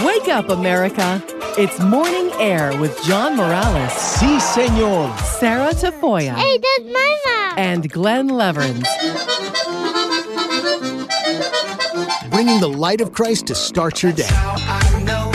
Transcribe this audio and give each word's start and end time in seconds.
Wake 0.00 0.28
up, 0.28 0.48
America. 0.48 1.22
It's 1.58 1.78
Morning 1.80 2.30
Air 2.40 2.76
with 2.80 2.98
John 3.04 3.36
Morales, 3.36 3.92
Si, 3.92 4.40
senor. 4.40 5.14
Sarah 5.18 5.72
Tafoya, 5.72 6.34
Hey, 6.34 6.58
that's 6.58 6.92
my 6.92 7.16
mom. 7.26 7.58
and 7.58 7.90
Glenn 7.90 8.28
Leverins. 8.30 8.84
Bringing 12.30 12.60
the 12.60 12.68
light 12.68 13.00
of 13.00 13.12
Christ 13.12 13.46
to 13.48 13.54
start 13.54 14.02
your 14.02 14.12
day. 14.12 14.28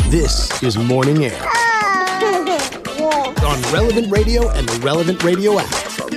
This 0.09 0.61
is 0.63 0.77
Morning 0.77 1.23
Air 1.25 1.37
ah. 1.43 3.35
on 3.45 3.73
Relevant 3.73 4.11
Radio 4.11 4.49
and 4.49 4.67
the 4.67 4.79
Relevant 4.85 5.23
Radio 5.23 5.59
app. 5.59 6.16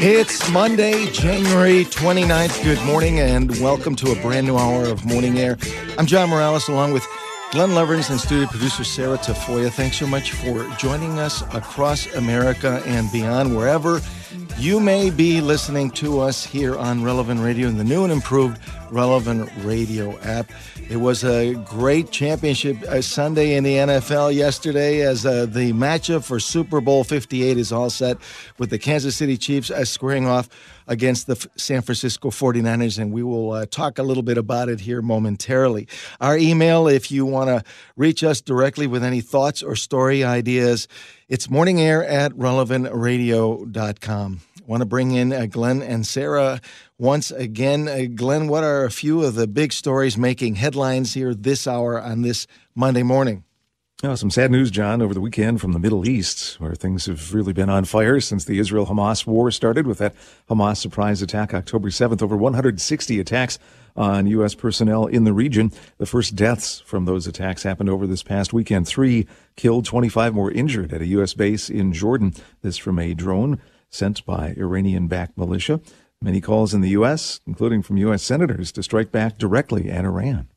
It's 0.00 0.48
Monday, 0.50 1.10
January 1.10 1.84
29th. 1.84 2.62
Good 2.62 2.80
morning 2.86 3.18
and 3.18 3.50
welcome 3.60 3.96
to 3.96 4.12
a 4.12 4.22
brand 4.22 4.46
new 4.46 4.56
hour 4.56 4.84
of 4.84 5.04
Morning 5.04 5.36
Air. 5.40 5.58
I'm 5.98 6.06
John 6.06 6.30
Morales 6.30 6.68
along 6.68 6.92
with 6.92 7.04
Glenn 7.50 7.70
Leverins 7.70 8.08
and 8.08 8.20
studio 8.20 8.46
producer 8.46 8.84
Sarah 8.84 9.18
Tafoya. 9.18 9.72
Thanks 9.72 9.96
so 9.96 10.06
much 10.06 10.30
for 10.30 10.64
joining 10.78 11.18
us 11.18 11.42
across 11.52 12.06
America 12.14 12.80
and 12.86 13.10
beyond, 13.10 13.56
wherever 13.56 14.00
you 14.58 14.80
may 14.80 15.10
be 15.10 15.40
listening 15.40 15.90
to 15.92 16.20
us 16.20 16.44
here 16.44 16.76
on 16.76 17.04
Relevant 17.04 17.40
Radio 17.40 17.68
in 17.68 17.78
the 17.78 17.84
new 17.84 18.02
and 18.02 18.12
improved 18.12 18.60
Relevant 18.90 19.48
Radio 19.58 20.18
app. 20.20 20.50
It 20.90 20.96
was 20.96 21.22
a 21.22 21.54
great 21.54 22.10
championship 22.10 22.82
uh, 22.84 23.02
Sunday 23.02 23.54
in 23.54 23.62
the 23.62 23.74
NFL 23.74 24.34
yesterday 24.34 25.02
as 25.02 25.24
uh, 25.24 25.46
the 25.46 25.72
matchup 25.72 26.24
for 26.24 26.40
Super 26.40 26.80
Bowl 26.80 27.04
58 27.04 27.56
is 27.58 27.70
all 27.70 27.90
set 27.90 28.16
with 28.58 28.70
the 28.70 28.78
Kansas 28.78 29.14
City 29.14 29.36
Chiefs 29.36 29.70
uh, 29.70 29.84
squaring 29.84 30.26
off 30.26 30.48
against 30.88 31.26
the 31.26 31.34
F- 31.34 31.46
San 31.56 31.82
Francisco 31.82 32.30
49ers, 32.30 32.98
and 32.98 33.12
we 33.12 33.22
will 33.22 33.52
uh, 33.52 33.66
talk 33.66 33.98
a 33.98 34.02
little 34.02 34.22
bit 34.22 34.38
about 34.38 34.70
it 34.70 34.80
here 34.80 35.02
momentarily. 35.02 35.86
Our 36.20 36.38
email, 36.38 36.88
if 36.88 37.12
you 37.12 37.26
want 37.26 37.48
to 37.48 37.62
reach 37.96 38.24
us 38.24 38.40
directly 38.40 38.86
with 38.86 39.04
any 39.04 39.20
thoughts 39.20 39.62
or 39.62 39.76
story 39.76 40.24
ideas, 40.24 40.88
it's 41.28 41.48
morningair 41.48 42.02
at 42.08 42.32
relevantradio.com. 42.32 44.40
Want 44.68 44.82
to 44.82 44.86
bring 44.86 45.12
in 45.12 45.32
uh, 45.32 45.46
Glenn 45.46 45.80
and 45.80 46.06
Sarah 46.06 46.60
once 46.98 47.30
again. 47.30 47.88
Uh, 47.88 48.04
Glenn, 48.14 48.48
what 48.48 48.64
are 48.64 48.84
a 48.84 48.90
few 48.90 49.24
of 49.24 49.34
the 49.34 49.46
big 49.46 49.72
stories 49.72 50.18
making 50.18 50.56
headlines 50.56 51.14
here 51.14 51.34
this 51.34 51.66
hour 51.66 51.98
on 51.98 52.20
this 52.20 52.46
Monday 52.74 53.02
morning? 53.02 53.44
Oh, 54.02 54.14
some 54.14 54.30
sad 54.30 54.50
news, 54.50 54.70
John, 54.70 55.00
over 55.00 55.14
the 55.14 55.22
weekend 55.22 55.62
from 55.62 55.72
the 55.72 55.78
Middle 55.78 56.06
East, 56.06 56.60
where 56.60 56.74
things 56.74 57.06
have 57.06 57.32
really 57.32 57.54
been 57.54 57.70
on 57.70 57.86
fire 57.86 58.20
since 58.20 58.44
the 58.44 58.58
Israel 58.58 58.84
Hamas 58.84 59.26
war 59.26 59.50
started 59.50 59.86
with 59.86 59.96
that 59.98 60.14
Hamas 60.50 60.76
surprise 60.76 61.22
attack 61.22 61.54
October 61.54 61.88
7th. 61.88 62.20
Over 62.20 62.36
160 62.36 63.18
attacks 63.18 63.58
on 63.96 64.26
U.S. 64.26 64.54
personnel 64.54 65.06
in 65.06 65.24
the 65.24 65.32
region. 65.32 65.72
The 65.96 66.04
first 66.04 66.36
deaths 66.36 66.80
from 66.80 67.06
those 67.06 67.26
attacks 67.26 67.62
happened 67.62 67.88
over 67.88 68.06
this 68.06 68.22
past 68.22 68.52
weekend. 68.52 68.86
Three 68.86 69.26
killed, 69.56 69.86
25 69.86 70.34
more 70.34 70.50
injured 70.50 70.92
at 70.92 71.00
a 71.00 71.06
U.S. 71.06 71.32
base 71.32 71.70
in 71.70 71.94
Jordan. 71.94 72.34
This 72.60 72.76
from 72.76 72.98
a 72.98 73.14
drone 73.14 73.62
sent 73.90 74.24
by 74.24 74.54
Iranian 74.56 75.08
backed 75.08 75.36
militia. 75.36 75.80
Many 76.20 76.40
calls 76.40 76.74
in 76.74 76.80
the 76.80 76.90
U.S., 76.90 77.40
including 77.46 77.82
from 77.82 77.96
U.S. 77.98 78.22
senators, 78.22 78.72
to 78.72 78.82
strike 78.82 79.12
back 79.12 79.38
directly 79.38 79.88
at 79.90 80.04
Iran. 80.04 80.48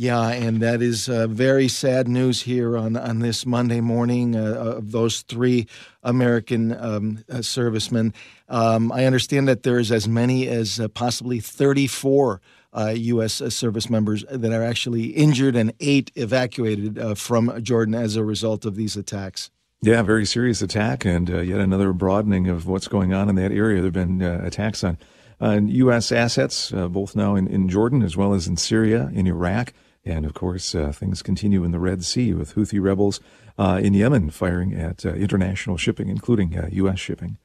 Yeah, 0.00 0.28
and 0.28 0.60
that 0.60 0.80
is 0.80 1.08
uh, 1.08 1.26
very 1.26 1.66
sad 1.66 2.06
news 2.06 2.42
here 2.42 2.78
on 2.78 2.96
on 2.96 3.18
this 3.18 3.44
Monday 3.44 3.80
morning 3.80 4.36
uh, 4.36 4.54
of 4.54 4.92
those 4.92 5.22
three 5.22 5.66
American 6.04 6.72
um, 6.80 7.24
uh, 7.28 7.42
servicemen. 7.42 8.14
Um, 8.48 8.92
I 8.92 9.06
understand 9.06 9.48
that 9.48 9.64
there's 9.64 9.90
as 9.90 10.06
many 10.06 10.46
as 10.46 10.78
uh, 10.78 10.86
possibly 10.86 11.40
34 11.40 12.40
uh, 12.72 12.94
U.S. 12.96 13.42
service 13.52 13.90
members 13.90 14.24
that 14.30 14.52
are 14.52 14.62
actually 14.62 15.06
injured 15.06 15.56
and 15.56 15.72
eight 15.80 16.12
evacuated 16.14 16.96
uh, 16.96 17.16
from 17.16 17.60
Jordan 17.60 17.96
as 17.96 18.14
a 18.14 18.22
result 18.22 18.64
of 18.64 18.76
these 18.76 18.96
attacks. 18.96 19.50
Yeah, 19.80 20.02
very 20.02 20.26
serious 20.26 20.60
attack, 20.60 21.04
and 21.04 21.30
uh, 21.30 21.38
yet 21.38 21.60
another 21.60 21.92
broadening 21.92 22.48
of 22.48 22.66
what's 22.66 22.88
going 22.88 23.14
on 23.14 23.28
in 23.28 23.36
that 23.36 23.52
area. 23.52 23.76
There 23.76 23.84
have 23.84 23.92
been 23.92 24.20
uh, 24.20 24.40
attacks 24.42 24.82
on, 24.82 24.98
on 25.40 25.68
U.S. 25.68 26.10
assets, 26.10 26.72
uh, 26.72 26.88
both 26.88 27.14
now 27.14 27.36
in, 27.36 27.46
in 27.46 27.68
Jordan 27.68 28.02
as 28.02 28.16
well 28.16 28.34
as 28.34 28.48
in 28.48 28.56
Syria, 28.56 29.08
in 29.14 29.28
Iraq, 29.28 29.72
and 30.04 30.26
of 30.26 30.34
course, 30.34 30.74
uh, 30.74 30.90
things 30.90 31.22
continue 31.22 31.62
in 31.62 31.70
the 31.70 31.78
Red 31.78 32.04
Sea 32.04 32.34
with 32.34 32.56
Houthi 32.56 32.82
rebels 32.82 33.20
uh, 33.56 33.78
in 33.80 33.94
Yemen 33.94 34.30
firing 34.30 34.74
at 34.74 35.06
uh, 35.06 35.10
international 35.10 35.76
shipping, 35.76 36.08
including 36.08 36.58
U.S. 36.72 36.98
shipping. 36.98 37.38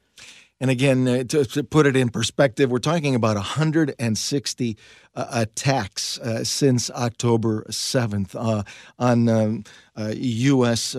And 0.59 0.71
again, 0.71 1.07
uh, 1.07 1.23
to, 1.25 1.43
to, 1.43 1.63
put 1.63 1.85
it 1.85 1.95
in 1.95 2.09
perspective, 2.09 2.71
we're 2.71 2.79
talking 2.79 3.15
about 3.15 3.35
160 3.35 4.77
uh, 5.13 5.25
attacks 5.29 6.19
uh, 6.19 6.43
since 6.43 6.89
October 6.91 7.65
7th 7.69 8.65
on 8.97 9.29
um, 9.29 9.63
U.S. 9.97 10.95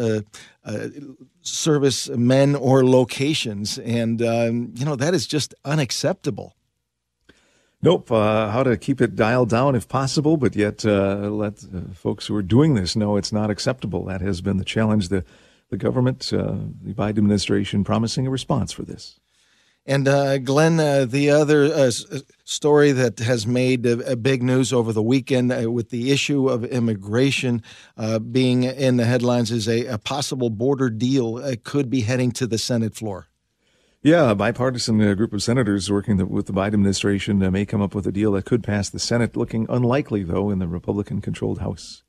servicemen 1.43 2.55
or 2.57 2.85
locations. 2.85 3.79
And, 3.79 4.23
um, 4.23 4.73
you 4.77 4.85
know, 4.85 4.97
that 4.97 5.15
is 5.15 5.27
just 5.27 5.55
unacceptable. 5.65 6.57
Nope. 7.83 8.11
Uh, 8.11 8.51
how 8.51 8.63
to 8.63 8.79
keep 8.79 9.03
it 9.03 9.15
dialed 9.15 9.51
down 9.51 9.75
if 9.75 9.87
possible, 9.89 10.39
but 10.39 10.57
yet 10.57 10.87
uh, 10.87 11.29
let 11.29 11.63
uh, 11.65 11.93
folks 11.93 12.27
who 12.27 12.35
are 12.35 12.43
doing 12.43 12.75
this 12.75 12.97
know 12.97 13.17
it's 13.17 13.33
not 13.33 13.51
acceptable. 13.51 14.07
That 14.07 14.23
has 14.23 14.41
been 14.41 14.57
the 14.57 14.65
challenge. 14.65 15.09
The 15.09 15.25
the 15.71 15.77
government, 15.79 16.21
the 16.21 16.95
Biden 16.95 17.19
administration, 17.19 17.85
promising 17.85 18.27
a 18.27 18.31
response 18.31 18.71
for 18.71 18.83
this. 18.83 19.19
And 19.87 20.09
uh, 20.09 20.39
Glenn, 20.39 20.81
uh, 20.81 21.05
the 21.05 21.31
other 21.31 21.65
uh, 21.65 21.91
story 22.45 22.93
that 22.93 23.19
has 23.19 23.47
made 23.47 23.84
a, 23.84 24.12
a 24.12 24.17
big 24.17 24.43
news 24.43 24.72
over 24.72 24.95
the 24.95 25.03
weekend 25.03 25.50
with 25.72 25.91
the 25.91 26.11
issue 26.11 26.49
of 26.49 26.65
immigration 26.65 27.62
being 28.33 28.62
in 28.62 28.97
the 28.97 29.05
headlines 29.05 29.50
is 29.50 29.69
a, 29.69 29.87
a 29.87 29.99
possible 29.99 30.49
border 30.49 30.89
deal 30.89 31.55
could 31.65 31.91
be 31.91 32.00
heading 32.00 32.33
to 32.33 32.47
the 32.47 32.59
Senate 32.59 32.94
floor. 32.94 33.28
Yeah, 34.03 34.31
a 34.31 34.34
bipartisan 34.34 34.99
group 35.17 35.33
of 35.33 35.43
senators 35.43 35.91
working 35.91 36.19
the, 36.19 36.27
with 36.27 36.44
the 36.44 36.53
Biden 36.53 36.75
administration 36.75 37.39
may 37.50 37.65
come 37.65 37.81
up 37.81 37.94
with 37.94 38.06
a 38.06 38.12
deal 38.12 38.33
that 38.33 38.44
could 38.44 38.62
pass 38.62 38.91
the 38.91 38.99
Senate, 38.99 39.34
looking 39.34 39.67
unlikely, 39.71 40.23
though, 40.25 40.50
in 40.50 40.59
the 40.59 40.69
Republican 40.69 41.23
controlled 41.23 41.61
House. 41.61 42.03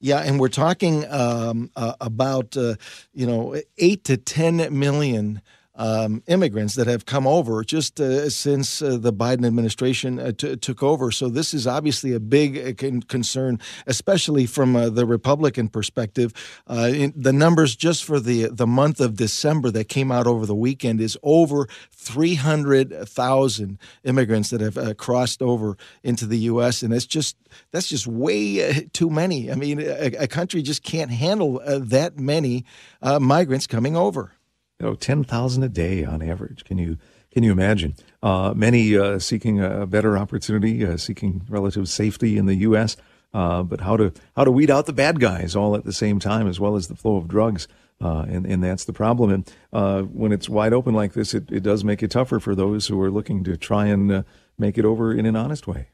Yeah, 0.00 0.20
and 0.20 0.40
we're 0.40 0.48
talking 0.48 1.04
um, 1.12 1.70
uh, 1.76 1.92
about 2.00 2.56
uh, 2.56 2.76
you 3.12 3.26
know 3.26 3.60
eight 3.76 4.04
to 4.04 4.16
ten 4.16 4.66
million 4.78 5.42
um, 5.80 6.22
immigrants 6.26 6.74
that 6.74 6.86
have 6.86 7.06
come 7.06 7.26
over 7.26 7.64
just 7.64 7.98
uh, 8.00 8.28
since 8.28 8.82
uh, 8.82 8.98
the 8.98 9.14
Biden 9.14 9.46
administration 9.46 10.20
uh, 10.20 10.30
t- 10.30 10.54
took 10.56 10.82
over. 10.82 11.10
So 11.10 11.30
this 11.30 11.54
is 11.54 11.66
obviously 11.66 12.12
a 12.12 12.20
big 12.20 12.58
uh, 12.58 12.72
con- 12.74 13.00
concern, 13.00 13.58
especially 13.86 14.44
from 14.44 14.74
the 14.94 15.06
Republican 15.06 15.68
perspective. 15.68 16.34
In, 16.68 17.14
the 17.16 17.32
numbers 17.32 17.74
just 17.76 18.04
for 18.04 18.20
the 18.20 18.48
the 18.48 18.66
month 18.66 19.00
of 19.00 19.16
December 19.16 19.70
that 19.70 19.88
came 19.88 20.12
out 20.12 20.26
over 20.26 20.44
the 20.44 20.54
weekend 20.54 21.00
is 21.00 21.16
over 21.22 21.66
three 21.90 22.34
hundred 22.34 22.92
thousand 23.08 23.78
immigrants 24.04 24.50
that 24.50 24.60
have 24.60 24.98
crossed 24.98 25.40
over 25.40 25.78
into 26.02 26.26
the 26.26 26.38
U.S. 26.40 26.82
and 26.82 26.92
it's 26.92 27.06
just 27.06 27.36
that's 27.70 27.88
just 27.88 28.06
way 28.06 28.86
too 28.92 29.08
many. 29.08 29.50
I 29.50 29.54
mean, 29.54 29.80
a, 29.80 30.12
a 30.18 30.28
country 30.28 30.60
just 30.60 30.82
can't 30.82 31.10
handle 31.10 31.62
that 31.64 32.18
many 32.18 32.66
migrants 33.02 33.66
coming 33.66 33.96
over 33.96 34.34
you 34.80 34.86
know, 34.86 34.94
10,000 34.94 35.62
a 35.62 35.68
day 35.68 36.04
on 36.04 36.22
average. 36.22 36.64
Can 36.64 36.78
you, 36.78 36.98
can 37.30 37.42
you 37.42 37.52
imagine? 37.52 37.94
Uh, 38.22 38.52
many 38.56 38.96
uh, 38.96 39.18
seeking 39.18 39.62
a 39.62 39.86
better 39.86 40.16
opportunity, 40.16 40.84
uh, 40.84 40.96
seeking 40.96 41.42
relative 41.48 41.88
safety 41.88 42.36
in 42.36 42.46
the 42.46 42.56
U.S., 42.56 42.96
uh, 43.32 43.62
but 43.62 43.82
how 43.82 43.96
to, 43.96 44.12
how 44.34 44.42
to 44.42 44.50
weed 44.50 44.70
out 44.70 44.86
the 44.86 44.92
bad 44.92 45.20
guys 45.20 45.54
all 45.54 45.76
at 45.76 45.84
the 45.84 45.92
same 45.92 46.18
time, 46.18 46.48
as 46.48 46.58
well 46.58 46.74
as 46.74 46.88
the 46.88 46.96
flow 46.96 47.16
of 47.16 47.28
drugs. 47.28 47.68
Uh, 48.02 48.24
and, 48.28 48.46
and 48.46 48.64
that's 48.64 48.86
the 48.86 48.92
problem. 48.94 49.30
And 49.30 49.52
uh, 49.72 50.02
when 50.02 50.32
it's 50.32 50.48
wide 50.48 50.72
open 50.72 50.94
like 50.94 51.12
this, 51.12 51.34
it, 51.34 51.52
it 51.52 51.62
does 51.62 51.84
make 51.84 52.02
it 52.02 52.10
tougher 52.10 52.40
for 52.40 52.54
those 52.54 52.86
who 52.86 53.00
are 53.02 53.10
looking 53.10 53.44
to 53.44 53.58
try 53.58 53.86
and 53.86 54.24
make 54.58 54.78
it 54.78 54.86
over 54.86 55.12
in 55.12 55.26
an 55.26 55.36
honest 55.36 55.66
way. 55.66 55.88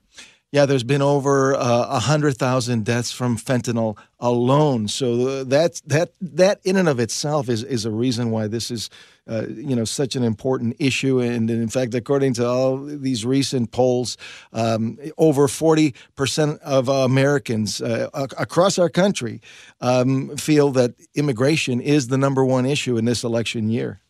Yeah, 0.52 0.64
there's 0.64 0.84
been 0.84 1.02
over 1.02 1.52
a 1.52 1.58
uh, 1.58 2.00
hundred 2.00 2.38
thousand 2.38 2.84
deaths 2.84 3.10
from 3.10 3.36
fentanyl 3.36 3.98
alone. 4.20 4.86
So 4.88 5.42
that 5.44 5.82
that 5.86 6.12
that 6.20 6.60
in 6.64 6.76
and 6.76 6.88
of 6.88 7.00
itself 7.00 7.48
is 7.48 7.64
is 7.64 7.84
a 7.84 7.90
reason 7.90 8.30
why 8.30 8.46
this 8.46 8.70
is, 8.70 8.88
uh, 9.28 9.46
you 9.48 9.74
know, 9.74 9.84
such 9.84 10.14
an 10.14 10.22
important 10.22 10.76
issue. 10.78 11.18
And 11.18 11.50
in 11.50 11.68
fact, 11.68 11.94
according 11.94 12.34
to 12.34 12.46
all 12.46 12.78
these 12.78 13.26
recent 13.26 13.72
polls, 13.72 14.16
um, 14.52 14.98
over 15.18 15.48
forty 15.48 15.94
percent 16.14 16.60
of 16.62 16.88
Americans 16.88 17.82
uh, 17.82 18.08
across 18.14 18.78
our 18.78 18.88
country 18.88 19.40
um, 19.80 20.36
feel 20.36 20.70
that 20.70 20.94
immigration 21.16 21.80
is 21.80 22.06
the 22.06 22.18
number 22.18 22.44
one 22.44 22.66
issue 22.66 22.96
in 22.96 23.04
this 23.04 23.24
election 23.24 23.68
year. 23.68 24.00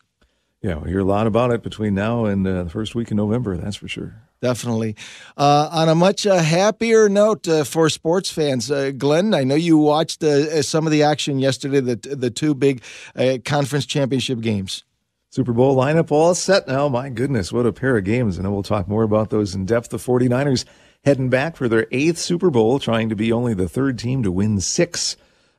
Yeah, 0.66 0.74
we'll 0.74 0.90
hear 0.90 0.98
a 0.98 1.04
lot 1.04 1.28
about 1.28 1.52
it 1.52 1.62
between 1.62 1.94
now 1.94 2.24
and 2.24 2.44
uh, 2.44 2.64
the 2.64 2.70
first 2.70 2.96
week 2.96 3.12
in 3.12 3.16
November. 3.16 3.56
That's 3.56 3.76
for 3.76 3.86
sure 3.86 4.26
definitely. 4.40 4.96
Uh, 5.36 5.68
on 5.72 5.88
a 5.88 5.94
much 5.94 6.26
uh, 6.26 6.38
happier 6.38 7.08
note 7.08 7.48
uh, 7.48 7.64
for 7.64 7.88
sports 7.88 8.30
fans, 8.30 8.70
uh, 8.70 8.92
Glenn, 8.96 9.32
I 9.32 9.44
know 9.44 9.54
you 9.54 9.78
watched 9.78 10.22
uh, 10.22 10.62
some 10.62 10.86
of 10.86 10.92
the 10.92 11.02
action 11.02 11.38
yesterday, 11.38 11.80
the 11.80 11.96
the 11.96 12.30
two 12.30 12.54
big 12.54 12.82
uh, 13.14 13.38
conference 13.44 13.86
championship 13.86 14.40
games. 14.40 14.84
Super 15.30 15.52
Bowl 15.52 15.76
lineup 15.76 16.10
all 16.10 16.34
set 16.34 16.66
now. 16.66 16.88
My 16.88 17.10
goodness, 17.10 17.52
what 17.52 17.66
a 17.66 17.72
pair 17.72 17.96
of 17.96 18.04
games. 18.04 18.38
And 18.38 18.50
we'll 18.52 18.62
talk 18.62 18.88
more 18.88 19.02
about 19.02 19.30
those 19.30 19.54
in 19.54 19.66
depth. 19.66 19.90
The 19.90 19.98
49ers 19.98 20.64
heading 21.04 21.28
back 21.28 21.56
for 21.56 21.68
their 21.68 21.86
eighth 21.92 22.18
Super 22.18 22.50
Bowl, 22.50 22.78
trying 22.78 23.08
to 23.10 23.16
be 23.16 23.32
only 23.32 23.52
the 23.52 23.68
third 23.68 23.98
team 23.98 24.22
to 24.22 24.32
win 24.32 24.60
six 24.60 25.16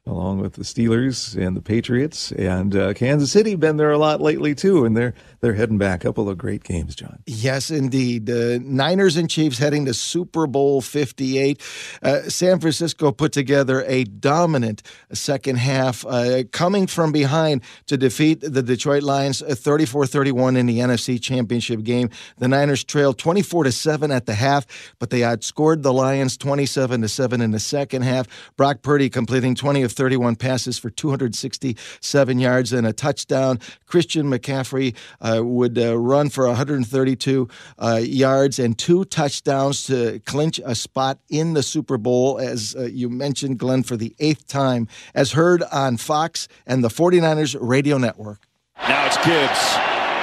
along 0.07 0.39
with 0.39 0.53
the 0.53 0.63
Steelers 0.63 1.35
and 1.35 1.55
the 1.55 1.61
Patriots 1.61 2.31
and 2.31 2.75
uh, 2.75 2.93
Kansas 2.93 3.31
City. 3.31 3.55
Been 3.55 3.77
there 3.77 3.91
a 3.91 3.97
lot 3.97 4.21
lately 4.21 4.55
too, 4.55 4.85
and 4.85 4.95
they're 4.95 5.13
they're 5.41 5.53
heading 5.53 5.77
back. 5.77 6.03
A 6.03 6.07
couple 6.07 6.29
of 6.29 6.37
great 6.37 6.63
games, 6.63 6.95
John. 6.95 7.19
Yes, 7.25 7.69
indeed. 7.69 8.25
The 8.25 8.59
Niners 8.63 9.17
and 9.17 9.29
Chiefs 9.29 9.57
heading 9.57 9.85
to 9.85 9.93
Super 9.93 10.47
Bowl 10.47 10.81
Fifty 10.81 11.37
Eight. 11.37 11.61
Uh, 12.01 12.21
San 12.23 12.59
Francisco 12.59 13.11
put 13.11 13.31
together 13.33 13.83
a 13.87 14.05
dominant 14.05 14.81
second 15.11 15.57
half, 15.57 16.05
uh, 16.05 16.43
coming 16.51 16.87
from 16.87 17.11
behind 17.11 17.61
to 17.87 17.97
defeat 17.97 18.41
the 18.41 18.63
Detroit 18.63 19.03
Lions 19.03 19.41
34-31 19.41 20.55
uh, 20.55 20.59
in 20.59 20.65
the 20.65 20.79
NFC 20.79 21.21
Championship 21.21 21.83
game. 21.83 22.09
The 22.37 22.47
Niners 22.47 22.83
trailed 22.83 23.17
twenty 23.17 23.41
four 23.41 23.63
to 23.65 23.71
seven 23.71 24.11
at 24.11 24.25
the 24.25 24.35
half, 24.35 24.65
but 24.99 25.09
they 25.09 25.21
outscored 25.21 25.83
the 25.83 25.93
Lions 25.93 26.37
twenty 26.37 26.65
seven 26.65 27.01
to 27.01 27.09
seven 27.09 27.41
in 27.41 27.51
the 27.51 27.59
second 27.59 28.03
half. 28.03 28.27
Brock 28.55 28.81
Purdy 28.81 29.09
completing 29.09 29.53
twenty 29.53 29.81
of 29.81 29.91
31 29.97 30.35
passes 30.37 30.77
for 30.77 30.89
267 30.89 32.39
yards 32.39 32.71
and 32.71 32.87
a 32.87 32.93
touchdown. 32.93 33.59
Christian 33.87 34.27
McCaffrey 34.27 34.95
uh, 35.19 35.43
would 35.43 35.77
uh, 35.77 35.97
run 35.97 36.29
for 36.29 36.47
132 36.47 37.47
uh, 37.79 37.99
yards 38.03 38.59
and 38.59 38.77
two 38.77 39.03
touchdowns 39.05 39.83
to 39.85 40.19
clinch 40.25 40.61
a 40.63 40.75
spot 40.75 41.19
in 41.29 41.53
the 41.53 41.63
Super 41.63 41.97
Bowl, 41.97 42.37
as 42.37 42.75
uh, 42.77 42.83
you 42.83 43.09
mentioned, 43.09 43.57
Glenn, 43.57 43.83
for 43.83 43.97
the 43.97 44.15
eighth 44.19 44.47
time, 44.47 44.87
as 45.15 45.31
heard 45.31 45.63
on 45.71 45.97
Fox 45.97 46.47
and 46.65 46.83
the 46.83 46.89
49ers 46.89 47.57
radio 47.59 47.97
network. 47.97 48.47
Now 48.87 49.07
it's 49.07 49.17
Gibbs 49.17 49.73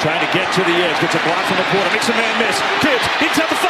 trying 0.01 0.25
to 0.25 0.33
get 0.33 0.53
to 0.55 0.61
the 0.61 0.77
edge, 0.77 1.01
gets 1.01 1.15
a 1.15 1.23
block 1.25 1.45
from 1.47 1.57
the 1.57 1.65
corner, 1.65 1.91
makes 1.91 2.09
a 2.09 2.13
man 2.13 2.39
miss. 2.39 2.57
Gibbs 2.83 3.23
inside 3.23 3.51
the! 3.51 3.64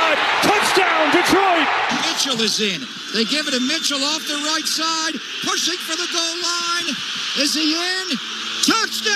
Mitchell 2.25 2.41
is 2.41 2.61
in. 2.61 2.81
They 3.13 3.25
give 3.27 3.47
it 3.49 3.51
to 3.51 3.61
Mitchell 3.61 4.03
off 4.03 4.27
the 4.27 4.41
right 4.49 4.65
side, 4.65 5.13
pushing 5.45 5.77
for 5.77 5.93
the 5.93 6.09
goal 6.09 6.37
line. 6.41 6.89
Is 7.37 7.53
he 7.53 7.75
in? 7.75 8.17
Touchdown! 8.65 9.13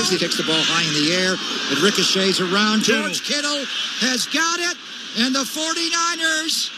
As 0.00 0.08
he 0.08 0.16
takes 0.16 0.38
the 0.38 0.44
ball 0.44 0.56
high 0.56 0.88
in 0.88 0.94
the 1.04 1.12
air, 1.20 1.34
it 1.70 1.82
ricochets 1.82 2.40
around. 2.40 2.82
George 2.82 3.22
Kittle 3.22 3.66
has 4.00 4.24
got 4.24 4.58
it, 4.58 4.78
and 5.18 5.34
the 5.34 5.44
49ers 5.44 6.72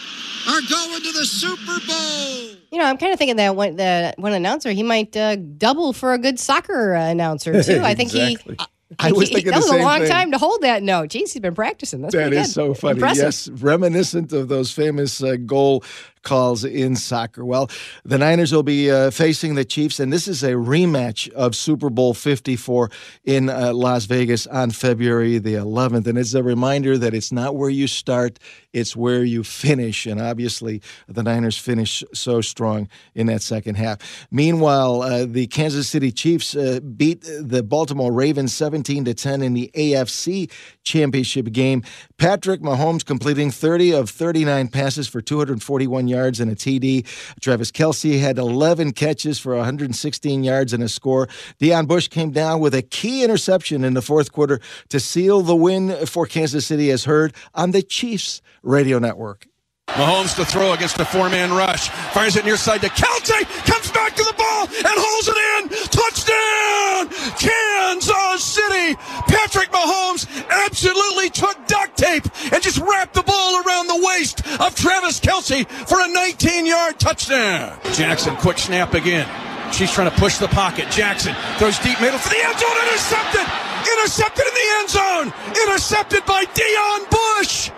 are 0.50 0.62
going 0.68 1.00
to 1.00 1.12
the 1.12 1.24
Super 1.24 1.78
Bowl. 1.86 2.56
You 2.72 2.78
know, 2.78 2.86
I'm 2.86 2.98
kind 2.98 3.12
of 3.12 3.20
thinking 3.20 3.36
that 3.36 3.54
one, 3.54 3.76
the 3.76 4.14
one 4.16 4.32
announcer, 4.32 4.72
he 4.72 4.82
might 4.82 5.16
uh, 5.16 5.36
double 5.36 5.92
for 5.92 6.12
a 6.12 6.18
good 6.18 6.40
soccer 6.40 6.96
uh, 6.96 7.08
announcer 7.08 7.62
too. 7.62 7.82
I 7.84 7.94
think 7.94 8.12
exactly. 8.12 8.56
he. 8.58 8.64
I 8.98 9.12
was 9.12 9.28
thinking 9.28 9.52
that 9.52 9.58
was 9.58 9.70
a 9.70 9.78
long 9.78 10.00
thing. 10.00 10.08
time 10.08 10.30
to 10.32 10.38
hold 10.38 10.62
that 10.62 10.82
note. 10.82 11.10
Jeez, 11.10 11.32
he's 11.32 11.38
been 11.38 11.54
practicing. 11.54 12.02
That's 12.02 12.14
That 12.14 12.32
is 12.32 12.52
so 12.52 12.74
funny. 12.74 12.94
Impressive. 12.94 13.24
Yes, 13.24 13.48
reminiscent 13.48 14.32
of 14.32 14.48
those 14.48 14.72
famous 14.72 15.22
uh, 15.22 15.36
goal 15.36 15.84
calls 16.22 16.64
in 16.64 16.96
soccer. 16.96 17.44
Well, 17.44 17.70
the 18.04 18.18
Niners 18.18 18.52
will 18.52 18.62
be 18.62 18.90
uh, 18.90 19.10
facing 19.10 19.54
the 19.54 19.64
Chiefs, 19.64 20.00
and 20.00 20.12
this 20.12 20.28
is 20.28 20.42
a 20.42 20.52
rematch 20.52 21.30
of 21.32 21.56
Super 21.56 21.90
Bowl 21.90 22.14
54 22.14 22.90
in 23.24 23.48
uh, 23.48 23.72
Las 23.72 24.04
Vegas 24.04 24.46
on 24.46 24.70
February 24.70 25.38
the 25.38 25.54
11th. 25.54 26.06
And 26.06 26.18
it's 26.18 26.34
a 26.34 26.42
reminder 26.42 26.98
that 26.98 27.14
it's 27.14 27.32
not 27.32 27.56
where 27.56 27.70
you 27.70 27.86
start, 27.86 28.38
it's 28.72 28.94
where 28.94 29.24
you 29.24 29.42
finish. 29.42 30.06
And 30.06 30.20
obviously, 30.20 30.82
the 31.08 31.22
Niners 31.22 31.58
finish 31.58 32.04
so 32.12 32.40
strong 32.40 32.88
in 33.14 33.26
that 33.26 33.42
second 33.42 33.76
half. 33.76 34.26
Meanwhile, 34.30 35.02
uh, 35.02 35.26
the 35.26 35.46
Kansas 35.46 35.88
City 35.88 36.12
Chiefs 36.12 36.54
uh, 36.54 36.80
beat 36.96 37.22
the 37.22 37.62
Baltimore 37.62 38.12
Ravens 38.12 38.52
17 38.52 39.04
to 39.06 39.14
10 39.14 39.42
in 39.42 39.54
the 39.54 39.70
AFC 39.74 40.50
Championship 40.82 41.52
game. 41.52 41.82
Patrick 42.18 42.60
Mahomes 42.60 43.04
completing 43.04 43.50
30 43.50 43.92
of 43.92 44.10
39 44.10 44.68
passes 44.68 45.08
for 45.08 45.20
241 45.20 46.08
yards 46.10 46.40
and 46.40 46.50
a 46.50 46.54
TD. 46.54 47.06
Travis 47.40 47.70
Kelce 47.70 48.20
had 48.20 48.36
11 48.36 48.92
catches 48.92 49.38
for 49.38 49.56
116 49.56 50.44
yards 50.44 50.74
and 50.74 50.82
a 50.82 50.88
score. 50.88 51.26
Deon 51.58 51.88
Bush 51.88 52.08
came 52.08 52.30
down 52.30 52.60
with 52.60 52.74
a 52.74 52.82
key 52.82 53.24
interception 53.24 53.82
in 53.84 53.94
the 53.94 54.02
fourth 54.02 54.32
quarter 54.32 54.60
to 54.90 55.00
seal 55.00 55.40
the 55.40 55.56
win 55.56 56.04
for 56.04 56.26
Kansas 56.26 56.66
City, 56.66 56.90
as 56.90 57.04
heard 57.04 57.32
on 57.54 57.70
the 57.70 57.82
Chiefs 57.82 58.42
radio 58.62 58.98
network. 58.98 59.46
Mahomes 59.88 60.36
to 60.36 60.44
throw 60.44 60.72
against 60.72 60.96
the 60.96 61.04
four-man 61.04 61.52
rush. 61.52 61.88
Fires 61.88 62.36
it 62.36 62.44
near 62.44 62.56
side 62.56 62.80
to 62.82 62.88
Kelce. 62.88 63.42
Comes 63.66 63.79
back 64.00 64.16
to 64.16 64.24
the 64.24 64.32
ball 64.32 64.64
and 64.64 64.96
holds 64.96 65.28
it 65.28 65.38
in. 65.52 65.62
Touchdown! 65.92 67.00
Kansas 67.36 68.42
City. 68.42 68.96
Patrick 69.28 69.70
Mahomes 69.70 70.24
absolutely 70.48 71.28
took 71.28 71.56
duct 71.66 71.98
tape 71.98 72.24
and 72.52 72.62
just 72.62 72.78
wrapped 72.78 73.12
the 73.14 73.22
ball 73.22 73.62
around 73.62 73.88
the 73.88 74.00
waist 74.00 74.40
of 74.60 74.74
Travis 74.74 75.20
Kelce 75.20 75.68
for 75.68 76.00
a 76.00 76.08
19-yard 76.08 76.98
touchdown. 76.98 77.78
Jackson, 77.92 78.36
quick 78.36 78.58
snap 78.58 78.94
again. 78.94 79.28
She's 79.72 79.92
trying 79.92 80.10
to 80.10 80.16
push 80.16 80.38
the 80.38 80.48
pocket. 80.48 80.90
Jackson 80.90 81.34
throws 81.58 81.78
deep 81.78 82.00
middle 82.00 82.18
for 82.18 82.30
the 82.30 82.40
end 82.40 82.58
zone. 82.58 82.76
Intercepted. 82.88 83.46
Intercepted 83.84 84.46
in 84.48 84.54
the 84.54 84.68
end 84.80 84.88
zone. 84.88 85.26
Intercepted 85.62 86.24
by 86.24 86.44
Deon 86.56 87.00
Bush. 87.10 87.70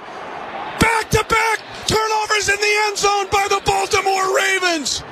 Back 0.78 1.10
to 1.10 1.24
back 1.28 1.58
turnovers 1.86 2.48
in 2.48 2.56
the 2.56 2.74
end 2.86 2.96
zone 2.96 3.26
by 3.30 3.46
the 3.50 3.60
Baltimore 3.66 4.36
Ravens. 4.36 5.02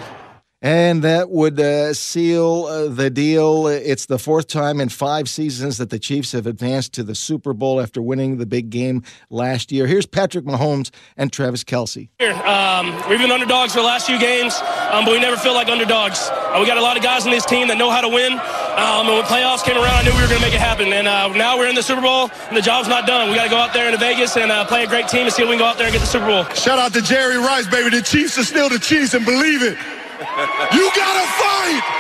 And 0.63 1.03
that 1.05 1.31
would 1.31 1.59
uh, 1.59 1.95
seal 1.95 2.67
uh, 2.67 2.89
the 2.89 3.09
deal. 3.09 3.67
It's 3.67 4.05
the 4.07 4.19
fourth 4.19 4.47
time 4.47 4.79
in 4.79 4.91
five 4.91 5.27
seasons 5.27 5.79
that 5.79 5.89
the 5.89 5.99
Chiefs 5.99 6.33
have 6.33 6.47
advanced 6.47 6.93
to 6.95 7.03
the 7.03 7.15
Super 7.15 7.55
Bowl 7.55 7.81
after 7.81 8.03
winning 8.03 8.37
the 8.37 8.45
big 8.45 8.69
game 8.69 9.03
last 9.31 9.73
year. 9.73 9.87
Here's 9.87 10.05
Patrick 10.05 10.45
Mahomes 10.45 10.91
and 11.17 11.33
Travis 11.33 11.65
Kelce. 11.65 12.11
Um, 12.21 12.93
we've 13.09 13.19
been 13.19 13.33
underdogs 13.33 13.73
for 13.73 13.81
the 13.81 13.87
last 13.87 14.07
few 14.07 14.19
games, 14.19 14.55
um, 14.93 15.07
but 15.07 15.13
we 15.13 15.19
never 15.19 15.39
feel 15.39 15.55
like 15.55 15.69
underdogs. 15.69 16.29
Uh, 16.31 16.59
we 16.61 16.67
got 16.67 16.77
a 16.77 16.83
lot 16.83 16.99
of 16.99 17.03
guys 17.03 17.25
on 17.25 17.31
this 17.31 17.47
team 17.47 17.69
that 17.69 17.79
know 17.79 17.91
how 17.91 18.03
to 18.03 18.09
win. 18.09 18.33
Um, 18.35 19.09
and 19.09 19.17
when 19.17 19.25
playoffs 19.25 19.65
came 19.65 19.77
around, 19.77 19.97
I 19.97 20.03
knew 20.05 20.13
we 20.13 20.21
were 20.21 20.29
going 20.29 20.41
to 20.41 20.47
make 20.47 20.55
it 20.55 20.61
happen. 20.61 20.93
And 20.93 21.09
uh, 21.09 21.29
now 21.29 21.57
we're 21.57 21.69
in 21.69 21.75
the 21.75 21.83
Super 21.83 22.03
Bowl, 22.03 22.31
and 22.49 22.57
the 22.57 22.63
job's 22.63 22.89
not 22.89 23.07
done. 23.07 23.31
We 23.31 23.35
got 23.35 23.45
to 23.45 23.51
go 23.51 23.57
out 23.57 23.73
there 23.73 23.87
into 23.87 23.99
Vegas 23.99 24.37
and 24.37 24.53
uh, 24.53 24.67
play 24.67 24.85
a 24.85 24.87
great 24.87 25.09
team 25.09 25.25
and 25.25 25.33
see 25.33 25.43
if 25.43 25.49
we 25.49 25.55
can 25.57 25.61
go 25.61 25.67
out 25.67 25.79
there 25.79 25.87
and 25.87 25.95
get 25.95 26.01
the 26.01 26.07
Super 26.07 26.27
Bowl. 26.27 26.45
Shout 26.53 26.79
out 26.79 26.93
to 26.93 27.01
Jerry 27.01 27.39
Rice, 27.39 27.67
baby. 27.67 27.97
The 27.97 28.03
Chiefs 28.03 28.37
are 28.37 28.45
still 28.45 28.69
the 28.69 28.79
Chiefs, 28.79 29.15
and 29.15 29.25
believe 29.25 29.63
it. 29.63 29.79
You 30.21 30.91
gotta 30.95 31.27
fight 31.41 32.00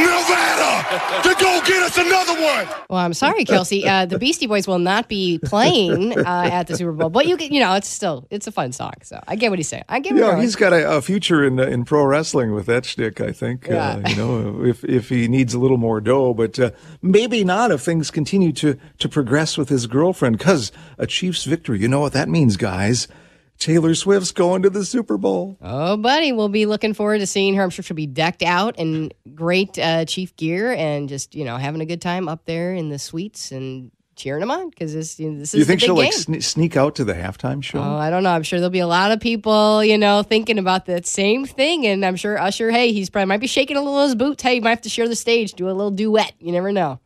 Nevada, 0.00 1.22
to 1.22 1.34
go 1.42 1.60
get 1.66 1.82
us 1.82 1.96
another 1.98 2.32
one. 2.34 2.66
Well, 2.90 2.98
I'm 3.00 3.14
sorry, 3.14 3.44
Kelce. 3.44 3.84
Uh, 3.84 4.06
the 4.06 4.18
Beastie 4.18 4.46
Boys 4.46 4.66
will 4.66 4.78
not 4.78 5.08
be 5.08 5.38
playing 5.44 6.18
uh, 6.18 6.48
at 6.52 6.66
the 6.66 6.76
Super 6.76 6.92
Bowl, 6.92 7.10
but 7.10 7.26
you 7.26 7.36
can, 7.36 7.52
you 7.52 7.60
know, 7.60 7.74
it's 7.74 7.88
still 7.88 8.26
it's 8.30 8.46
a 8.46 8.52
fun 8.52 8.72
song. 8.72 8.92
So 9.02 9.20
I 9.26 9.36
get 9.36 9.50
what 9.50 9.58
he's 9.58 9.68
saying. 9.68 9.84
I 9.88 10.00
get 10.00 10.14
what 10.14 10.20
Yeah, 10.20 10.30
you're 10.32 10.40
he's 10.42 10.56
got 10.56 10.72
a, 10.72 10.96
a 10.96 11.02
future 11.02 11.44
in 11.44 11.58
uh, 11.58 11.64
in 11.64 11.84
pro 11.84 12.04
wrestling 12.04 12.52
with 12.52 12.66
that 12.66 12.84
shtick. 12.84 13.20
I 13.20 13.32
think. 13.32 13.66
Yeah. 13.68 14.00
Uh, 14.04 14.08
you 14.08 14.16
know, 14.16 14.64
if 14.64 14.84
if 14.84 15.08
he 15.08 15.28
needs 15.28 15.54
a 15.54 15.58
little 15.58 15.78
more 15.78 16.00
dough, 16.00 16.34
but 16.34 16.58
uh, 16.58 16.70
maybe 17.02 17.44
not 17.44 17.70
if 17.70 17.80
things 17.82 18.10
continue 18.10 18.52
to 18.52 18.78
to 18.98 19.08
progress 19.08 19.56
with 19.58 19.68
his 19.68 19.86
girlfriend. 19.86 20.38
Because 20.38 20.72
a 20.98 21.06
Chiefs 21.06 21.44
victory, 21.44 21.80
you 21.80 21.88
know 21.88 22.00
what 22.00 22.12
that 22.12 22.28
means, 22.28 22.56
guys. 22.56 23.08
Taylor 23.58 23.94
Swift's 23.94 24.32
going 24.32 24.62
to 24.62 24.70
the 24.70 24.84
Super 24.84 25.16
Bowl. 25.16 25.56
Oh, 25.60 25.96
buddy, 25.96 26.32
we'll 26.32 26.48
be 26.48 26.66
looking 26.66 26.94
forward 26.94 27.18
to 27.18 27.26
seeing 27.26 27.54
her. 27.54 27.62
I'm 27.62 27.70
sure 27.70 27.82
she'll 27.82 27.94
be 27.96 28.06
decked 28.06 28.42
out 28.42 28.78
in 28.78 29.12
great 29.34 29.78
uh, 29.78 30.04
Chief 30.04 30.34
gear 30.36 30.72
and 30.72 31.08
just 31.08 31.34
you 31.34 31.44
know 31.44 31.56
having 31.56 31.80
a 31.80 31.86
good 31.86 32.02
time 32.02 32.28
up 32.28 32.44
there 32.44 32.74
in 32.74 32.88
the 32.90 32.98
suites 32.98 33.52
and 33.52 33.90
cheering 34.16 34.40
them 34.40 34.50
on 34.50 34.70
because 34.70 34.94
this 34.94 35.20
you 35.20 35.30
know, 35.30 35.38
this 35.38 35.52
is 35.54 35.58
you 35.58 35.64
think 35.64 35.80
the 35.80 35.86
big 35.86 35.86
she'll 35.86 35.96
game. 35.96 36.04
like 36.06 36.40
sne- 36.40 36.42
sneak 36.42 36.76
out 36.76 36.94
to 36.96 37.04
the 37.04 37.12
halftime 37.14 37.62
show? 37.62 37.78
Oh, 37.78 37.96
I 37.96 38.10
don't 38.10 38.22
know. 38.22 38.30
I'm 38.30 38.42
sure 38.42 38.58
there'll 38.58 38.70
be 38.70 38.78
a 38.78 38.86
lot 38.86 39.12
of 39.12 39.20
people, 39.20 39.84
you 39.84 39.98
know, 39.98 40.22
thinking 40.22 40.58
about 40.58 40.86
that 40.86 41.06
same 41.06 41.44
thing. 41.44 41.86
And 41.86 42.04
I'm 42.04 42.16
sure 42.16 42.38
Usher, 42.38 42.70
hey, 42.70 42.92
he's 42.92 43.10
probably 43.10 43.26
might 43.26 43.40
be 43.40 43.46
shaking 43.46 43.76
a 43.76 43.80
little 43.80 43.98
of 43.98 44.06
his 44.06 44.14
boots. 44.14 44.42
Hey, 44.42 44.54
you 44.56 44.62
might 44.62 44.70
have 44.70 44.80
to 44.82 44.88
share 44.88 45.08
the 45.08 45.16
stage, 45.16 45.52
do 45.52 45.68
a 45.68 45.72
little 45.72 45.90
duet. 45.90 46.32
You 46.40 46.52
never 46.52 46.72
know. 46.72 46.98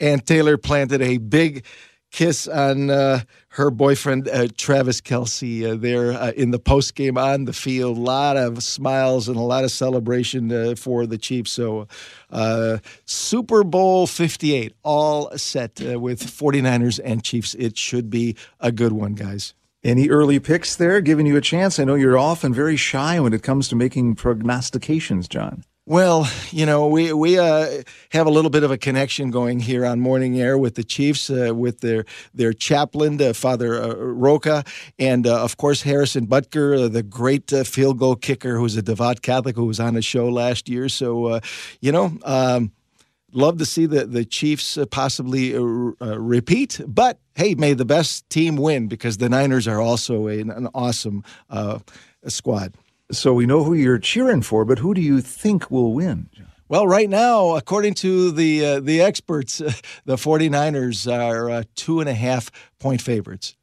And 0.00 0.24
Taylor 0.24 0.56
planted 0.56 1.02
a 1.02 1.18
big 1.18 1.64
kiss 2.14 2.46
on 2.46 2.90
uh, 2.90 3.20
her 3.48 3.72
boyfriend 3.72 4.28
uh, 4.28 4.46
Travis 4.56 5.00
Kelce 5.00 5.72
uh, 5.72 5.74
there 5.74 6.12
uh, 6.12 6.30
in 6.36 6.52
the 6.52 6.60
post 6.60 6.94
game 6.94 7.18
on 7.18 7.44
the 7.44 7.52
field. 7.52 7.98
A 7.98 8.00
lot 8.00 8.36
of 8.36 8.62
smiles 8.62 9.28
and 9.28 9.36
a 9.36 9.42
lot 9.42 9.64
of 9.64 9.72
celebration 9.72 10.52
uh, 10.52 10.74
for 10.76 11.06
the 11.06 11.18
Chiefs. 11.18 11.50
So, 11.50 11.88
uh, 12.30 12.78
Super 13.04 13.64
Bowl 13.64 14.06
58, 14.06 14.74
all 14.84 15.36
set 15.36 15.80
with 15.80 16.22
49ers 16.22 17.00
and 17.04 17.24
Chiefs. 17.24 17.54
It 17.56 17.76
should 17.76 18.10
be 18.10 18.36
a 18.60 18.70
good 18.70 18.92
one, 18.92 19.14
guys. 19.14 19.52
Any 19.82 20.08
early 20.08 20.38
picks 20.38 20.76
there, 20.76 21.00
giving 21.00 21.26
you 21.26 21.36
a 21.36 21.40
chance? 21.40 21.80
I 21.80 21.84
know 21.84 21.96
you're 21.96 22.16
often 22.16 22.54
very 22.54 22.76
shy 22.76 23.18
when 23.18 23.32
it 23.32 23.42
comes 23.42 23.68
to 23.68 23.76
making 23.76 24.14
prognostications, 24.14 25.26
John. 25.26 25.64
Well, 25.86 26.26
you 26.50 26.64
know, 26.64 26.86
we 26.88 27.12
we 27.12 27.38
uh, 27.38 27.82
have 28.08 28.26
a 28.26 28.30
little 28.30 28.50
bit 28.50 28.62
of 28.62 28.70
a 28.70 28.78
connection 28.78 29.30
going 29.30 29.60
here 29.60 29.84
on 29.84 30.00
Morning 30.00 30.40
Air 30.40 30.56
with 30.56 30.76
the 30.76 30.82
Chiefs, 30.82 31.28
uh, 31.28 31.54
with 31.54 31.80
their 31.80 32.06
their 32.32 32.54
chaplain, 32.54 33.20
uh, 33.20 33.34
Father 33.34 33.82
uh, 33.82 33.94
Roca, 33.94 34.64
and 34.98 35.26
uh, 35.26 35.44
of 35.44 35.58
course 35.58 35.82
Harrison 35.82 36.26
Butker, 36.26 36.84
uh, 36.84 36.88
the 36.88 37.02
great 37.02 37.50
field 37.66 37.98
goal 37.98 38.16
kicker, 38.16 38.56
who's 38.56 38.78
a 38.78 38.82
devout 38.82 39.20
Catholic 39.20 39.56
who 39.56 39.66
was 39.66 39.78
on 39.78 39.92
the 39.92 40.00
show 40.00 40.30
last 40.30 40.70
year. 40.70 40.88
So, 40.88 41.40
you 41.80 41.92
know. 41.92 42.16
Um, 42.24 42.72
love 43.36 43.58
to 43.58 43.66
see 43.66 43.84
the, 43.84 44.06
the 44.06 44.24
Chiefs 44.24 44.78
possibly 44.92 45.58
repeat, 45.58 46.80
but 46.86 47.18
hey, 47.34 47.56
may 47.56 47.74
the 47.74 47.84
best 47.84 48.30
team 48.30 48.54
win 48.54 48.86
because 48.86 49.16
the 49.16 49.28
Niners 49.28 49.66
are 49.66 49.80
also 49.80 50.28
an 50.28 50.68
awesome 50.72 51.24
squad. 52.28 52.74
So 53.18 53.34
we 53.34 53.46
know 53.46 53.64
who 53.64 53.74
you're 53.74 53.98
cheering 53.98 54.42
for, 54.42 54.64
but 54.64 54.78
who 54.78 54.94
do 54.94 55.00
you 55.00 55.20
think 55.20 55.70
will 55.70 55.92
win? 55.92 56.28
Well, 56.68 56.86
right 56.86 57.08
now, 57.08 57.56
according 57.56 57.94
to 57.94 58.30
the 58.30 58.64
uh, 58.64 58.80
the 58.80 59.00
experts, 59.00 59.60
uh, 59.60 59.72
the 60.04 60.16
49ers 60.16 61.10
are 61.12 61.50
uh, 61.50 61.62
two 61.74 62.00
and 62.00 62.08
a 62.08 62.14
half 62.14 62.50
point 62.78 63.00
favorites. 63.00 63.56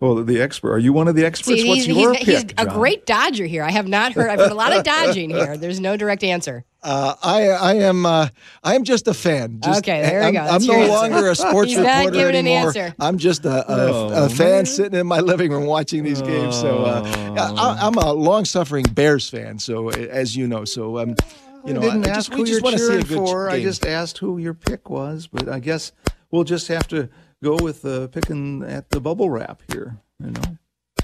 Well, 0.00 0.22
the 0.22 0.40
expert. 0.40 0.72
Are 0.72 0.78
you 0.78 0.92
one 0.92 1.08
of 1.08 1.16
the 1.16 1.24
experts? 1.24 1.60
See, 1.60 1.68
What's 1.68 1.84
he's, 1.84 1.96
your 1.96 2.14
he's, 2.14 2.24
pick? 2.24 2.58
He's 2.58 2.66
a 2.66 2.70
great 2.70 3.04
dodger 3.04 3.46
here. 3.46 3.64
I 3.64 3.70
have 3.70 3.88
not 3.88 4.12
heard. 4.12 4.30
I've 4.30 4.38
heard 4.38 4.52
a 4.52 4.54
lot 4.54 4.72
of 4.72 4.84
dodging 4.84 5.30
here. 5.30 5.56
There's 5.56 5.80
no 5.80 5.96
direct 5.96 6.22
answer. 6.22 6.64
Uh, 6.80 7.14
I 7.22 7.48
I 7.48 7.74
am 7.74 8.06
uh, 8.06 8.28
I 8.62 8.76
am 8.76 8.84
just 8.84 9.08
a 9.08 9.14
fan. 9.14 9.60
Just, 9.60 9.80
okay, 9.80 10.02
there 10.02 10.22
I'm, 10.22 10.26
we 10.26 10.38
go. 10.38 10.44
That's 10.44 10.64
I'm 10.64 10.68
no 10.68 10.80
answer. 10.80 10.92
longer 10.92 11.30
a 11.30 11.34
sports 11.34 11.70
He's 11.70 11.78
reporter 11.78 12.04
not 12.04 12.12
giving 12.12 12.36
anymore. 12.36 12.70
An 12.70 12.76
answer. 12.76 12.94
I'm 13.00 13.18
just 13.18 13.44
a, 13.44 13.70
a, 13.70 13.74
oh, 13.90 14.26
a 14.26 14.28
fan 14.28 14.64
sitting 14.64 14.98
in 14.98 15.06
my 15.06 15.18
living 15.18 15.50
room 15.50 15.66
watching 15.66 16.04
these 16.04 16.22
games. 16.22 16.58
So 16.58 16.84
uh, 16.84 17.02
I, 17.36 17.86
am 17.86 17.94
a 17.94 18.12
long-suffering 18.12 18.84
Bears 18.92 19.28
fan. 19.28 19.58
So 19.58 19.90
as 19.90 20.36
you 20.36 20.46
know, 20.46 20.64
so 20.64 20.98
um, 20.98 21.16
you 21.64 21.74
know, 21.74 21.80
I 21.80 21.84
didn't 21.84 22.06
I 22.06 22.10
ask 22.10 22.16
just, 22.16 22.32
who 22.32 22.42
we 22.42 22.50
you're 22.50 22.60
just 22.60 22.64
want 22.64 22.76
to 22.76 23.02
see 23.02 23.14
for. 23.16 23.48
game. 23.48 23.56
I 23.56 23.62
just 23.62 23.84
asked 23.84 24.18
who 24.18 24.38
your 24.38 24.54
pick 24.54 24.88
was, 24.88 25.26
but 25.26 25.48
I 25.48 25.58
guess 25.58 25.90
we'll 26.30 26.44
just 26.44 26.68
have 26.68 26.86
to 26.88 27.08
go 27.42 27.56
with 27.56 27.84
uh, 27.84 28.06
picking 28.06 28.62
at 28.62 28.90
the 28.90 29.00
bubble 29.00 29.30
wrap 29.30 29.62
here. 29.72 29.96
You 30.20 30.30
know. 30.30 30.57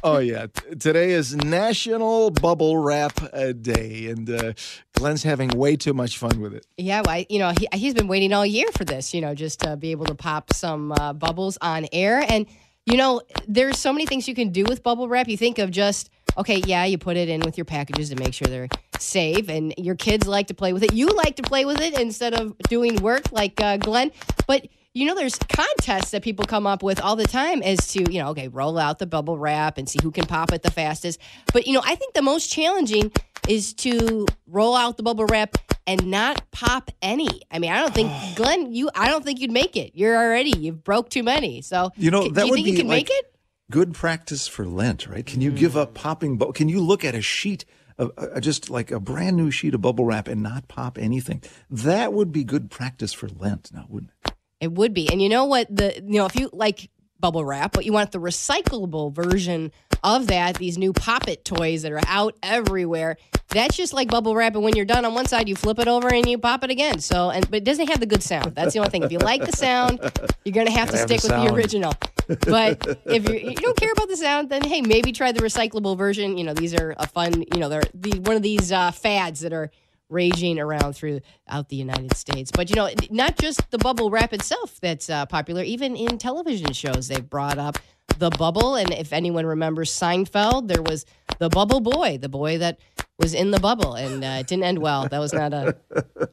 Oh 0.07 0.19
yeah, 0.19 0.49
today 0.79 1.13
is 1.13 1.35
National 1.35 2.29
Bubble 2.29 2.77
Wrap 2.77 3.19
uh, 3.33 3.53
Day, 3.53 4.09
and 4.09 4.29
uh, 4.29 4.53
Glenn's 4.93 5.23
having 5.23 5.49
way 5.49 5.77
too 5.77 5.95
much 5.95 6.19
fun 6.19 6.43
with 6.43 6.53
it. 6.53 6.67
Yeah, 6.77 7.01
well, 7.01 7.17
I, 7.17 7.27
you 7.31 7.39
know, 7.39 7.55
he, 7.59 7.67
he's 7.73 7.95
been 7.95 8.07
waiting 8.07 8.35
all 8.35 8.45
year 8.45 8.67
for 8.77 8.85
this. 8.85 9.15
You 9.15 9.23
know, 9.23 9.35
just 9.35 9.61
to 9.61 9.79
be 9.79 9.93
able 9.93 10.05
to 10.05 10.15
pop 10.15 10.53
some 10.53 10.93
uh, 10.93 11.15
bubbles 11.15 11.57
on 11.63 11.87
air, 11.91 12.23
and 12.29 12.45
you 12.85 12.99
know, 12.99 13.23
there's 13.49 13.79
so 13.79 13.95
many 13.95 14.05
things 14.05 14.29
you 14.29 14.35
can 14.35 14.51
do 14.51 14.65
with 14.69 14.83
bubble 14.83 15.09
wrap. 15.09 15.27
You 15.27 15.39
think 15.39 15.59
of 15.59 15.71
just 15.71 16.11
okay, 16.37 16.61
yeah, 16.67 16.85
you 16.85 16.99
put 16.99 17.17
it 17.17 17.31
in 17.31 17.41
with 17.41 17.57
your 17.57 17.65
packages 17.65 18.11
to 18.11 18.17
make 18.17 18.35
sure 18.35 18.47
they're 18.47 18.69
safe, 18.99 19.49
and 19.49 19.73
your 19.79 19.95
kids 19.95 20.27
like 20.27 20.49
to 20.49 20.55
play 20.55 20.75
with 20.75 20.83
it. 20.83 20.93
You 20.93 21.07
like 21.07 21.37
to 21.37 21.43
play 21.43 21.65
with 21.65 21.81
it 21.81 21.99
instead 21.99 22.35
of 22.35 22.55
doing 22.69 22.97
work 22.97 23.33
like 23.33 23.59
uh, 23.59 23.79
Glenn, 23.79 24.13
but 24.47 24.69
you 24.95 25.07
know, 25.07 25.17
there's 25.17 25.35
contests 25.37 26.13
that 26.13 26.23
people 26.23 26.45
come 26.45 26.69
up 26.69 26.83
with 26.83 27.01
all 27.01 27.17
the 27.17 27.27
time 27.27 27.63
as 27.63 27.89
to, 27.89 28.13
you 28.13 28.21
know, 28.21 28.29
okay, 28.29 28.47
roll 28.47 28.79
out 28.79 29.01
the 29.01 29.07
bubble 29.07 29.37
wrap 29.37 29.77
and 29.77 29.89
see 29.89 29.99
who 30.01 30.13
can 30.13 30.25
pop 30.25 30.53
it 30.53 30.63
the 30.63 30.71
fastest. 30.71 31.21
But, 31.53 31.67
you 31.67 31.73
know, 31.73 31.83
I 31.85 31.97
think 31.97 32.15
the 32.15 32.23
most 32.23 32.53
challenging 32.53 33.11
is 33.49 33.75
to 33.75 34.25
roll 34.47 34.77
out 34.77 34.97
the 34.97 35.03
bubble 35.03 35.27
wrap 35.27 35.57
and 35.89 36.07
not 36.07 36.49
pop 36.53 36.93
any. 37.03 37.43
I 37.51 37.59
mean, 37.59 37.73
I 37.73 37.81
don't 37.81 37.93
think, 37.93 38.13
Glenn, 38.37 38.73
you, 38.73 38.89
I 38.95 39.09
don't 39.09 39.25
think 39.25 39.41
you'd 39.41 39.51
make 39.51 39.77
it. 39.77 39.93
You're 39.95 40.17
already, 40.17 40.57
you've 40.57 40.85
broke 40.85 41.11
too 41.11 41.25
many. 41.25 41.61
So, 41.61 41.91
you 41.97 42.13
know, 42.13 42.29
that 42.29 42.43
do 42.43 42.47
you 42.47 42.51
would 42.53 42.57
think 42.59 42.67
be 42.67 42.71
you 42.71 42.77
can 42.77 42.87
like 42.87 43.09
make 43.09 43.11
it? 43.11 43.35
Good 43.73 43.95
practice 43.95 44.47
for 44.47 44.65
Lent, 44.65 45.09
right? 45.09 45.27
Can 45.27 45.41
you 45.41 45.51
mm. 45.51 45.57
give 45.57 45.77
up 45.77 45.95
popping? 45.95 46.39
Bu- 46.39 46.53
can 46.53 46.69
you 46.69 46.81
look 46.81 47.05
at 47.05 47.17
a 47.17 47.21
sheet? 47.21 47.65
Of, 47.97 48.11
uh, 48.19 48.41
just 48.41 48.71
like 48.71 48.91
a 48.91 48.99
brand 48.99 49.37
new 49.37 49.53
sheet 49.53 49.73
of 49.73 49.81
bubble 49.81 50.05
wrap 50.05 50.27
and 50.27 50.43
not 50.43 50.67
pop 50.67 50.99
anything. 50.99 51.43
That 51.71 52.13
would 52.13 52.33
be 52.33 52.43
good 52.43 52.69
practice 52.69 53.13
for 53.13 53.29
Lent, 53.29 53.71
now, 53.73 53.87
wouldn't 53.89 54.11
it? 54.27 54.34
It 54.65 54.73
would 54.73 54.95
be. 54.95 55.11
And 55.11 55.21
you 55.21 55.29
know 55.29 55.45
what? 55.45 55.75
The 55.75 56.03
you 56.03 56.19
know, 56.19 56.25
if 56.25 56.35
you 56.35 56.49
like 56.53 56.89
bubble 57.21 57.45
wrap, 57.45 57.73
but 57.73 57.85
you 57.85 57.93
want 57.93 58.13
the 58.13 58.19
recyclable 58.19 59.13
version 59.15 59.73
of 60.03 60.27
that, 60.27 60.57
these 60.57 60.77
new 60.77 60.93
pop 60.93 61.29
it 61.29 61.45
toys 61.45 61.83
that 61.83 61.93
are 61.93 62.01
out 62.07 62.35
everywhere. 62.43 63.17
That's 63.49 63.77
just 63.77 63.93
like 63.93 64.09
bubble 64.09 64.35
wrap, 64.35 64.55
and 64.55 64.65
when 64.65 64.75
you're 64.75 64.87
done 64.87 65.05
on 65.05 65.15
one 65.15 65.27
side, 65.27 65.49
you 65.49 65.55
flip 65.55 65.79
it 65.79 65.87
over 65.87 66.13
and 66.13 66.27
you 66.27 66.39
pop 66.39 66.65
it 66.65 66.71
again. 66.71 66.99
So, 66.99 67.31
and 67.31 67.49
but 67.51 67.59
it 67.59 67.65
doesn't 67.65 67.89
have 67.89 68.01
the 68.01 68.07
good 68.07 68.23
sound. 68.23 68.55
That's 68.55 68.73
the 68.73 68.79
only 68.81 68.91
thing. 68.91 69.03
If 69.03 69.13
you 69.13 69.19
like 69.19 69.45
the 69.45 69.53
sound, 69.53 70.01
you're 70.45 70.55
gonna 70.55 70.71
have 70.71 70.91
to 70.91 70.97
have 70.97 71.09
stick 71.09 71.21
the 71.21 71.27
with 71.27 71.33
sound. 71.33 71.49
the 71.49 71.55
original. 71.55 71.95
But 72.27 72.99
if 73.05 73.29
you, 73.29 73.35
you 73.51 73.55
don't 73.55 73.77
care 73.77 73.93
about 73.93 74.09
the 74.09 74.17
sound, 74.17 74.49
then 74.49 74.63
hey, 74.63 74.81
maybe 74.81 75.13
try 75.13 75.31
the 75.31 75.41
recyclable 75.41 75.97
version. 75.97 76.39
You 76.39 76.45
know, 76.45 76.55
these 76.55 76.75
are 76.75 76.95
a 76.99 77.07
fun. 77.07 77.45
You 77.53 77.61
know, 77.61 77.69
they're 77.69 77.83
the, 77.93 78.19
one 78.21 78.37
of 78.37 78.43
these 78.43 78.73
uh, 78.73 78.91
fads 78.93 79.41
that 79.41 79.53
are 79.53 79.71
raging 80.11 80.59
around 80.59 80.95
throughout 80.95 81.69
the 81.69 81.77
United 81.77 82.17
States. 82.17 82.51
But 82.53 82.71
you 82.71 82.77
know, 82.77 82.91
not 83.11 83.39
just 83.39 83.71
the 83.71 83.79
bubble 83.79 84.11
wrap 84.11 84.33
itself 84.33 84.79
that's 84.81 85.11
uh, 85.11 85.27
popular. 85.27 85.63
Even 85.63 85.97
in 85.97 86.19
television 86.19 86.73
shows, 86.73 87.09
they've 87.09 87.29
brought 87.29 87.59
up 87.59 87.79
the 88.19 88.31
bubble. 88.31 88.77
And 88.77 88.93
if 88.93 89.13
anyone 89.13 89.47
remembers 89.47 89.91
Seinfeld, 89.91 90.69
there 90.69 90.83
was 90.83 91.05
the 91.39 91.49
bubble 91.49 91.81
boy, 91.81 92.19
the 92.19 92.29
boy 92.29 92.59
that 92.59 92.79
was 93.19 93.35
in 93.35 93.51
the 93.51 93.61
bubble, 93.61 93.95
and 93.95 94.25
uh, 94.25 94.39
it 94.41 94.47
didn't 94.47 94.65
end 94.65 94.79
well. 94.79 95.09
That 95.09 95.21
was 95.21 95.33
not 95.33 95.53
a 95.53 95.77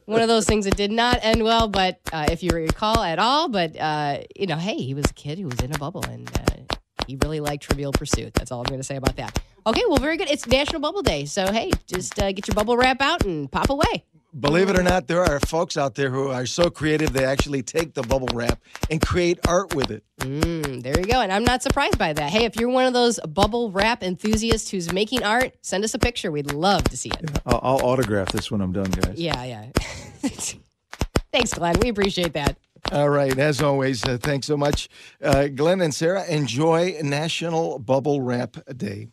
one 0.06 0.20
of 0.20 0.28
those 0.28 0.46
things 0.46 0.64
that 0.64 0.76
did 0.76 0.90
not 0.90 1.18
end 1.22 1.42
well. 1.42 1.68
But 1.68 2.00
uh, 2.12 2.26
if 2.30 2.42
you 2.42 2.50
recall 2.50 3.02
at 3.02 3.18
all, 3.18 3.48
but 3.48 3.78
uh, 3.78 4.18
you 4.36 4.46
know, 4.46 4.56
hey, 4.56 4.76
he 4.76 4.94
was 4.94 5.06
a 5.06 5.14
kid 5.14 5.38
who 5.38 5.46
was 5.46 5.60
in 5.60 5.72
a 5.72 5.78
bubble, 5.78 6.04
and 6.04 6.28
uh, 6.36 6.76
he 7.06 7.16
really 7.22 7.40
liked 7.40 7.64
Trivial 7.64 7.92
Pursuit. 7.92 8.34
That's 8.34 8.50
all 8.50 8.60
I'm 8.60 8.64
going 8.64 8.80
to 8.80 8.86
say 8.86 8.96
about 8.96 9.16
that. 9.16 9.40
Okay, 9.64 9.82
well, 9.88 9.98
very 9.98 10.16
good. 10.16 10.28
It's 10.28 10.46
National 10.46 10.80
Bubble 10.80 11.02
Day. 11.02 11.24
So, 11.24 11.52
hey, 11.52 11.70
just 11.86 12.20
uh, 12.20 12.32
get 12.32 12.48
your 12.48 12.54
bubble 12.54 12.76
wrap 12.76 13.00
out 13.00 13.24
and 13.24 13.50
pop 13.50 13.70
away. 13.70 14.04
Believe 14.40 14.70
it 14.70 14.78
or 14.78 14.82
not, 14.82 15.06
there 15.08 15.22
are 15.22 15.38
folks 15.40 15.76
out 15.76 15.94
there 15.94 16.10
who 16.10 16.28
are 16.28 16.46
so 16.46 16.70
creative 16.70 17.12
they 17.12 17.24
actually 17.24 17.62
take 17.62 17.92
the 17.92 18.02
bubble 18.02 18.28
wrap 18.32 18.60
and 18.90 19.00
create 19.00 19.38
art 19.46 19.74
with 19.74 19.90
it. 19.90 20.02
Mm, 20.20 20.82
there 20.82 20.98
you 20.98 21.04
go. 21.04 21.20
And 21.20 21.30
I'm 21.30 21.44
not 21.44 21.62
surprised 21.62 21.98
by 21.98 22.14
that. 22.14 22.30
Hey, 22.30 22.44
if 22.44 22.56
you're 22.56 22.70
one 22.70 22.86
of 22.86 22.94
those 22.94 23.20
bubble 23.20 23.70
wrap 23.70 24.02
enthusiasts 24.02 24.70
who's 24.70 24.90
making 24.90 25.22
art, 25.22 25.52
send 25.60 25.84
us 25.84 25.92
a 25.92 25.98
picture. 25.98 26.32
We'd 26.32 26.50
love 26.50 26.84
to 26.84 26.96
see 26.96 27.10
it. 27.10 27.20
Yeah, 27.22 27.40
I'll, 27.44 27.60
I'll 27.62 27.86
autograph 27.86 28.32
this 28.32 28.50
when 28.50 28.62
I'm 28.62 28.72
done, 28.72 28.90
guys. 28.90 29.18
Yeah, 29.18 29.44
yeah. 29.44 29.66
Thanks, 31.30 31.52
Glenn. 31.52 31.78
We 31.80 31.90
appreciate 31.90 32.32
that. 32.32 32.56
All 32.90 33.10
right. 33.10 33.38
As 33.38 33.60
always, 33.62 34.02
uh, 34.04 34.18
thanks 34.20 34.46
so 34.46 34.56
much, 34.56 34.88
uh, 35.22 35.48
Glenn 35.48 35.80
and 35.82 35.94
Sarah. 35.94 36.24
Enjoy 36.26 36.96
National 37.02 37.78
Bubble 37.78 38.22
Wrap 38.22 38.56
Day. 38.76 39.08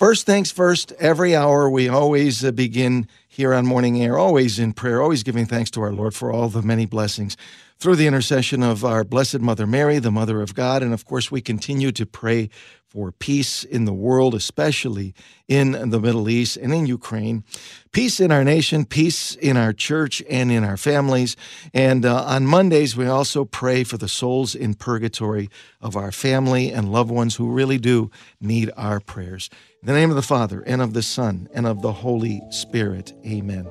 First 0.00 0.24
things 0.24 0.50
first, 0.50 0.92
every 0.92 1.36
hour 1.36 1.68
we 1.68 1.86
always 1.86 2.42
uh, 2.42 2.52
begin 2.52 3.06
here 3.28 3.52
on 3.52 3.66
Morning 3.66 4.02
Air, 4.02 4.16
always 4.16 4.58
in 4.58 4.72
prayer, 4.72 5.02
always 5.02 5.22
giving 5.22 5.44
thanks 5.44 5.70
to 5.72 5.82
our 5.82 5.92
Lord 5.92 6.14
for 6.14 6.32
all 6.32 6.48
the 6.48 6.62
many 6.62 6.86
blessings 6.86 7.36
through 7.78 7.96
the 7.96 8.06
intercession 8.06 8.62
of 8.62 8.82
our 8.82 9.04
Blessed 9.04 9.40
Mother 9.40 9.66
Mary, 9.66 9.98
the 9.98 10.10
Mother 10.10 10.40
of 10.40 10.54
God. 10.54 10.82
And 10.82 10.94
of 10.94 11.04
course, 11.04 11.30
we 11.30 11.42
continue 11.42 11.92
to 11.92 12.06
pray 12.06 12.48
for 12.90 13.12
peace 13.12 13.62
in 13.62 13.84
the 13.84 13.92
world, 13.92 14.34
especially 14.34 15.14
in 15.48 15.90
the 15.90 16.00
Middle 16.00 16.30
East 16.30 16.56
and 16.56 16.72
in 16.72 16.86
Ukraine. 16.86 17.44
Peace 17.92 18.20
in 18.20 18.32
our 18.32 18.42
nation, 18.42 18.86
peace 18.86 19.34
in 19.36 19.58
our 19.58 19.74
church 19.74 20.22
and 20.30 20.50
in 20.50 20.64
our 20.64 20.78
families. 20.78 21.36
And 21.74 22.06
uh, 22.06 22.24
on 22.24 22.46
Mondays, 22.46 22.96
we 22.96 23.06
also 23.06 23.44
pray 23.44 23.84
for 23.84 23.98
the 23.98 24.08
souls 24.08 24.54
in 24.54 24.74
purgatory 24.74 25.50
of 25.80 25.94
our 25.94 26.10
family 26.10 26.72
and 26.72 26.90
loved 26.90 27.10
ones 27.10 27.36
who 27.36 27.52
really 27.52 27.78
do 27.78 28.10
need 28.40 28.70
our 28.78 28.98
prayers. 28.98 29.50
In 29.82 29.86
the 29.86 29.94
name 29.94 30.10
of 30.10 30.16
the 30.16 30.20
Father, 30.20 30.60
and 30.66 30.82
of 30.82 30.92
the 30.92 31.02
Son, 31.02 31.48
and 31.54 31.66
of 31.66 31.80
the 31.80 31.90
Holy 31.90 32.42
Spirit. 32.50 33.14
Amen. 33.24 33.66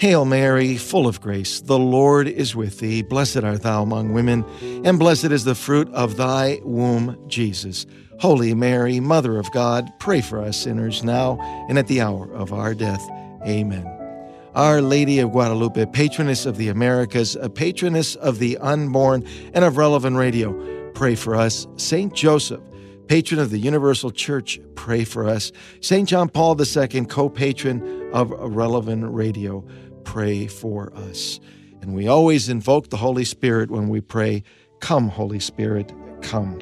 Hail 0.00 0.24
Mary, 0.24 0.76
full 0.76 1.06
of 1.06 1.20
grace, 1.20 1.60
the 1.60 1.78
Lord 1.78 2.26
is 2.26 2.56
with 2.56 2.80
thee. 2.80 3.02
Blessed 3.02 3.44
art 3.44 3.62
thou 3.62 3.84
among 3.84 4.12
women, 4.12 4.44
and 4.84 4.98
blessed 4.98 5.26
is 5.26 5.44
the 5.44 5.54
fruit 5.54 5.88
of 5.92 6.16
thy 6.16 6.58
womb, 6.64 7.16
Jesus. 7.28 7.86
Holy 8.18 8.52
Mary, 8.52 8.98
Mother 8.98 9.38
of 9.38 9.48
God, 9.52 9.88
pray 10.00 10.20
for 10.20 10.40
us 10.40 10.60
sinners 10.60 11.04
now 11.04 11.38
and 11.68 11.78
at 11.78 11.86
the 11.86 12.00
hour 12.00 12.28
of 12.34 12.52
our 12.52 12.74
death. 12.74 13.08
Amen. 13.46 13.86
Our 14.56 14.82
Lady 14.82 15.20
of 15.20 15.30
Guadalupe, 15.30 15.86
patroness 15.92 16.46
of 16.46 16.56
the 16.56 16.66
Americas, 16.66 17.36
a 17.36 17.48
patroness 17.48 18.16
of 18.16 18.40
the 18.40 18.58
unborn 18.58 19.24
and 19.54 19.64
of 19.64 19.76
relevant 19.76 20.16
radio, 20.16 20.90
pray 20.94 21.14
for 21.14 21.36
us. 21.36 21.68
Saint 21.76 22.12
Joseph, 22.12 22.60
patron 23.10 23.40
of 23.40 23.50
the 23.50 23.58
Universal 23.58 24.12
Church, 24.12 24.60
pray 24.76 25.02
for 25.02 25.28
us. 25.28 25.50
St. 25.80 26.08
John 26.08 26.28
Paul 26.28 26.56
II, 26.56 27.06
co 27.06 27.28
patron 27.28 28.08
of 28.12 28.30
Relevant 28.30 29.12
Radio, 29.12 29.66
pray 30.04 30.46
for 30.46 30.94
us. 30.94 31.40
And 31.82 31.92
we 31.92 32.06
always 32.06 32.48
invoke 32.48 32.88
the 32.88 32.98
Holy 32.98 33.24
Spirit 33.24 33.68
when 33.68 33.88
we 33.88 34.00
pray, 34.00 34.44
Come, 34.78 35.08
Holy 35.08 35.40
Spirit, 35.40 35.92
come. 36.22 36.60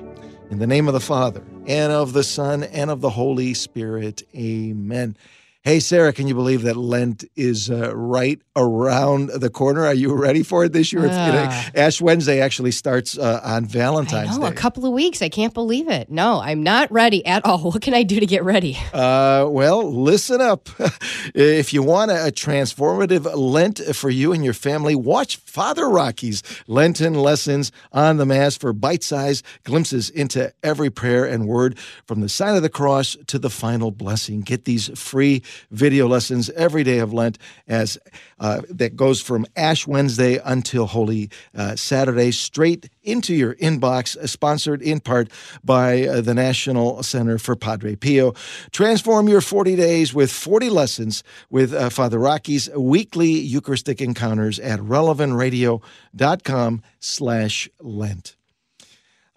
In 0.51 0.59
the 0.59 0.67
name 0.67 0.89
of 0.89 0.95
the 0.95 1.01
Father, 1.01 1.45
and 1.67 1.93
of 1.93 2.15
the 2.15 2.25
Son, 2.25 2.63
and 2.63 2.91
of 2.91 3.03
the 3.03 3.11
Holy 3.11 3.53
Spirit, 3.53 4.23
amen. 4.35 5.19
Hey, 5.65 5.81
Sarah, 5.81 6.13
can 6.13 6.29
you 6.29 6.35
believe 6.35 6.63
that 6.63 6.77
Lent 6.77 7.25
is 7.35 7.69
uh, 7.69 7.95
right 7.95 8.41
around 8.55 9.29
the 9.31 9.51
corner? 9.51 9.85
Are 9.85 9.93
you 9.93 10.15
ready 10.15 10.45
for 10.45 10.65
it 10.65 10.73
this 10.73 10.93
year? 10.93 11.05
It's- 11.05 11.27
you 11.27 11.33
know, 11.33 11.47
Ah. 11.51 11.71
Ash 11.75 12.01
Wednesday 12.01 12.41
actually 12.41 12.71
starts 12.71 13.19
uh, 13.19 13.41
on 13.43 13.65
I 13.65 13.67
Valentine's 13.67 14.39
know, 14.39 14.47
a 14.47 14.53
couple 14.53 14.87
of 14.87 14.93
weeks. 14.93 15.21
I 15.21 15.29
can't 15.29 15.53
believe 15.53 15.89
it. 15.89 16.11
No, 16.11 16.41
I'm 16.41 16.63
not 16.63 16.91
ready 16.93 17.27
at 17.27 17.45
all. 17.45 17.59
What 17.73 17.83
can 17.83 17.93
I 17.93 18.03
do 18.05 18.19
to 18.21 18.25
get 18.25 18.45
ready? 18.45 18.79
Uh, 18.95 19.47
well, 19.51 19.93
listen 19.93 20.41
up. 20.41 20.69
if 21.35 21.73
you 21.75 21.83
want 21.83 22.13
a, 22.13 22.27
a 22.29 22.31
transformative 22.31 23.29
Lent 23.37 23.81
for 23.97 24.11
you 24.11 24.33
and 24.33 24.45
your 24.45 24.55
family, 24.55 24.95
watch 24.95 25.37
Father 25.39 25.89
Rocky's 25.89 26.43
Lenten 26.69 27.15
lessons 27.15 27.73
on 27.93 28.17
the 28.17 28.25
Mass 28.25 28.57
for 28.57 28.73
bite 28.73 29.03
sized 29.03 29.45
glimpses 29.65 30.09
into 30.09 30.53
every 30.63 30.89
prayer 30.89 31.25
and 31.27 31.47
word 31.49 31.77
from 32.07 32.21
the 32.21 32.29
sign 32.29 32.55
of 32.57 32.63
the 32.63 32.71
cross 32.71 33.17
to 33.27 33.39
the 33.41 33.51
final 33.51 33.91
blessing. 33.91 34.41
Get 34.41 34.65
these 34.65 34.89
free 34.99 35.43
video 35.71 36.09
lessons 36.09 36.51
every 36.51 36.85
day 36.85 36.99
of 36.99 37.13
Lent 37.13 37.39
as 37.67 37.99
uh, 38.39 38.63
that 38.71 38.97
goes 38.97 39.21
from 39.21 39.45
Ash 39.57 39.87
Wednesday 39.87 40.41
until 40.45 40.87
Holy 40.87 41.31
uh, 41.55 41.77
Saturday, 41.77 42.31
straight 42.31 42.89
into 43.03 43.35
your 43.35 43.55
inbox, 43.57 44.17
uh, 44.17 44.27
sponsored 44.27 44.83
in 44.83 45.01
part 45.01 45.29
by 45.65 46.07
uh, 46.07 46.21
the 46.21 46.35
National 46.35 47.03
Center 47.03 47.39
for 47.39 47.57
Padre 47.57 47.97
Pio. 47.97 48.35
Transform 48.71 49.29
your 49.29 49.41
40 49.41 49.77
days 49.77 50.15
with 50.15 50.31
40 50.31 50.71
lessons 50.71 51.25
with 51.51 51.75
uh, 51.75 51.91
Father 51.91 52.19
Rocky's 52.19 52.71
weekly 52.71 53.31
Eucharistic 53.31 54.01
encounters 54.01 54.59
at 54.59 54.81
relevantradio.com 54.81 56.83
slash 57.01 57.69
Lent. 57.81 58.38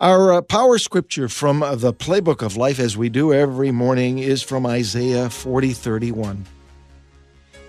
Our 0.01 0.33
uh, 0.33 0.41
power 0.41 0.79
scripture 0.79 1.29
from 1.29 1.61
uh, 1.61 1.75
the 1.75 1.93
playbook 1.93 2.41
of 2.41 2.57
life, 2.57 2.79
as 2.79 2.97
we 2.97 3.07
do 3.07 3.35
every 3.35 3.69
morning, 3.69 4.17
is 4.17 4.41
from 4.41 4.65
Isaiah 4.65 5.29
40 5.29 5.73
31. 5.73 6.43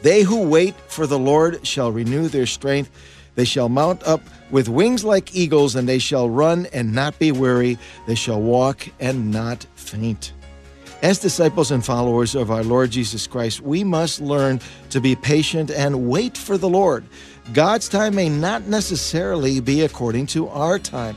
They 0.00 0.22
who 0.22 0.48
wait 0.48 0.74
for 0.88 1.06
the 1.06 1.18
Lord 1.18 1.66
shall 1.66 1.92
renew 1.92 2.28
their 2.28 2.46
strength. 2.46 2.90
They 3.34 3.44
shall 3.44 3.68
mount 3.68 4.02
up 4.04 4.22
with 4.50 4.70
wings 4.70 5.04
like 5.04 5.36
eagles, 5.36 5.76
and 5.76 5.86
they 5.86 5.98
shall 5.98 6.30
run 6.30 6.68
and 6.72 6.94
not 6.94 7.18
be 7.18 7.32
weary. 7.32 7.76
They 8.06 8.14
shall 8.14 8.40
walk 8.40 8.88
and 8.98 9.30
not 9.30 9.66
faint. 9.74 10.32
As 11.02 11.18
disciples 11.18 11.70
and 11.70 11.84
followers 11.84 12.34
of 12.34 12.50
our 12.50 12.64
Lord 12.64 12.92
Jesus 12.92 13.26
Christ, 13.26 13.60
we 13.60 13.84
must 13.84 14.22
learn 14.22 14.58
to 14.88 15.02
be 15.02 15.16
patient 15.16 15.70
and 15.70 16.08
wait 16.08 16.38
for 16.38 16.56
the 16.56 16.68
Lord. 16.70 17.04
God's 17.52 17.90
time 17.90 18.14
may 18.14 18.30
not 18.30 18.62
necessarily 18.68 19.60
be 19.60 19.82
according 19.82 20.28
to 20.28 20.48
our 20.48 20.78
time. 20.78 21.14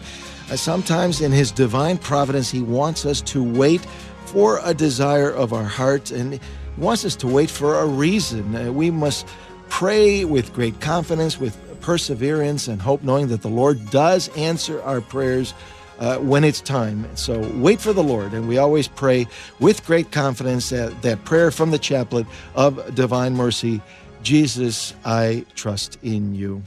Uh, 0.50 0.56
Sometimes 0.56 1.22
in 1.22 1.32
His 1.32 1.52
divine 1.52 1.98
providence, 1.98 2.52
He 2.52 2.62
wants 2.62 3.06
us 3.06 3.22
to 3.22 3.44
wait 3.44 3.82
for 4.26 4.60
a 4.64 4.74
desire 4.74 5.32
of 5.32 5.54
our 5.54 5.64
heart 5.64 6.12
and 6.12 6.40
wants 6.78 7.06
us 7.06 7.16
to 7.18 7.28
wait 7.28 7.50
for 7.50 7.80
a 7.80 7.86
reason. 7.86 8.56
Uh, 8.56 8.72
We 8.72 8.92
must 8.92 9.28
pray 9.70 10.26
with 10.26 10.54
great 10.54 10.80
confidence, 10.82 11.40
with 11.40 11.58
perseverance 11.82 12.68
and 12.68 12.82
hope, 12.82 13.04
knowing 13.04 13.28
that 13.28 13.42
the 13.42 13.50
Lord 13.50 13.90
does 13.92 14.30
answer 14.36 14.82
our 14.84 15.02
prayers 15.02 15.54
uh, 16.00 16.18
when 16.18 16.44
it's 16.44 16.62
time. 16.62 17.08
So 17.16 17.40
wait 17.56 17.80
for 17.80 17.94
the 17.94 18.04
Lord. 18.04 18.34
And 18.34 18.48
we 18.48 18.58
always 18.58 18.88
pray 18.88 19.28
with 19.60 19.86
great 19.86 20.12
confidence 20.12 20.70
that, 20.70 21.02
that 21.04 21.24
prayer 21.26 21.52
from 21.52 21.72
the 21.72 21.80
chaplet 21.80 22.26
of 22.56 22.96
divine 22.96 23.36
mercy 23.36 23.82
Jesus, 24.24 24.96
I 25.06 25.46
trust 25.54 26.00
in 26.02 26.34
you. 26.34 26.64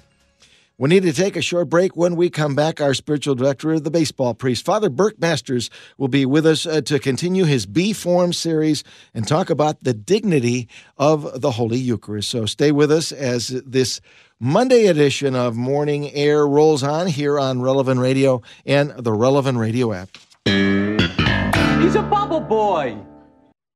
We 0.81 0.89
need 0.89 1.03
to 1.03 1.13
take 1.13 1.35
a 1.35 1.43
short 1.43 1.69
break. 1.69 1.97
When 1.97 2.15
we 2.15 2.31
come 2.31 2.55
back, 2.55 2.81
our 2.81 2.95
spiritual 2.95 3.35
director, 3.35 3.81
the 3.81 3.91
baseball 3.91 4.33
priest, 4.33 4.65
Father 4.65 4.89
Burke 4.89 5.19
Masters, 5.19 5.71
will 5.97 6.07
be 6.07 6.25
with 6.25 6.47
us 6.47 6.67
uh, 6.67 6.83
to 6.83 7.01
continue 7.01 7.45
his 7.45 7.67
B 7.67 7.93
Form 7.93 8.33
series 8.33 8.85
and 9.13 9.27
talk 9.27 9.51
about 9.51 9.83
the 9.83 9.93
dignity 9.93 10.69
of 10.97 11.41
the 11.41 11.51
Holy 11.51 11.79
Eucharist. 11.79 12.31
So 12.31 12.47
stay 12.47 12.71
with 12.71 12.93
us 12.93 13.11
as 13.11 13.49
this 13.67 14.01
Monday 14.39 14.87
edition 14.87 15.35
of 15.35 15.57
Morning 15.57 16.13
Air 16.13 16.47
rolls 16.47 16.85
on 16.85 17.09
here 17.09 17.41
on 17.41 17.61
Relevant 17.61 17.99
Radio 17.99 18.41
and 18.65 18.91
the 18.91 19.13
Relevant 19.13 19.59
Radio 19.59 19.93
app. 19.93 20.11
He's 20.47 21.97
a 21.97 22.03
bubble 22.03 22.39
boy. 22.39 22.97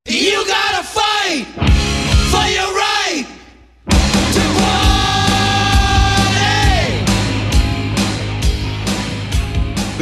You 0.07 0.47
gotta 0.47 0.85
fight 0.85 1.47
for 2.31 2.47
your 2.49 2.73
right 2.77 2.92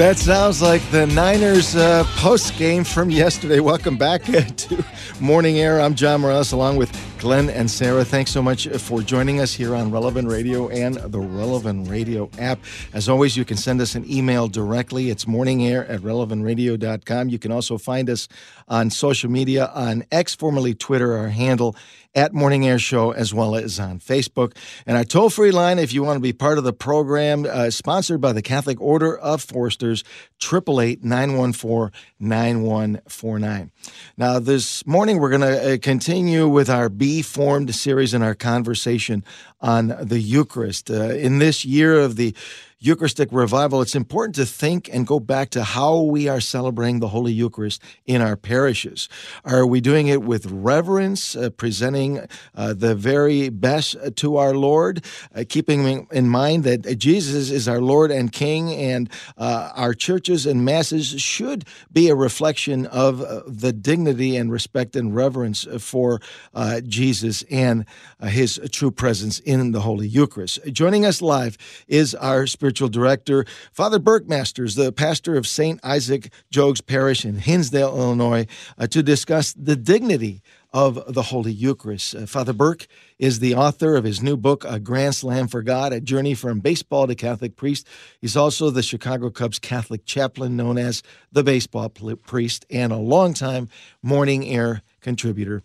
That 0.00 0.16
sounds 0.16 0.62
like 0.62 0.80
the 0.92 1.06
Niners 1.08 1.76
uh, 1.76 2.04
post 2.16 2.56
game 2.56 2.84
from 2.84 3.10
yesterday. 3.10 3.60
Welcome 3.60 3.98
back 3.98 4.26
uh, 4.30 4.40
to 4.56 4.82
Morning 5.20 5.58
Air. 5.58 5.78
I'm 5.78 5.94
John 5.94 6.22
Morales 6.22 6.52
along 6.52 6.78
with 6.78 6.90
Glenn 7.18 7.50
and 7.50 7.70
Sarah. 7.70 8.02
Thanks 8.02 8.30
so 8.30 8.40
much 8.40 8.66
for 8.66 9.02
joining 9.02 9.40
us 9.40 9.52
here 9.52 9.74
on 9.74 9.90
Relevant 9.90 10.26
Radio 10.26 10.70
and 10.70 10.94
the 10.94 11.20
Relevant 11.20 11.86
Radio 11.86 12.30
app. 12.38 12.60
As 12.94 13.10
always, 13.10 13.36
you 13.36 13.44
can 13.44 13.58
send 13.58 13.82
us 13.82 13.94
an 13.94 14.10
email 14.10 14.48
directly. 14.48 15.10
It's 15.10 15.26
morningair 15.26 15.86
at 15.90 16.00
relevantradio.com. 16.00 17.28
You 17.28 17.38
can 17.38 17.52
also 17.52 17.76
find 17.76 18.08
us 18.08 18.26
on 18.68 18.88
social 18.88 19.30
media 19.30 19.70
on 19.74 20.04
X, 20.10 20.34
formerly 20.34 20.72
Twitter, 20.72 21.12
our 21.12 21.28
handle 21.28 21.76
at 22.14 22.32
Morning 22.32 22.66
Air 22.66 22.78
Show, 22.78 23.12
as 23.12 23.32
well 23.32 23.54
as 23.54 23.78
on 23.78 24.00
Facebook. 24.00 24.56
And 24.86 24.96
our 24.96 25.04
toll 25.04 25.30
free 25.30 25.50
line, 25.52 25.78
if 25.78 25.92
you 25.92 26.02
want 26.02 26.16
to 26.16 26.20
be 26.20 26.32
part 26.32 26.58
of 26.58 26.64
the 26.64 26.72
program, 26.72 27.46
uh, 27.48 27.70
sponsored 27.70 28.20
by 28.20 28.32
the 28.32 28.42
Catholic 28.42 28.80
Order 28.80 29.16
of 29.16 29.42
Foresters, 29.42 30.02
888 30.42 31.04
914 31.04 31.92
9149. 32.18 33.70
Now, 34.16 34.38
this 34.38 34.86
morning, 34.86 35.18
we're 35.18 35.30
going 35.30 35.40
to 35.42 35.74
uh, 35.74 35.78
continue 35.78 36.48
with 36.48 36.68
our 36.68 36.88
Be 36.88 37.22
Formed 37.22 37.74
series 37.74 38.14
and 38.14 38.24
our 38.24 38.34
conversation 38.34 39.24
on 39.60 39.94
the 40.00 40.18
Eucharist. 40.18 40.90
Uh, 40.90 41.10
in 41.10 41.38
this 41.38 41.64
year 41.64 41.98
of 41.98 42.16
the 42.16 42.34
Eucharistic 42.82 43.28
revival, 43.30 43.82
it's 43.82 43.94
important 43.94 44.34
to 44.34 44.46
think 44.46 44.88
and 44.90 45.06
go 45.06 45.20
back 45.20 45.50
to 45.50 45.62
how 45.62 46.00
we 46.00 46.28
are 46.28 46.40
celebrating 46.40 46.98
the 46.98 47.08
Holy 47.08 47.30
Eucharist 47.30 47.82
in 48.06 48.22
our 48.22 48.38
parishes. 48.38 49.06
Are 49.44 49.66
we 49.66 49.82
doing 49.82 50.06
it 50.06 50.22
with 50.22 50.46
reverence, 50.46 51.36
uh, 51.36 51.50
presenting 51.50 52.26
uh, 52.54 52.72
the 52.72 52.94
very 52.94 53.50
best 53.50 53.96
to 54.16 54.38
our 54.38 54.54
Lord, 54.54 55.04
uh, 55.34 55.44
keeping 55.46 56.08
in 56.10 56.30
mind 56.30 56.64
that 56.64 56.98
Jesus 56.98 57.50
is 57.50 57.68
our 57.68 57.82
Lord 57.82 58.10
and 58.10 58.32
King, 58.32 58.72
and 58.72 59.10
uh, 59.36 59.72
our 59.74 59.92
churches 59.92 60.46
and 60.46 60.64
masses 60.64 61.20
should 61.20 61.66
be 61.92 62.08
a 62.08 62.14
reflection 62.14 62.86
of 62.86 63.20
uh, 63.20 63.42
the 63.46 63.74
dignity 63.74 64.36
and 64.36 64.50
respect 64.50 64.96
and 64.96 65.14
reverence 65.14 65.66
for 65.78 66.18
uh, 66.54 66.80
Jesus 66.80 67.42
and 67.50 67.84
uh, 68.20 68.28
his 68.28 68.58
true 68.72 68.90
presence 68.90 69.38
in 69.40 69.72
the 69.72 69.80
Holy 69.80 70.08
Eucharist. 70.08 70.60
Joining 70.72 71.04
us 71.04 71.20
live 71.20 71.58
is 71.86 72.14
our 72.14 72.46
spiritual 72.46 72.69
director, 72.72 73.44
Father 73.72 73.98
Burke 73.98 74.28
Masters, 74.28 74.74
the 74.74 74.92
pastor 74.92 75.36
of 75.36 75.46
St. 75.46 75.80
Isaac 75.82 76.32
Jogues 76.50 76.80
Parish 76.80 77.24
in 77.24 77.36
Hinsdale, 77.36 77.96
Illinois, 77.96 78.46
uh, 78.78 78.86
to 78.86 79.02
discuss 79.02 79.52
the 79.52 79.76
dignity 79.76 80.42
of 80.72 81.12
the 81.12 81.22
Holy 81.22 81.52
Eucharist. 81.52 82.14
Uh, 82.14 82.26
Father 82.26 82.52
Burke 82.52 82.86
is 83.18 83.40
the 83.40 83.54
author 83.54 83.96
of 83.96 84.04
his 84.04 84.22
new 84.22 84.36
book, 84.36 84.64
A 84.64 84.78
Grand 84.78 85.14
Slam 85.14 85.48
for 85.48 85.62
God, 85.62 85.92
A 85.92 86.00
Journey 86.00 86.34
from 86.34 86.60
Baseball 86.60 87.06
to 87.06 87.14
Catholic 87.14 87.56
Priest. 87.56 87.86
He's 88.20 88.36
also 88.36 88.70
the 88.70 88.82
Chicago 88.82 89.30
Cubs 89.30 89.58
Catholic 89.58 90.04
chaplain, 90.04 90.56
known 90.56 90.78
as 90.78 91.02
the 91.32 91.42
Baseball 91.42 91.88
Priest, 91.88 92.66
and 92.70 92.92
a 92.92 92.96
longtime 92.96 93.68
morning 94.02 94.46
air 94.46 94.82
contributor. 95.00 95.62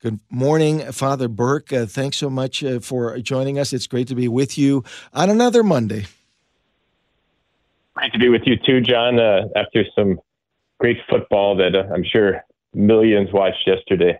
Good 0.00 0.20
morning, 0.28 0.92
Father 0.92 1.28
Burke. 1.28 1.72
Uh, 1.72 1.86
thanks 1.86 2.18
so 2.18 2.28
much 2.28 2.62
uh, 2.62 2.78
for 2.78 3.18
joining 3.20 3.58
us. 3.58 3.72
It's 3.72 3.86
great 3.86 4.06
to 4.08 4.14
be 4.14 4.28
with 4.28 4.58
you 4.58 4.84
on 5.14 5.30
another 5.30 5.62
Monday. 5.62 6.04
Great 7.94 8.12
to 8.12 8.18
be 8.18 8.28
with 8.28 8.42
you 8.44 8.56
too, 8.56 8.80
John. 8.80 9.20
Uh, 9.20 9.42
after 9.56 9.84
some 9.94 10.18
great 10.80 10.98
football 11.08 11.56
that 11.56 11.74
uh, 11.74 11.92
I'm 11.92 12.04
sure 12.04 12.42
millions 12.74 13.32
watched 13.32 13.66
yesterday. 13.66 14.18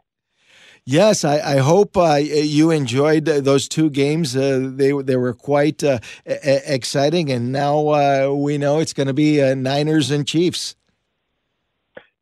Yes, 0.86 1.24
I, 1.24 1.38
I 1.38 1.56
hope 1.58 1.96
uh, 1.96 2.16
you 2.16 2.70
enjoyed 2.70 3.26
uh, 3.26 3.40
those 3.40 3.68
two 3.68 3.88
games. 3.88 4.36
Uh, 4.36 4.70
they 4.74 4.92
they 4.92 5.16
were 5.16 5.32
quite 5.32 5.82
uh, 5.82 5.98
exciting, 6.26 7.30
and 7.30 7.52
now 7.52 7.88
uh, 7.88 8.32
we 8.34 8.58
know 8.58 8.80
it's 8.80 8.92
going 8.92 9.06
to 9.06 9.14
be 9.14 9.42
uh, 9.42 9.54
Niners 9.54 10.10
and 10.10 10.26
Chiefs. 10.26 10.76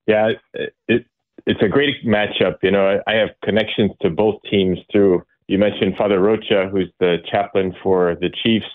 Yeah, 0.07 0.31
it, 0.55 0.75
it 0.87 1.07
it's 1.45 1.61
a 1.61 1.69
great 1.69 2.07
matchup. 2.07 2.59
You 2.63 2.71
know, 2.71 2.87
I, 2.87 3.13
I 3.13 3.15
have 3.17 3.31
connections 3.43 3.91
to 4.01 4.11
both 4.11 4.41
teams 4.49 4.79
through. 4.93 5.25
You 5.49 5.59
mentioned 5.59 5.97
Father 5.97 6.21
Rocha, 6.21 6.69
who's 6.71 6.91
the 7.01 7.17
chaplain 7.31 7.75
for 7.83 8.17
the 8.21 8.31
Chiefs 8.45 8.67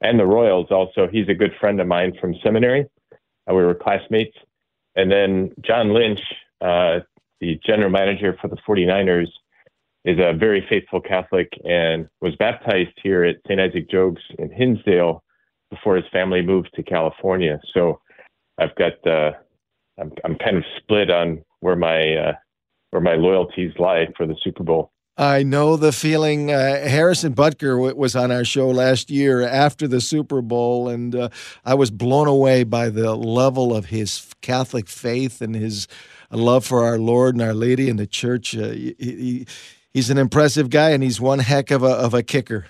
and 0.00 0.18
the 0.18 0.26
Royals. 0.26 0.68
Also, 0.70 1.08
he's 1.10 1.28
a 1.28 1.34
good 1.34 1.52
friend 1.60 1.80
of 1.80 1.86
mine 1.86 2.16
from 2.20 2.34
seminary. 2.42 2.86
Uh, 3.12 3.54
we 3.54 3.64
were 3.64 3.74
classmates, 3.74 4.36
and 4.96 5.10
then 5.10 5.52
John 5.60 5.92
Lynch, 5.92 6.20
uh, 6.60 7.00
the 7.40 7.58
general 7.64 7.90
manager 7.90 8.36
for 8.40 8.48
the 8.48 8.56
49ers, 8.68 9.28
is 10.04 10.18
a 10.18 10.32
very 10.32 10.64
faithful 10.68 11.00
Catholic 11.00 11.48
and 11.64 12.08
was 12.20 12.34
baptized 12.36 12.98
here 13.02 13.24
at 13.24 13.36
St. 13.46 13.60
Isaac 13.60 13.90
Jogues 13.90 14.22
in 14.38 14.50
Hinsdale 14.50 15.22
before 15.70 15.96
his 15.96 16.06
family 16.12 16.42
moved 16.42 16.70
to 16.74 16.82
California. 16.82 17.60
So 17.74 18.00
I've 18.58 18.74
got 18.76 19.06
uh, 19.06 19.32
I'm 19.98 20.12
I'm 20.24 20.36
kind 20.36 20.56
of 20.56 20.64
split 20.78 21.10
on 21.10 21.42
where 21.60 21.76
my 21.76 22.14
uh, 22.14 22.32
where 22.90 23.02
my 23.02 23.14
loyalties 23.14 23.72
lie 23.78 24.06
for 24.16 24.26
the 24.26 24.36
Super 24.42 24.64
Bowl. 24.64 24.92
I 25.16 25.42
know 25.42 25.76
the 25.76 25.92
feeling. 25.92 26.50
Uh, 26.50 26.86
Harrison 26.86 27.34
Butker 27.34 27.76
w- 27.76 27.94
was 27.94 28.16
on 28.16 28.30
our 28.30 28.44
show 28.44 28.70
last 28.70 29.10
year 29.10 29.42
after 29.42 29.86
the 29.86 30.00
Super 30.00 30.40
Bowl, 30.40 30.88
and 30.88 31.14
uh, 31.14 31.28
I 31.64 31.74
was 31.74 31.90
blown 31.90 32.26
away 32.26 32.64
by 32.64 32.88
the 32.88 33.14
level 33.14 33.74
of 33.74 33.86
his 33.86 34.32
Catholic 34.40 34.88
faith 34.88 35.42
and 35.42 35.54
his 35.54 35.88
love 36.30 36.64
for 36.64 36.84
our 36.84 36.98
Lord 36.98 37.34
and 37.34 37.42
Our 37.42 37.54
Lady 37.54 37.90
and 37.90 37.98
the 37.98 38.06
church. 38.06 38.56
Uh, 38.56 38.70
he, 38.70 38.94
he, 38.98 39.46
he's 39.92 40.10
an 40.10 40.18
impressive 40.18 40.70
guy, 40.70 40.90
and 40.90 41.02
he's 41.02 41.20
one 41.20 41.40
heck 41.40 41.70
of 41.70 41.82
a, 41.82 41.90
of 41.90 42.14
a 42.14 42.22
kicker. 42.22 42.66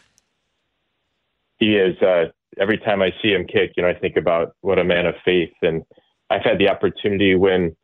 He 1.58 1.76
is. 1.76 2.00
Uh, 2.02 2.26
every 2.58 2.78
time 2.78 3.02
I 3.02 3.10
see 3.22 3.32
him 3.32 3.46
kick, 3.46 3.72
you 3.76 3.82
know, 3.82 3.88
I 3.88 3.94
think 3.94 4.16
about 4.16 4.54
what 4.62 4.78
a 4.78 4.84
man 4.84 5.06
of 5.06 5.14
faith. 5.24 5.52
And 5.62 5.82
I've 6.30 6.42
had 6.42 6.58
the 6.58 6.68
opportunity 6.68 7.34
when 7.34 7.76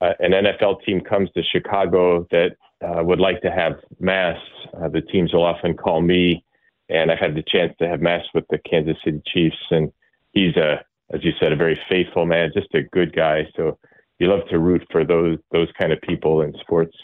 uh, 0.00 0.14
an 0.18 0.32
NFL 0.32 0.84
team 0.84 1.00
comes 1.00 1.30
to 1.32 1.42
Chicago 1.42 2.26
that 2.30 2.56
uh, 2.82 3.02
would 3.02 3.20
like 3.20 3.40
to 3.42 3.50
have 3.50 3.74
mass. 4.00 4.38
Uh, 4.74 4.88
the 4.88 5.00
teams 5.00 5.32
will 5.32 5.44
often 5.44 5.76
call 5.76 6.00
me, 6.00 6.44
and 6.88 7.10
I've 7.10 7.18
had 7.18 7.34
the 7.34 7.44
chance 7.46 7.72
to 7.78 7.88
have 7.88 8.00
mass 8.00 8.24
with 8.34 8.44
the 8.50 8.58
Kansas 8.58 8.96
City 9.04 9.22
Chiefs. 9.26 9.56
And 9.70 9.92
he's 10.32 10.56
a, 10.56 10.84
as 11.12 11.24
you 11.24 11.32
said, 11.40 11.52
a 11.52 11.56
very 11.56 11.78
faithful 11.88 12.26
man, 12.26 12.50
just 12.54 12.74
a 12.74 12.82
good 12.82 13.14
guy. 13.14 13.46
So 13.56 13.78
you 14.18 14.28
love 14.28 14.48
to 14.50 14.58
root 14.58 14.86
for 14.90 15.04
those 15.04 15.38
those 15.50 15.68
kind 15.78 15.92
of 15.92 16.00
people 16.00 16.42
in 16.42 16.54
sports. 16.60 16.96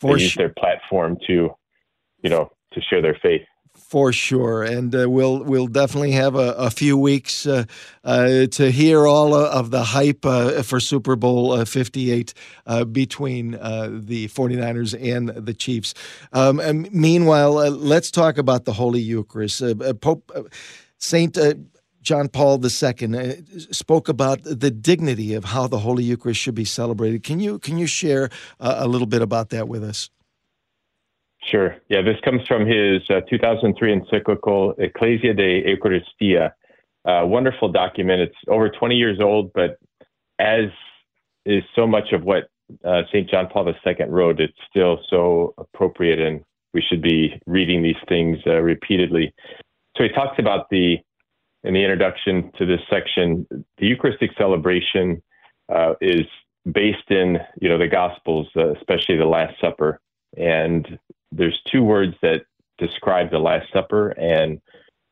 For 0.00 0.16
they 0.16 0.24
use 0.24 0.34
their 0.34 0.52
platform 0.58 1.16
to, 1.26 1.50
you 2.22 2.30
know, 2.30 2.50
to 2.72 2.80
share 2.80 3.00
their 3.00 3.18
faith 3.22 3.42
for 3.76 4.12
sure, 4.12 4.64
and 4.64 4.92
uh, 4.92 5.08
we'll 5.08 5.44
we'll 5.44 5.68
definitely 5.68 6.10
have 6.10 6.34
a, 6.34 6.52
a 6.54 6.70
few 6.70 6.98
weeks 6.98 7.46
uh, 7.46 7.64
uh, 8.02 8.46
to 8.46 8.70
hear 8.72 9.06
all 9.06 9.34
of 9.34 9.70
the 9.70 9.84
hype 9.84 10.26
uh, 10.26 10.62
for 10.62 10.80
Super 10.80 11.14
Bowl 11.14 11.52
uh, 11.52 11.64
58 11.64 12.34
uh, 12.66 12.84
between 12.84 13.52
the 13.52 14.28
49ers 14.28 15.00
and 15.00 15.28
the 15.28 15.54
Chiefs. 15.54 15.94
Um, 16.32 16.58
and 16.58 16.92
meanwhile, 16.92 17.52
let's 17.52 18.10
talk 18.10 18.36
about 18.36 18.64
the 18.64 18.72
Holy 18.72 19.00
Eucharist. 19.00 19.62
Pope 20.00 20.32
Saint. 20.98 21.38
John 22.02 22.28
Paul 22.28 22.62
II 22.62 23.44
spoke 23.70 24.10
about 24.10 24.40
the 24.42 24.70
dignity 24.70 25.32
of 25.32 25.44
how 25.44 25.66
the 25.66 25.78
Holy 25.78 26.04
Eucharist 26.04 26.38
should 26.38 26.54
be 26.54 26.66
celebrated. 26.66 27.22
Can 27.22 27.40
you 27.40 27.58
can 27.58 27.78
you 27.78 27.86
share 27.86 28.28
a 28.60 28.86
little 28.86 29.06
bit 29.06 29.22
about 29.22 29.48
that 29.50 29.68
with 29.68 29.82
us? 29.82 30.10
Sure. 31.50 31.76
Yeah, 31.88 32.00
this 32.00 32.16
comes 32.24 32.40
from 32.48 32.66
his 32.66 33.02
uh, 33.10 33.20
2003 33.28 33.92
encyclical 33.92 34.74
Ecclesia 34.78 35.34
de 35.34 35.62
Eucharistia. 35.62 36.52
Uh, 37.04 37.26
wonderful 37.26 37.70
document. 37.70 38.22
It's 38.22 38.36
over 38.48 38.70
20 38.70 38.94
years 38.94 39.18
old, 39.20 39.52
but 39.52 39.78
as 40.38 40.70
is 41.44 41.62
so 41.76 41.86
much 41.86 42.12
of 42.12 42.24
what 42.24 42.44
uh, 42.84 43.02
St. 43.08 43.28
John 43.28 43.48
Paul 43.52 43.68
II 43.68 44.06
wrote, 44.08 44.40
it's 44.40 44.56
still 44.70 45.00
so 45.10 45.54
appropriate, 45.58 46.18
and 46.18 46.42
we 46.72 46.80
should 46.80 47.02
be 47.02 47.38
reading 47.46 47.82
these 47.82 48.00
things 48.08 48.38
uh, 48.46 48.60
repeatedly. 48.60 49.34
So 49.96 50.04
he 50.04 50.08
talks 50.08 50.38
about 50.38 50.70
the, 50.70 50.96
in 51.62 51.74
the 51.74 51.82
introduction 51.82 52.50
to 52.58 52.64
this 52.64 52.80
section, 52.88 53.46
the 53.50 53.86
Eucharistic 53.86 54.30
celebration 54.38 55.22
uh, 55.72 55.94
is 56.00 56.26
based 56.72 57.10
in, 57.10 57.38
you 57.60 57.68
know, 57.68 57.78
the 57.78 57.86
Gospels, 57.86 58.48
uh, 58.56 58.72
especially 58.72 59.18
the 59.18 59.26
Last 59.26 59.60
Supper. 59.60 60.00
And 60.36 60.98
there's 61.36 61.60
two 61.70 61.82
words 61.82 62.14
that 62.22 62.42
describe 62.78 63.30
the 63.30 63.38
Last 63.38 63.72
Supper 63.72 64.10
and 64.10 64.60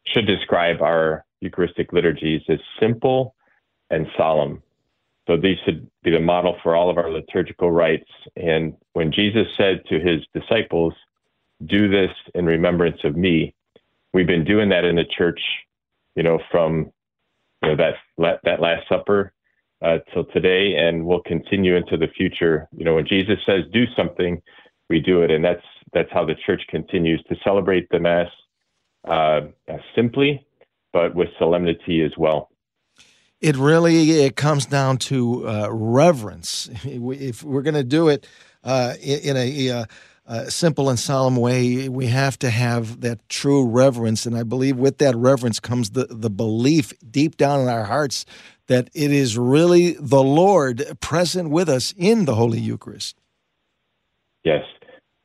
should 0.06 0.26
describe 0.26 0.80
our 0.80 1.24
Eucharistic 1.40 1.92
liturgies 1.92 2.42
as 2.48 2.58
simple 2.80 3.34
and 3.90 4.06
solemn. 4.16 4.62
So 5.26 5.36
these 5.36 5.58
should 5.64 5.88
be 6.02 6.10
the 6.10 6.20
model 6.20 6.56
for 6.62 6.74
all 6.74 6.90
of 6.90 6.98
our 6.98 7.10
liturgical 7.10 7.70
rites. 7.70 8.10
And 8.36 8.74
when 8.92 9.12
Jesus 9.12 9.46
said 9.56 9.82
to 9.88 10.00
his 10.00 10.20
disciples, 10.34 10.94
Do 11.66 11.88
this 11.88 12.10
in 12.34 12.46
remembrance 12.46 12.98
of 13.04 13.16
me, 13.16 13.54
we've 14.12 14.26
been 14.26 14.44
doing 14.44 14.68
that 14.70 14.84
in 14.84 14.96
the 14.96 15.04
church, 15.04 15.40
you 16.16 16.22
know, 16.22 16.40
from 16.50 16.92
you 17.62 17.68
know 17.68 17.76
that 17.76 18.40
that 18.42 18.60
Last 18.60 18.88
Supper 18.88 19.32
uh, 19.80 19.98
till 20.12 20.24
today, 20.24 20.74
and 20.76 21.04
we'll 21.06 21.22
continue 21.22 21.76
into 21.76 21.96
the 21.96 22.08
future. 22.08 22.68
You 22.76 22.84
know, 22.84 22.94
when 22.96 23.06
Jesus 23.06 23.38
says 23.46 23.64
do 23.72 23.84
something, 23.96 24.42
we 24.88 24.98
do 24.98 25.22
it, 25.22 25.30
and 25.30 25.44
that's 25.44 25.62
that's 25.92 26.10
how 26.12 26.24
the 26.24 26.34
church 26.46 26.62
continues 26.68 27.22
to 27.28 27.36
celebrate 27.44 27.88
the 27.90 28.00
Mass 28.00 28.28
uh, 29.06 29.40
simply, 29.94 30.46
but 30.92 31.14
with 31.14 31.28
solemnity 31.38 32.02
as 32.02 32.12
well. 32.16 32.50
It 33.40 33.56
really 33.56 34.22
it 34.22 34.36
comes 34.36 34.66
down 34.66 34.98
to 34.98 35.48
uh, 35.48 35.68
reverence. 35.70 36.70
If 36.84 37.42
we're 37.42 37.62
going 37.62 37.74
to 37.74 37.84
do 37.84 38.08
it 38.08 38.26
uh, 38.62 38.94
in 39.02 39.36
a, 39.36 39.68
a, 39.68 39.86
a, 40.26 40.50
simple 40.50 40.88
and 40.88 40.98
solemn 40.98 41.34
way, 41.34 41.88
we 41.88 42.06
have 42.06 42.38
to 42.38 42.50
have 42.50 43.00
that 43.00 43.28
true 43.28 43.66
reverence. 43.66 44.26
And 44.26 44.36
I 44.36 44.44
believe 44.44 44.76
with 44.76 44.98
that 44.98 45.16
reverence 45.16 45.58
comes 45.58 45.90
the, 45.90 46.06
the 46.08 46.30
belief 46.30 46.92
deep 47.10 47.36
down 47.36 47.62
in 47.62 47.68
our 47.68 47.84
hearts 47.84 48.24
that 48.68 48.88
it 48.94 49.10
is 49.10 49.36
really 49.36 49.96
the 49.98 50.22
Lord 50.22 50.84
present 51.00 51.50
with 51.50 51.68
us 51.68 51.92
in 51.96 52.26
the 52.26 52.36
Holy 52.36 52.60
Eucharist. 52.60 53.16
Yes, 54.44 54.62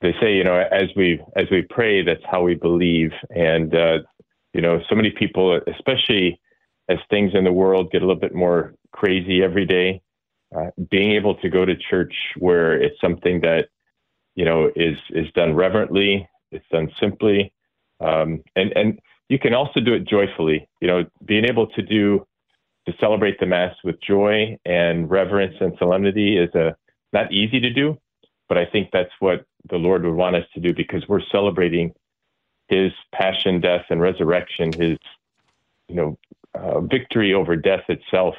they 0.01 0.13
say, 0.21 0.35
you 0.35 0.43
know, 0.43 0.55
as 0.55 0.89
we 0.95 1.21
as 1.35 1.45
we 1.51 1.63
pray, 1.69 2.03
that's 2.03 2.23
how 2.29 2.43
we 2.43 2.55
believe. 2.55 3.11
And 3.29 3.73
uh, 3.73 3.99
you 4.53 4.61
know, 4.61 4.79
so 4.89 4.95
many 4.95 5.11
people, 5.11 5.59
especially 5.67 6.39
as 6.89 6.97
things 7.09 7.31
in 7.33 7.43
the 7.43 7.51
world 7.51 7.91
get 7.91 8.01
a 8.01 8.05
little 8.05 8.19
bit 8.19 8.33
more 8.33 8.73
crazy 8.91 9.43
every 9.43 9.65
day, 9.65 10.01
uh, 10.55 10.69
being 10.89 11.11
able 11.11 11.35
to 11.35 11.49
go 11.49 11.65
to 11.65 11.75
church 11.75 12.13
where 12.37 12.79
it's 12.81 12.99
something 13.01 13.41
that 13.41 13.69
you 14.35 14.45
know 14.45 14.71
is 14.75 14.97
is 15.09 15.27
done 15.33 15.55
reverently, 15.55 16.27
it's 16.51 16.65
done 16.71 16.89
simply, 16.99 17.51
um, 17.99 18.43
and 18.55 18.71
and 18.75 18.99
you 19.29 19.39
can 19.39 19.53
also 19.53 19.79
do 19.79 19.93
it 19.93 20.07
joyfully. 20.07 20.67
You 20.79 20.87
know, 20.87 21.05
being 21.25 21.45
able 21.45 21.67
to 21.67 21.81
do 21.81 22.25
to 22.87 22.93
celebrate 22.99 23.39
the 23.39 23.45
mass 23.45 23.75
with 23.83 23.99
joy 24.01 24.57
and 24.65 25.09
reverence 25.09 25.55
and 25.59 25.73
solemnity 25.77 26.37
is 26.37 26.53
a 26.55 26.75
not 27.13 27.31
easy 27.33 27.59
to 27.59 27.73
do, 27.73 27.97
but 28.47 28.57
I 28.57 28.65
think 28.65 28.89
that's 28.93 29.11
what 29.19 29.45
the 29.69 29.77
Lord 29.77 30.03
would 30.03 30.15
want 30.15 30.35
us 30.35 30.45
to 30.53 30.59
do 30.59 30.73
because 30.73 31.07
we're 31.07 31.21
celebrating 31.31 31.93
His 32.67 32.91
passion, 33.13 33.61
death, 33.61 33.85
and 33.89 34.01
resurrection, 34.01 34.71
His 34.73 34.97
you 35.87 35.95
know 35.95 36.17
uh, 36.53 36.81
victory 36.81 37.33
over 37.33 37.55
death 37.55 37.83
itself, 37.89 38.35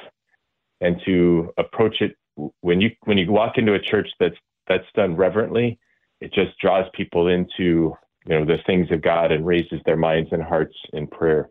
and 0.81 1.01
to 1.05 1.53
approach 1.57 2.01
it 2.01 2.15
when 2.61 2.81
you 2.81 2.91
when 3.03 3.17
you 3.17 3.31
walk 3.31 3.57
into 3.57 3.73
a 3.73 3.79
church 3.79 4.09
that's 4.19 4.35
that's 4.67 4.85
done 4.95 5.15
reverently, 5.15 5.79
it 6.21 6.33
just 6.33 6.57
draws 6.59 6.85
people 6.93 7.27
into 7.27 7.95
you 8.25 8.39
know 8.39 8.45
the 8.45 8.57
things 8.65 8.91
of 8.91 9.01
God 9.01 9.31
and 9.31 9.45
raises 9.45 9.81
their 9.85 9.97
minds 9.97 10.29
and 10.31 10.43
hearts 10.43 10.75
in 10.93 11.07
prayer. 11.07 11.49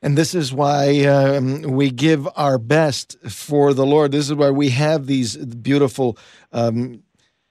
And 0.00 0.16
this 0.16 0.32
is 0.32 0.52
why 0.52 1.04
um, 1.06 1.62
we 1.62 1.90
give 1.90 2.28
our 2.36 2.56
best 2.58 3.18
for 3.28 3.74
the 3.74 3.84
Lord. 3.84 4.12
This 4.12 4.28
is 4.28 4.34
why 4.34 4.50
we 4.50 4.70
have 4.70 5.06
these 5.06 5.36
beautiful 5.36 6.16
um, 6.52 7.02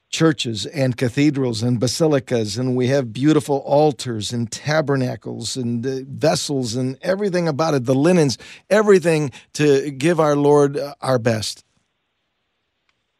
churches 0.09 0.65
and 0.65 0.95
cathedrals 0.95 1.61
and 1.61 1.79
basilicas, 1.79 2.57
and 2.57 2.75
we 2.75 2.87
have 2.87 3.11
beautiful 3.11 3.57
altars 3.65 4.31
and 4.31 4.51
tabernacles 4.51 5.57
and 5.57 5.85
uh, 5.85 5.99
vessels 6.07 6.75
and 6.75 6.97
everything 7.01 7.47
about 7.47 7.73
it, 7.73 7.85
the 7.85 7.95
linens, 7.95 8.37
everything 8.69 9.31
to 9.53 9.91
give 9.91 10.19
our 10.19 10.35
Lord 10.35 10.77
uh, 10.77 10.95
our 11.01 11.19
best. 11.19 11.63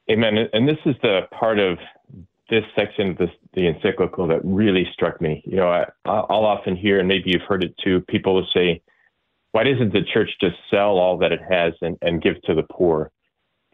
Amen. 0.09 0.47
And 0.53 0.67
this 0.67 0.77
is 0.85 0.95
the 1.01 1.27
part 1.37 1.59
of 1.59 1.77
this 2.49 2.63
section 2.75 3.09
of 3.09 3.17
this, 3.17 3.29
the 3.53 3.67
encyclical 3.67 4.25
that 4.27 4.39
really 4.45 4.87
struck 4.93 5.19
me. 5.19 5.43
You 5.45 5.57
know, 5.57 5.67
I, 5.67 5.85
I'll 6.05 6.45
often 6.45 6.77
hear, 6.77 6.99
and 6.99 7.07
maybe 7.07 7.31
you've 7.31 7.41
heard 7.41 7.63
it 7.63 7.75
too, 7.83 7.99
people 8.07 8.35
will 8.35 8.47
say, 8.53 8.81
why 9.51 9.63
doesn't 9.63 9.91
the 9.91 10.03
church 10.13 10.29
just 10.39 10.55
sell 10.69 10.97
all 10.97 11.17
that 11.17 11.33
it 11.33 11.41
has 11.49 11.73
and, 11.81 11.97
and 12.01 12.21
give 12.21 12.41
to 12.43 12.53
the 12.53 12.63
poor? 12.63 13.11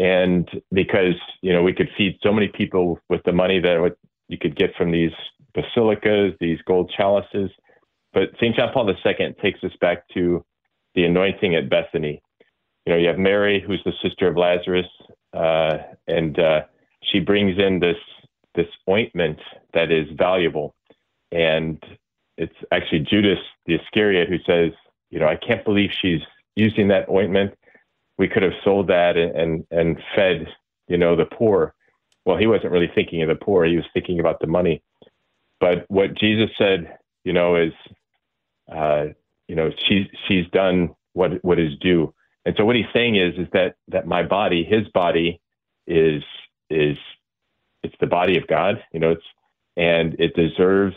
And 0.03 0.49
because 0.73 1.15
you 1.41 1.53
know 1.53 1.63
we 1.63 1.73
could 1.73 1.89
feed 1.97 2.19
so 2.21 2.33
many 2.33 2.49
people 2.49 2.99
with 3.09 3.21
the 3.23 3.31
money 3.31 3.59
that 3.61 3.95
you 4.27 4.37
could 4.37 4.55
get 4.55 4.75
from 4.75 4.91
these 4.91 5.13
basilicas, 5.55 6.33
these 6.41 6.59
gold 6.67 6.91
chalices. 6.95 7.49
But 8.11 8.29
St. 8.35 8.55
John 8.55 8.71
Paul 8.73 8.89
II 8.89 9.35
takes 9.41 9.63
us 9.63 9.71
back 9.79 10.03
to 10.13 10.43
the 10.93 11.05
anointing 11.05 11.55
at 11.55 11.69
Bethany. 11.69 12.21
You 12.85 12.93
know, 12.93 12.99
you 12.99 13.07
have 13.07 13.17
Mary, 13.17 13.63
who's 13.65 13.81
the 13.85 13.93
sister 14.03 14.27
of 14.27 14.35
Lazarus, 14.35 14.85
uh, 15.33 15.77
and 16.07 16.37
uh, 16.37 16.61
she 17.01 17.21
brings 17.21 17.57
in 17.57 17.79
this 17.79 17.97
this 18.55 18.67
ointment 18.89 19.39
that 19.73 19.89
is 19.89 20.07
valuable, 20.17 20.75
and 21.31 21.81
it's 22.37 22.55
actually 22.71 22.99
Judas 23.09 23.39
the 23.67 23.75
Iscariot 23.75 24.27
who 24.27 24.37
says, 24.45 24.73
you 25.11 25.19
know, 25.19 25.27
I 25.27 25.37
can't 25.37 25.63
believe 25.63 25.91
she's 25.93 26.21
using 26.55 26.89
that 26.89 27.07
ointment 27.09 27.53
we 28.17 28.27
could 28.27 28.43
have 28.43 28.53
sold 28.63 28.87
that 28.87 29.17
and, 29.17 29.35
and, 29.35 29.65
and 29.71 29.99
fed, 30.15 30.47
you 30.87 30.97
know, 30.97 31.15
the 31.15 31.25
poor. 31.25 31.73
Well, 32.25 32.37
he 32.37 32.47
wasn't 32.47 32.71
really 32.71 32.91
thinking 32.93 33.21
of 33.21 33.29
the 33.29 33.35
poor. 33.35 33.65
He 33.65 33.75
was 33.75 33.85
thinking 33.93 34.19
about 34.19 34.39
the 34.39 34.47
money. 34.47 34.81
But 35.59 35.85
what 35.87 36.13
Jesus 36.13 36.49
said, 36.57 36.97
you 37.23 37.33
know, 37.33 37.55
is, 37.55 37.73
uh, 38.71 39.05
you 39.47 39.55
know, 39.55 39.71
she's, 39.87 40.07
she's 40.27 40.45
done 40.51 40.95
what, 41.13 41.43
what 41.43 41.59
is 41.59 41.77
due. 41.79 42.13
And 42.45 42.55
so 42.57 42.65
what 42.65 42.75
he's 42.75 42.85
saying 42.93 43.15
is, 43.15 43.33
is 43.37 43.47
that, 43.53 43.75
that 43.89 44.07
my 44.07 44.23
body, 44.23 44.63
his 44.63 44.87
body 44.89 45.39
is, 45.87 46.23
is 46.69 46.97
it's 47.83 47.95
the 47.99 48.07
body 48.07 48.37
of 48.37 48.47
God. 48.47 48.81
You 48.93 48.99
know, 48.99 49.11
it's 49.11 49.25
and 49.75 50.15
it 50.19 50.35
deserves 50.35 50.95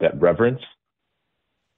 that 0.00 0.20
reverence. 0.20 0.62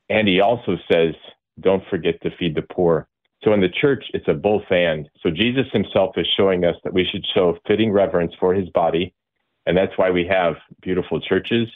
And 0.09 0.27
he 0.29 0.41
also 0.41 0.77
says, 0.91 1.15
don't 1.61 1.83
forget 1.91 2.21
to 2.23 2.31
feed 2.39 2.55
the 2.55 2.63
poor. 2.63 3.09
So 3.45 3.53
in 3.53 3.61
the 3.61 3.69
church, 3.69 4.05
it's 4.15 4.29
a 4.29 4.35
both 4.35 4.71
and. 4.71 5.09
So 5.23 5.31
Jesus 5.31 5.67
himself 5.73 6.19
is 6.19 6.27
showing 6.37 6.65
us 6.65 6.75
that 6.85 6.93
we 6.93 7.05
should 7.05 7.25
show 7.35 7.57
fitting 7.67 7.93
reverence 7.93 8.33
for 8.41 8.53
his 8.53 8.69
body. 8.71 9.15
And 9.67 9.77
that's 9.77 9.97
why 9.97 10.11
we 10.11 10.27
have 10.27 10.57
beautiful 10.83 11.21
churches. 11.21 11.69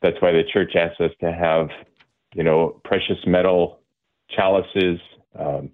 That's 0.00 0.20
why 0.20 0.32
the 0.32 0.44
church 0.44 0.76
asks 0.76 1.00
us 1.00 1.10
to 1.20 1.32
have, 1.32 1.68
you 2.34 2.44
know, 2.44 2.80
precious 2.84 3.18
metal 3.26 3.80
chalices. 4.30 5.00
Um, 5.38 5.70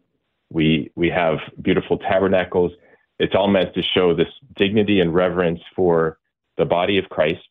we 0.51 0.91
we 0.95 1.11
have 1.11 1.38
beautiful 1.61 1.99
tabernacles. 1.99 2.73
It's 3.19 3.35
all 3.35 3.49
meant 3.49 3.75
to 3.75 3.83
show 3.83 4.14
this 4.14 4.29
dignity 4.57 5.01
and 5.01 5.14
reverence 5.14 5.61
for 5.75 6.19
the 6.57 6.64
body 6.64 6.99
of 6.99 7.09
Christ. 7.11 7.49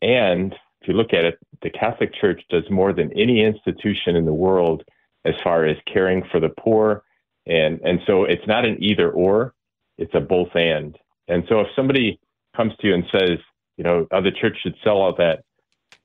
And 0.00 0.54
if 0.80 0.88
you 0.88 0.94
look 0.94 1.12
at 1.12 1.24
it, 1.24 1.38
the 1.62 1.70
Catholic 1.70 2.14
Church 2.14 2.42
does 2.48 2.64
more 2.70 2.92
than 2.92 3.12
any 3.12 3.44
institution 3.44 4.16
in 4.16 4.24
the 4.24 4.32
world 4.32 4.84
as 5.24 5.34
far 5.42 5.66
as 5.66 5.76
caring 5.92 6.22
for 6.30 6.40
the 6.40 6.48
poor. 6.48 7.02
And, 7.46 7.80
and 7.80 8.00
so 8.06 8.24
it's 8.24 8.46
not 8.46 8.64
an 8.64 8.82
either 8.82 9.10
or, 9.10 9.54
it's 9.96 10.14
a 10.14 10.20
both 10.20 10.54
and. 10.54 10.96
And 11.28 11.44
so 11.48 11.60
if 11.60 11.68
somebody 11.74 12.20
comes 12.56 12.72
to 12.80 12.86
you 12.86 12.94
and 12.94 13.04
says, 13.10 13.38
you 13.76 13.84
know, 13.84 14.06
oh, 14.10 14.22
the 14.22 14.30
church 14.30 14.56
should 14.62 14.74
sell 14.82 14.96
all 14.96 15.14
that, 15.16 15.44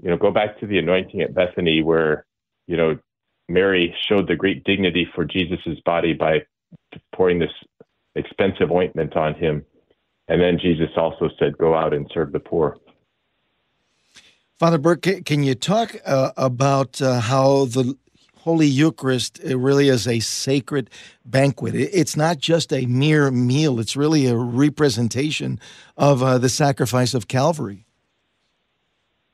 you 0.02 0.10
know, 0.10 0.18
go 0.18 0.32
back 0.32 0.60
to 0.60 0.68
the 0.68 0.78
anointing 0.78 1.22
at 1.22 1.34
Bethany 1.34 1.82
where, 1.82 2.26
you 2.68 2.78
know, 2.78 2.98
Mary 3.50 3.96
showed 4.08 4.28
the 4.28 4.36
great 4.36 4.64
dignity 4.64 5.08
for 5.14 5.26
Jesus's 5.26 5.80
body 5.82 6.14
by 6.14 6.44
pouring 7.14 7.40
this 7.40 7.52
expensive 8.16 8.72
ointment 8.72 9.16
on 9.16 9.34
him. 9.34 9.66
And 10.28 10.42
then 10.42 10.58
Jesus 10.60 10.90
also 10.96 11.30
said, 11.38 11.58
go 11.58 11.76
out 11.76 11.94
and 11.94 12.10
serve 12.14 12.32
the 12.32 12.40
poor. 12.40 12.78
Father 14.60 14.78
Burke, 14.78 15.26
can 15.26 15.44
you 15.44 15.56
talk 15.56 15.96
uh, 16.06 16.32
about 16.38 17.02
uh, 17.02 17.20
how 17.20 17.66
the 17.66 17.98
Holy 18.44 18.68
Eucharist 18.68 19.40
it 19.40 19.56
really 19.56 19.88
is 19.88 20.08
a 20.08 20.20
sacred 20.20 20.90
banquet? 21.26 21.76
It's 21.76 22.18
not 22.18 22.40
just 22.40 22.74
a 22.74 22.86
mere 22.86 23.32
meal, 23.32 23.80
it's 23.80 23.96
really 23.96 24.28
a 24.28 24.36
representation 24.36 25.60
of 25.96 26.22
uh, 26.22 26.38
the 26.38 26.50
sacrifice 26.50 27.14
of 27.14 27.30
Calvary. 27.30 27.86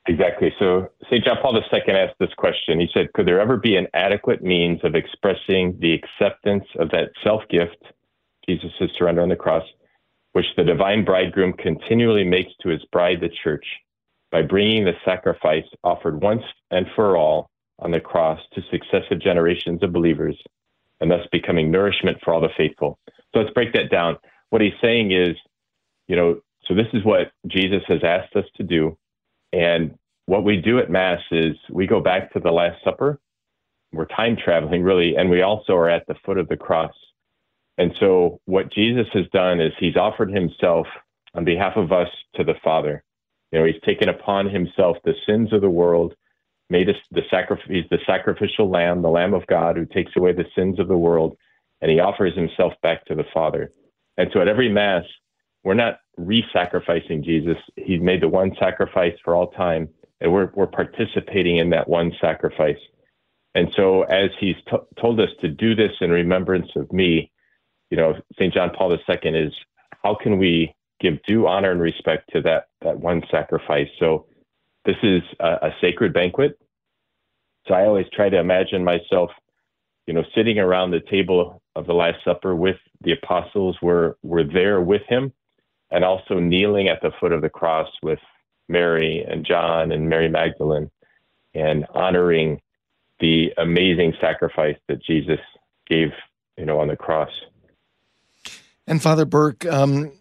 Exactly. 0.06 0.52
So 0.58 0.90
St. 1.04 1.24
John 1.24 1.38
Paul 1.42 1.56
II 1.56 1.94
asked 1.94 2.18
this 2.20 2.32
question. 2.36 2.80
He 2.80 2.88
said, 2.94 3.12
Could 3.12 3.26
there 3.26 3.40
ever 3.40 3.56
be 3.56 3.76
an 3.76 3.88
adequate 3.94 4.42
means 4.42 4.80
of 4.84 4.94
expressing 4.94 5.76
the 5.80 5.92
acceptance 5.92 6.64
of 6.78 6.90
that 6.90 7.10
self 7.24 7.42
gift, 7.50 7.82
Jesus' 8.48 8.70
surrender 8.96 9.22
on 9.22 9.28
the 9.28 9.36
cross, 9.36 9.64
which 10.32 10.46
the 10.56 10.64
divine 10.64 11.04
bridegroom 11.04 11.52
continually 11.54 12.24
makes 12.24 12.52
to 12.62 12.68
his 12.68 12.84
bride, 12.92 13.20
the 13.20 13.30
church? 13.42 13.64
by 14.30 14.42
bringing 14.42 14.84
the 14.84 14.92
sacrifice 15.04 15.64
offered 15.82 16.22
once 16.22 16.42
and 16.70 16.86
for 16.94 17.16
all 17.16 17.49
on 17.80 17.90
the 17.90 18.00
cross 18.00 18.40
to 18.54 18.62
successive 18.70 19.20
generations 19.20 19.82
of 19.82 19.92
believers, 19.92 20.36
and 21.00 21.10
thus 21.10 21.26
becoming 21.32 21.70
nourishment 21.70 22.18
for 22.22 22.32
all 22.32 22.40
the 22.40 22.48
faithful. 22.56 22.98
So 23.32 23.40
let's 23.40 23.52
break 23.52 23.72
that 23.74 23.90
down. 23.90 24.16
What 24.50 24.62
he's 24.62 24.72
saying 24.82 25.12
is, 25.12 25.36
you 26.08 26.16
know, 26.16 26.40
so 26.66 26.74
this 26.74 26.88
is 26.92 27.04
what 27.04 27.32
Jesus 27.46 27.82
has 27.88 28.00
asked 28.04 28.36
us 28.36 28.44
to 28.56 28.62
do. 28.62 28.96
And 29.52 29.98
what 30.26 30.44
we 30.44 30.56
do 30.56 30.78
at 30.78 30.90
Mass 30.90 31.20
is 31.30 31.56
we 31.70 31.86
go 31.86 32.00
back 32.00 32.32
to 32.32 32.40
the 32.40 32.50
Last 32.50 32.82
Supper. 32.84 33.18
We're 33.92 34.06
time 34.06 34.36
traveling, 34.36 34.82
really, 34.82 35.16
and 35.16 35.30
we 35.30 35.42
also 35.42 35.74
are 35.74 35.88
at 35.88 36.06
the 36.06 36.14
foot 36.24 36.38
of 36.38 36.48
the 36.48 36.56
cross. 36.56 36.92
And 37.78 37.92
so 37.98 38.40
what 38.44 38.72
Jesus 38.72 39.06
has 39.14 39.26
done 39.32 39.60
is 39.60 39.72
he's 39.78 39.96
offered 39.96 40.30
himself 40.30 40.86
on 41.34 41.44
behalf 41.44 41.76
of 41.76 41.92
us 41.92 42.08
to 42.34 42.44
the 42.44 42.54
Father. 42.62 43.02
You 43.50 43.58
know, 43.58 43.64
he's 43.64 43.80
taken 43.84 44.08
upon 44.08 44.48
himself 44.48 44.98
the 45.04 45.14
sins 45.26 45.52
of 45.52 45.60
the 45.60 45.70
world, 45.70 46.14
made 46.70 46.88
us 46.88 46.96
the 47.10 47.22
sacrifice, 47.30 47.66
he's 47.68 47.88
the 47.90 47.98
sacrificial 48.06 48.70
lamb, 48.70 49.02
the 49.02 49.08
lamb 49.08 49.34
of 49.34 49.46
God 49.46 49.76
who 49.76 49.86
takes 49.86 50.12
away 50.16 50.32
the 50.32 50.46
sins 50.54 50.78
of 50.78 50.88
the 50.88 50.96
world, 50.96 51.36
and 51.80 51.90
he 51.90 52.00
offers 52.00 52.34
himself 52.34 52.72
back 52.82 53.04
to 53.06 53.14
the 53.14 53.24
Father. 53.32 53.72
And 54.16 54.30
so 54.32 54.40
at 54.40 54.48
every 54.48 54.68
Mass, 54.68 55.04
we're 55.64 55.74
not 55.74 55.98
re 56.16 56.44
sacrificing 56.52 57.22
Jesus. 57.22 57.56
He's 57.76 58.00
made 58.00 58.22
the 58.22 58.28
one 58.28 58.52
sacrifice 58.58 59.14
for 59.24 59.34
all 59.34 59.48
time, 59.48 59.88
and 60.20 60.32
we're, 60.32 60.50
we're 60.54 60.66
participating 60.66 61.58
in 61.58 61.70
that 61.70 61.88
one 61.88 62.12
sacrifice. 62.20 62.78
And 63.54 63.70
so, 63.76 64.02
as 64.02 64.30
he's 64.38 64.56
t- 64.70 64.76
told 65.00 65.18
us 65.20 65.30
to 65.40 65.48
do 65.48 65.74
this 65.74 65.90
in 66.00 66.10
remembrance 66.10 66.68
of 66.76 66.92
me, 66.92 67.32
you 67.90 67.96
know, 67.96 68.14
St. 68.34 68.54
John 68.54 68.70
Paul 68.70 68.92
II 68.92 69.30
is 69.34 69.52
how 70.04 70.14
can 70.14 70.38
we 70.38 70.74
give 71.00 71.22
due 71.26 71.46
honor 71.46 71.72
and 71.72 71.80
respect 71.80 72.30
to 72.32 72.42
that 72.42 72.66
that 72.82 72.98
one 72.98 73.22
sacrifice. 73.30 73.88
So 73.98 74.26
this 74.84 74.96
is 75.02 75.22
a, 75.38 75.68
a 75.68 75.70
sacred 75.80 76.12
banquet. 76.12 76.58
So 77.66 77.74
I 77.74 77.86
always 77.86 78.06
try 78.12 78.28
to 78.28 78.38
imagine 78.38 78.84
myself, 78.84 79.30
you 80.06 80.14
know, 80.14 80.24
sitting 80.34 80.58
around 80.58 80.90
the 80.90 81.00
table 81.00 81.62
of 81.76 81.86
the 81.86 81.92
Last 81.92 82.24
Supper 82.24 82.54
with 82.54 82.76
the 83.02 83.12
apostles. 83.12 83.76
We're 83.82 84.14
we're 84.22 84.44
there 84.44 84.80
with 84.80 85.02
him, 85.08 85.32
and 85.90 86.04
also 86.04 86.40
kneeling 86.40 86.88
at 86.88 87.02
the 87.02 87.12
foot 87.20 87.32
of 87.32 87.42
the 87.42 87.50
cross 87.50 87.88
with 88.02 88.18
Mary 88.68 89.24
and 89.28 89.44
John 89.44 89.92
and 89.92 90.08
Mary 90.08 90.28
Magdalene, 90.28 90.90
and 91.54 91.86
honoring 91.94 92.60
the 93.20 93.52
amazing 93.58 94.14
sacrifice 94.20 94.76
that 94.88 95.02
Jesus 95.02 95.40
gave, 95.86 96.08
you 96.56 96.64
know, 96.64 96.80
on 96.80 96.88
the 96.88 96.96
cross. 96.96 97.30
And 98.86 99.02
Father 99.02 99.26
Burke, 99.26 99.66
um, 99.66 100.12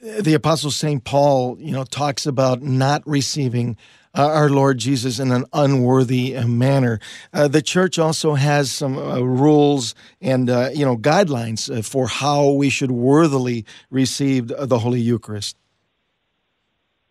the 0.00 0.34
apostle 0.34 0.70
St. 0.70 1.02
Paul, 1.04 1.56
you 1.60 1.72
know, 1.72 1.84
talks 1.84 2.26
about 2.26 2.62
not 2.62 3.06
receiving 3.06 3.76
uh, 4.16 4.26
our 4.26 4.48
Lord 4.48 4.78
Jesus 4.78 5.18
in 5.18 5.30
an 5.32 5.44
unworthy 5.52 6.36
uh, 6.36 6.46
manner. 6.46 7.00
Uh, 7.32 7.48
the 7.48 7.62
church 7.62 7.98
also 7.98 8.34
has 8.34 8.72
some 8.72 8.96
uh, 8.96 9.20
rules 9.20 9.94
and, 10.20 10.50
uh, 10.50 10.70
you 10.74 10.84
know, 10.84 10.96
guidelines 10.96 11.70
uh, 11.74 11.82
for 11.82 12.08
how 12.08 12.50
we 12.50 12.70
should 12.70 12.90
worthily 12.90 13.64
receive 13.90 14.48
the 14.48 14.78
Holy 14.78 15.00
Eucharist. 15.00 15.56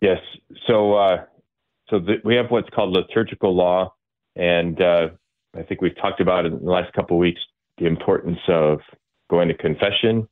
Yes. 0.00 0.20
So, 0.66 1.26
so 1.90 1.98
the, 1.98 2.16
we 2.24 2.36
have 2.36 2.50
what's 2.50 2.68
called 2.70 2.94
liturgical 2.94 3.54
law. 3.54 3.94
And 4.36 4.80
I 4.80 5.62
think 5.68 5.80
we've 5.80 5.96
talked 5.96 6.20
about 6.20 6.46
in 6.46 6.58
the 6.64 6.70
last 6.70 6.92
couple 6.92 7.16
of 7.16 7.20
weeks 7.20 7.40
the 7.78 7.86
importance 7.86 8.38
of 8.48 8.80
going 9.28 9.48
to 9.48 9.54
confession 9.54 10.28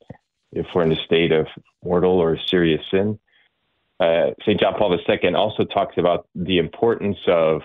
if 0.52 0.66
we're 0.74 0.82
in 0.82 0.92
a 0.92 1.04
state 1.04 1.32
of 1.32 1.46
mortal 1.84 2.18
or 2.18 2.38
serious 2.46 2.80
sin. 2.90 3.18
Uh, 3.98 4.30
St. 4.42 4.60
John 4.60 4.74
Paul 4.78 4.96
II 4.96 5.34
also 5.34 5.64
talks 5.64 5.94
about 5.96 6.28
the 6.34 6.58
importance 6.58 7.16
of 7.26 7.62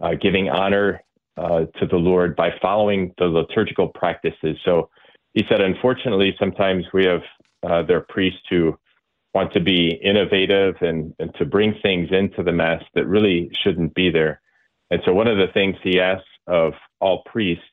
uh, 0.00 0.14
giving 0.20 0.48
honor 0.48 1.02
uh, 1.36 1.64
to 1.78 1.86
the 1.86 1.96
Lord 1.96 2.36
by 2.36 2.50
following 2.60 3.14
the 3.18 3.26
liturgical 3.26 3.88
practices. 3.88 4.56
So 4.64 4.90
he 5.32 5.44
said, 5.48 5.60
unfortunately, 5.60 6.34
sometimes 6.38 6.84
we 6.92 7.06
have 7.06 7.22
uh, 7.62 7.82
their 7.82 8.00
priests 8.00 8.40
who 8.50 8.78
want 9.32 9.52
to 9.52 9.60
be 9.60 9.98
innovative 10.02 10.74
and, 10.80 11.14
and 11.18 11.32
to 11.36 11.44
bring 11.44 11.74
things 11.82 12.08
into 12.10 12.42
the 12.42 12.52
Mass 12.52 12.82
that 12.94 13.06
really 13.06 13.50
shouldn't 13.62 13.94
be 13.94 14.10
there. 14.10 14.40
And 14.90 15.00
so 15.04 15.12
one 15.12 15.28
of 15.28 15.38
the 15.38 15.52
things 15.54 15.76
he 15.82 16.00
asks 16.00 16.26
of 16.46 16.72
all 17.00 17.22
priests 17.26 17.64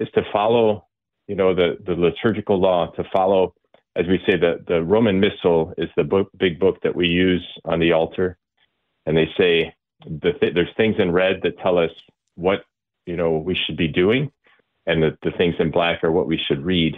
is 0.00 0.08
to 0.14 0.22
follow, 0.32 0.86
you 1.28 1.36
know, 1.36 1.54
the, 1.54 1.78
the 1.86 1.94
liturgical 1.94 2.60
law, 2.60 2.90
to 2.92 3.04
follow 3.14 3.54
as 3.96 4.06
we 4.06 4.18
say, 4.26 4.36
the, 4.36 4.62
the 4.68 4.84
Roman 4.84 5.20
Missal 5.20 5.72
is 5.78 5.88
the 5.96 6.04
book, 6.04 6.28
big 6.36 6.60
book 6.60 6.76
that 6.82 6.94
we 6.94 7.06
use 7.06 7.44
on 7.64 7.80
the 7.80 7.92
altar. 7.92 8.36
And 9.06 9.16
they 9.16 9.28
say 9.38 9.74
the 10.04 10.32
th- 10.32 10.54
there's 10.54 10.74
things 10.76 10.96
in 10.98 11.12
red 11.12 11.40
that 11.42 11.58
tell 11.58 11.78
us 11.78 11.90
what, 12.34 12.60
you 13.06 13.16
know, 13.16 13.38
we 13.38 13.54
should 13.54 13.76
be 13.76 13.88
doing. 13.88 14.30
And 14.86 15.02
the, 15.02 15.16
the 15.22 15.30
things 15.32 15.54
in 15.58 15.70
black 15.70 16.04
are 16.04 16.12
what 16.12 16.26
we 16.26 16.38
should 16.38 16.64
read. 16.64 16.94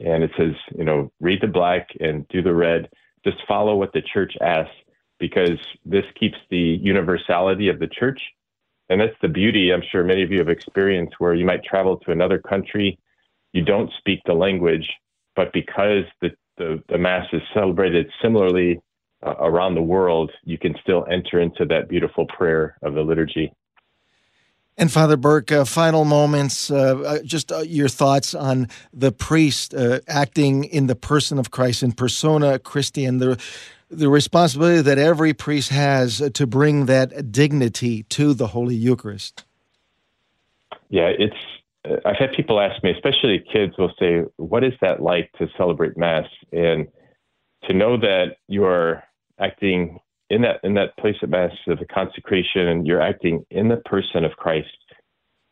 And 0.00 0.24
it 0.24 0.32
says, 0.36 0.54
you 0.76 0.84
know, 0.84 1.12
read 1.20 1.40
the 1.40 1.46
black 1.46 1.88
and 2.00 2.26
do 2.28 2.42
the 2.42 2.54
red. 2.54 2.88
Just 3.24 3.38
follow 3.46 3.76
what 3.76 3.92
the 3.92 4.02
church 4.02 4.32
asks 4.40 4.74
because 5.18 5.58
this 5.84 6.04
keeps 6.18 6.38
the 6.50 6.78
universality 6.82 7.68
of 7.68 7.78
the 7.78 7.86
church. 7.86 8.20
And 8.88 9.00
that's 9.00 9.16
the 9.22 9.28
beauty 9.28 9.70
I'm 9.72 9.82
sure 9.92 10.02
many 10.02 10.22
of 10.22 10.32
you 10.32 10.38
have 10.38 10.48
experienced 10.48 11.14
where 11.18 11.34
you 11.34 11.44
might 11.46 11.62
travel 11.62 11.98
to 11.98 12.10
another 12.10 12.38
country, 12.38 12.98
you 13.52 13.62
don't 13.62 13.92
speak 13.98 14.20
the 14.24 14.32
language, 14.32 14.88
but 15.36 15.52
because 15.52 16.04
the, 16.20 16.30
the, 16.58 16.82
the 16.88 16.98
Mass 16.98 17.26
is 17.32 17.42
celebrated 17.54 18.10
similarly 18.22 18.80
uh, 19.24 19.34
around 19.38 19.74
the 19.74 19.82
world, 19.82 20.30
you 20.44 20.58
can 20.58 20.74
still 20.82 21.06
enter 21.10 21.40
into 21.40 21.64
that 21.66 21.88
beautiful 21.88 22.26
prayer 22.26 22.76
of 22.82 22.94
the 22.94 23.02
liturgy. 23.02 23.52
And 24.78 24.90
Father 24.90 25.18
Burke, 25.18 25.52
uh, 25.52 25.64
final 25.66 26.06
moments, 26.06 26.70
uh, 26.70 26.98
uh 27.04 27.18
just 27.22 27.52
uh, 27.52 27.58
your 27.58 27.88
thoughts 27.88 28.34
on 28.34 28.68
the 28.94 29.12
priest 29.12 29.74
uh, 29.74 30.00
acting 30.08 30.64
in 30.64 30.86
the 30.86 30.96
person 30.96 31.38
of 31.38 31.50
Christ, 31.50 31.82
in 31.82 31.92
persona 31.92 32.58
Christi, 32.58 33.04
and 33.04 33.20
the, 33.20 33.38
the 33.90 34.08
responsibility 34.08 34.80
that 34.80 34.98
every 34.98 35.34
priest 35.34 35.68
has 35.68 36.30
to 36.32 36.46
bring 36.46 36.86
that 36.86 37.30
dignity 37.30 38.04
to 38.04 38.32
the 38.32 38.48
Holy 38.48 38.74
Eucharist. 38.74 39.44
Yeah, 40.88 41.10
it's 41.18 41.36
Uh, 41.88 41.96
I've 42.04 42.16
had 42.16 42.32
people 42.32 42.60
ask 42.60 42.82
me, 42.82 42.90
especially 42.90 43.44
kids, 43.52 43.74
will 43.78 43.92
say, 43.98 44.22
"What 44.36 44.64
is 44.64 44.74
that 44.80 45.02
like 45.02 45.30
to 45.38 45.48
celebrate 45.56 45.96
Mass?" 45.96 46.26
And 46.52 46.88
to 47.64 47.72
know 47.74 47.96
that 47.98 48.36
you 48.48 48.64
are 48.64 49.04
acting 49.38 49.98
in 50.30 50.42
that 50.42 50.60
in 50.62 50.74
that 50.74 50.96
place 50.98 51.16
of 51.22 51.30
mass 51.30 51.52
of 51.66 51.78
the 51.78 51.86
consecration, 51.86 52.68
and 52.68 52.86
you're 52.86 53.02
acting 53.02 53.44
in 53.50 53.68
the 53.68 53.78
person 53.78 54.24
of 54.24 54.32
Christ. 54.32 54.68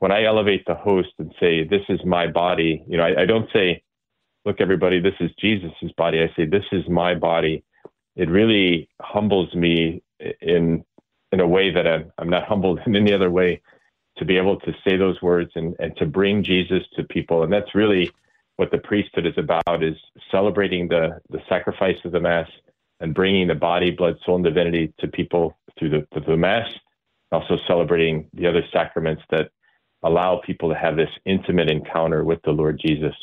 When 0.01 0.13
I 0.13 0.25
elevate 0.25 0.65
the 0.67 0.75
host 0.75 1.11
and 1.19 1.35
say, 1.41 1.65
"This 1.65 1.83
is 1.89 2.01
my 2.05 2.27
body," 2.27 2.85
you 2.87 2.97
know, 2.97 3.05
I, 3.05 3.23
I 3.23 3.27
don't 3.27 3.51
say, 3.53 3.83
"Look, 4.45 4.61
everybody, 4.61 5.01
this 5.01 5.15
is 5.21 5.31
Jesus's 5.41 5.93
body." 5.97 6.23
I 6.23 6.33
say, 6.37 6.47
"This 6.47 6.67
is 6.73 6.89
my 6.89 7.15
body." 7.15 7.65
It 8.17 8.29
really 8.31 8.89
humbles 9.01 9.55
me 9.55 10.03
in 10.41 10.85
in 11.33 11.41
a 11.41 11.47
way 11.49 11.71
that 11.71 11.87
I'm, 11.87 12.13
I'm 12.19 12.31
not 12.31 12.47
humbled 12.49 12.81
in 12.87 12.97
any 12.97 13.13
other 13.13 13.31
way 13.31 13.61
to 14.19 14.25
be 14.25 14.37
able 14.37 14.59
to 14.61 14.73
say 14.87 14.97
those 14.97 15.21
words 15.23 15.51
and, 15.55 15.75
and 15.79 15.97
to 15.97 16.07
bring 16.07 16.43
Jesus 16.43 16.83
to 16.97 17.05
people. 17.05 17.43
And 17.43 17.53
that's 17.53 17.75
really 17.75 18.11
what 18.57 18.71
the 18.71 18.79
priesthood 18.79 19.27
is 19.27 19.39
about 19.39 19.83
is 19.83 19.97
celebrating 20.31 20.89
the, 20.89 21.21
the 21.31 21.41
sacrifice 21.49 21.99
of 22.05 22.13
the 22.13 22.21
mass 22.21 22.49
and 23.01 23.15
bringing 23.15 23.47
the 23.47 23.55
body, 23.55 23.91
blood, 23.91 24.17
soul, 24.25 24.37
and 24.37 24.45
divinity 24.45 24.93
to 24.99 25.07
people 25.07 25.57
through 25.79 25.91
the, 25.91 26.07
through 26.13 26.33
the 26.33 26.37
mass, 26.37 26.69
also 27.31 27.57
celebrating 27.67 28.29
the 28.35 28.47
other 28.47 28.63
sacraments 28.73 29.23
that 29.31 29.51
allow 30.03 30.41
people 30.45 30.69
to 30.69 30.75
have 30.75 30.97
this 30.97 31.11
intimate 31.25 31.71
encounter 31.71 32.25
with 32.25 32.41
the 32.43 32.51
Lord 32.51 32.81
Jesus. 32.85 33.15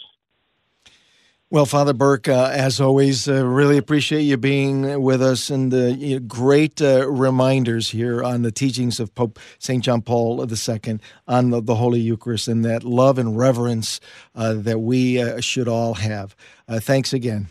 Well, 1.56 1.66
Father 1.66 1.94
Burke, 1.94 2.28
uh, 2.28 2.50
as 2.52 2.82
always, 2.82 3.30
uh, 3.30 3.46
really 3.46 3.78
appreciate 3.78 4.24
you 4.24 4.36
being 4.36 5.02
with 5.02 5.22
us 5.22 5.50
and 5.50 5.72
the 5.72 5.94
you 5.94 6.20
know, 6.20 6.26
great 6.28 6.82
uh, 6.82 7.10
reminders 7.10 7.92
here 7.92 8.22
on 8.22 8.42
the 8.42 8.52
teachings 8.52 9.00
of 9.00 9.16
Pope 9.16 9.40
St. 9.58 9.82
John 9.82 10.02
Paul 10.02 10.46
II 10.46 11.00
on 11.30 11.52
the, 11.52 11.62
the, 11.62 11.76
Holy 11.76 12.02
Eucharist 12.02 12.50
and 12.50 12.66
that 12.66 12.84
love 12.84 13.18
and 13.18 13.38
reverence 13.38 14.02
uh, 14.36 14.56
that 14.56 14.80
we 14.80 15.22
uh, 15.22 15.40
should 15.40 15.70
all 15.70 15.94
have. 15.94 16.36
Uh, 16.68 16.82
thanks 16.82 17.14
again. 17.14 17.48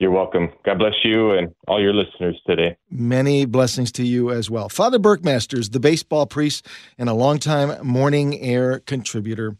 You're 0.00 0.10
welcome. 0.10 0.50
God 0.64 0.80
bless 0.80 0.94
you 1.04 1.30
and 1.30 1.54
all 1.68 1.80
your 1.80 1.94
listeners 1.94 2.36
today. 2.48 2.76
Many 2.90 3.44
blessings 3.44 3.92
to 3.92 4.04
you 4.04 4.32
as 4.32 4.50
well. 4.50 4.68
Father 4.68 4.98
Burke 4.98 5.22
Masters, 5.22 5.70
the 5.70 5.78
baseball 5.78 6.26
priest 6.26 6.66
and 6.98 7.08
a 7.08 7.14
longtime 7.14 7.86
morning 7.86 8.40
air 8.40 8.80
contributor. 8.80 9.56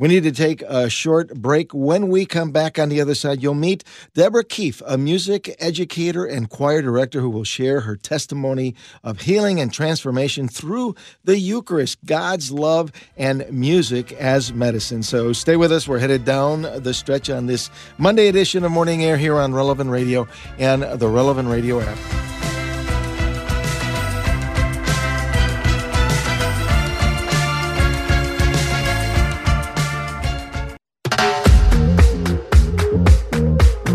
We 0.00 0.06
need 0.06 0.22
to 0.22 0.32
take 0.32 0.62
a 0.62 0.88
short 0.88 1.34
break. 1.34 1.74
When 1.74 2.06
we 2.06 2.24
come 2.24 2.52
back 2.52 2.78
on 2.78 2.88
the 2.88 3.00
other 3.00 3.16
side, 3.16 3.42
you'll 3.42 3.54
meet 3.54 3.82
Deborah 4.14 4.44
Keefe, 4.44 4.80
a 4.86 4.96
music 4.96 5.56
educator 5.58 6.24
and 6.24 6.48
choir 6.48 6.82
director 6.82 7.20
who 7.20 7.28
will 7.28 7.42
share 7.42 7.80
her 7.80 7.96
testimony 7.96 8.76
of 9.02 9.22
healing 9.22 9.58
and 9.60 9.72
transformation 9.72 10.46
through 10.46 10.94
the 11.24 11.36
Eucharist, 11.36 11.98
God's 12.04 12.52
love 12.52 12.92
and 13.16 13.44
music 13.50 14.12
as 14.12 14.52
medicine. 14.52 15.02
So 15.02 15.32
stay 15.32 15.56
with 15.56 15.72
us. 15.72 15.88
We're 15.88 15.98
headed 15.98 16.24
down 16.24 16.62
the 16.62 16.94
stretch 16.94 17.28
on 17.28 17.46
this 17.46 17.68
Monday 17.98 18.28
edition 18.28 18.62
of 18.62 18.70
Morning 18.70 19.02
Air 19.02 19.16
here 19.16 19.34
on 19.34 19.52
Relevant 19.52 19.90
Radio 19.90 20.28
and 20.58 20.84
the 20.84 21.08
Relevant 21.08 21.48
Radio 21.48 21.80
app. 21.80 22.57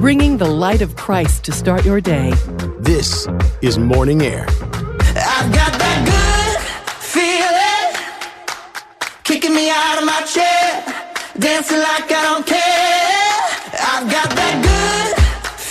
Bringing 0.04 0.36
the 0.36 0.46
light 0.46 0.82
of 0.82 0.98
Christ 0.98 1.46
to 1.46 1.54
start 1.54 1.86
your 1.86 2.02
day. 2.02 2.34
This 2.80 3.26
is 3.62 3.80
Morning 3.80 4.22
Air. 4.22 4.46
I've 4.50 5.50
got 5.56 5.72
that 5.80 6.00
good 6.04 6.60
feeling 7.00 7.96
kicking 9.24 9.56
me 9.56 9.70
out 9.70 10.00
of 10.00 10.06
my 10.06 10.22
chair, 10.24 10.84
dancing 11.40 11.78
like 11.78 12.12
I 12.12 12.22
don't 12.22 12.46
care. 12.46 12.60
I've 13.80 14.12
got 14.12 14.30
that 14.36 14.56
good 14.68 15.16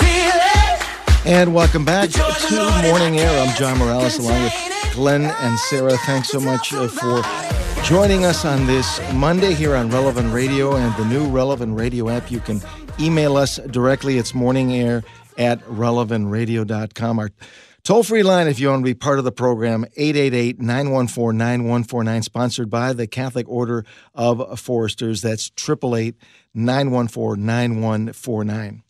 feeling. 0.01 1.37
And 1.37 1.53
welcome 1.55 1.85
back 1.85 2.09
to 2.09 2.88
Morning 2.88 3.18
Air. 3.18 3.47
I'm 3.47 3.55
John 3.59 3.77
Morales 3.77 4.16
along 4.18 4.45
with 4.45 4.55
Glenn 4.95 5.27
and 5.27 5.59
Sarah. 5.59 5.99
Thanks 6.07 6.31
so 6.31 6.40
much 6.40 6.73
uh, 6.73 6.88
for 6.88 7.23
joining 7.85 8.25
us 8.25 8.45
on 8.45 8.66
this 8.66 9.01
Monday 9.12 9.55
here 9.55 9.75
on 9.75 9.90
Relevant 9.90 10.33
Radio 10.33 10.77
and 10.77 10.95
the 10.97 11.05
new 11.05 11.29
Relevant 11.29 11.77
Radio 11.77 12.09
app. 12.09 12.31
You 12.31 12.38
can 12.38 12.61
email 13.01 13.37
us 13.37 13.57
directly. 13.57 14.18
It's 14.18 14.35
morning 14.35 14.73
air 14.73 15.03
at 15.37 15.61
relevantradio.com. 15.64 17.18
Our 17.18 17.31
toll 17.83 18.05
free 18.05 18.23
line, 18.23 18.47
if 18.47 18.61
you 18.61 18.68
want 18.68 18.83
to 18.83 18.85
be 18.85 18.95
part 18.95 19.18
of 19.18 19.25
the 19.25 19.33
program, 19.33 19.85
888 19.97 20.61
914 20.61 21.37
9149, 21.37 22.23
sponsored 22.23 22.71
by 22.71 22.92
the 22.92 23.09
Catholic 23.09 23.49
Order 23.49 23.85
of 24.14 24.61
Foresters. 24.61 25.21
That's 25.23 25.51
888 25.59 26.14
914 26.55 27.45
9149. 27.45 28.83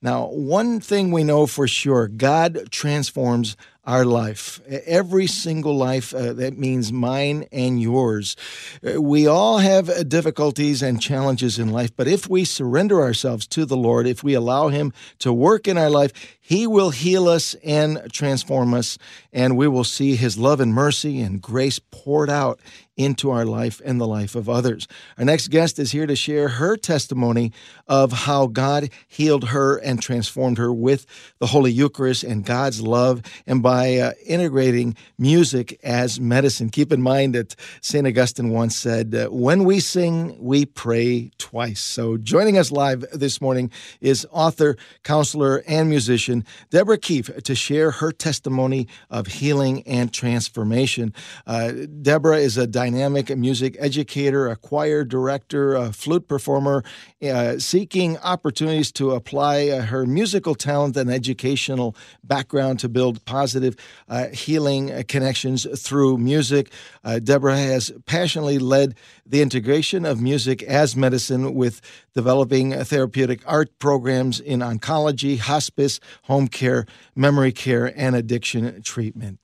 Now, 0.00 0.28
one 0.28 0.78
thing 0.78 1.10
we 1.10 1.24
know 1.24 1.46
for 1.48 1.66
sure 1.66 2.06
God 2.06 2.68
transforms 2.70 3.56
our 3.88 4.04
life. 4.04 4.60
Every 4.68 5.26
single 5.26 5.74
life, 5.74 6.12
uh, 6.14 6.34
that 6.34 6.58
means 6.58 6.92
mine 6.92 7.46
and 7.50 7.80
yours. 7.80 8.36
We 8.82 9.26
all 9.26 9.58
have 9.58 9.88
uh, 9.88 10.02
difficulties 10.02 10.82
and 10.82 11.00
challenges 11.00 11.58
in 11.58 11.70
life, 11.70 11.96
but 11.96 12.06
if 12.06 12.28
we 12.28 12.44
surrender 12.44 13.00
ourselves 13.00 13.46
to 13.46 13.64
the 13.64 13.78
Lord, 13.78 14.06
if 14.06 14.22
we 14.22 14.34
allow 14.34 14.68
Him 14.68 14.92
to 15.20 15.32
work 15.32 15.66
in 15.66 15.78
our 15.78 15.88
life, 15.88 16.12
He 16.48 16.66
will 16.66 16.88
heal 16.88 17.28
us 17.28 17.54
and 17.62 18.10
transform 18.10 18.72
us, 18.72 18.96
and 19.34 19.54
we 19.54 19.68
will 19.68 19.84
see 19.84 20.16
His 20.16 20.38
love 20.38 20.60
and 20.60 20.72
mercy 20.72 21.20
and 21.20 21.42
grace 21.42 21.78
poured 21.78 22.30
out 22.30 22.58
into 22.98 23.30
our 23.30 23.46
life 23.46 23.80
and 23.84 24.00
the 24.00 24.06
life 24.06 24.34
of 24.34 24.48
others. 24.48 24.88
Our 25.16 25.24
next 25.24 25.48
guest 25.48 25.78
is 25.78 25.92
here 25.92 26.06
to 26.06 26.16
share 26.16 26.48
her 26.48 26.76
testimony 26.76 27.52
of 27.86 28.12
how 28.12 28.48
God 28.48 28.90
healed 29.06 29.50
her 29.50 29.76
and 29.76 30.02
transformed 30.02 30.58
her 30.58 30.72
with 30.72 31.06
the 31.38 31.46
Holy 31.46 31.70
Eucharist 31.70 32.24
and 32.24 32.44
God's 32.44 32.82
love 32.82 33.22
and 33.46 33.62
by 33.62 33.98
uh, 33.98 34.12
integrating 34.26 34.96
music 35.16 35.78
as 35.84 36.18
medicine. 36.18 36.70
Keep 36.70 36.92
in 36.92 37.00
mind 37.00 37.36
that 37.36 37.54
St. 37.80 38.06
Augustine 38.06 38.50
once 38.50 38.74
said, 38.74 39.14
uh, 39.14 39.26
When 39.28 39.64
we 39.64 39.78
sing, 39.78 40.36
we 40.40 40.66
pray 40.66 41.30
twice. 41.38 41.80
So 41.80 42.16
joining 42.16 42.58
us 42.58 42.72
live 42.72 43.04
this 43.12 43.40
morning 43.40 43.70
is 44.00 44.26
author, 44.32 44.76
counselor, 45.04 45.62
and 45.68 45.88
musician 45.88 46.37
Deborah 46.70 46.98
Keefe 46.98 47.42
to 47.42 47.54
share 47.54 47.90
her 47.90 48.12
testimony 48.12 48.88
of 49.10 49.26
healing 49.26 49.82
and 49.86 50.12
transformation. 50.12 51.12
Uh, 51.46 51.72
Deborah 52.02 52.38
is 52.38 52.56
a 52.56 52.66
dynamic 52.66 53.36
music 53.36 53.76
educator, 53.78 54.48
a 54.48 54.56
choir 54.56 55.04
director, 55.04 55.74
a 55.74 55.92
flute 55.92 56.28
performer, 56.28 56.82
uh, 57.22 57.58
seeking 57.58 58.18
opportunities 58.18 58.92
to 58.92 59.12
apply 59.12 59.68
uh, 59.68 59.82
her 59.82 60.06
musical 60.06 60.54
talent 60.54 60.96
and 60.96 61.10
educational 61.10 61.96
background 62.24 62.78
to 62.80 62.88
build 62.88 63.24
positive 63.24 63.76
uh, 64.08 64.28
healing 64.28 65.02
connections 65.04 65.66
through 65.80 66.18
music. 66.18 66.70
Uh, 67.04 67.18
Deborah 67.18 67.56
has 67.56 67.92
passionately 68.06 68.58
led 68.58 68.94
the 69.26 69.42
integration 69.42 70.04
of 70.04 70.20
music 70.20 70.62
as 70.62 70.96
medicine 70.96 71.54
with 71.54 71.80
developing 72.14 72.72
therapeutic 72.84 73.40
art 73.46 73.70
programs 73.78 74.40
in 74.40 74.60
oncology, 74.60 75.38
hospice, 75.38 76.00
home 76.28 76.46
care, 76.46 76.86
memory 77.16 77.50
care, 77.52 77.92
and 77.96 78.14
addiction 78.14 78.80
treatment. 78.82 79.40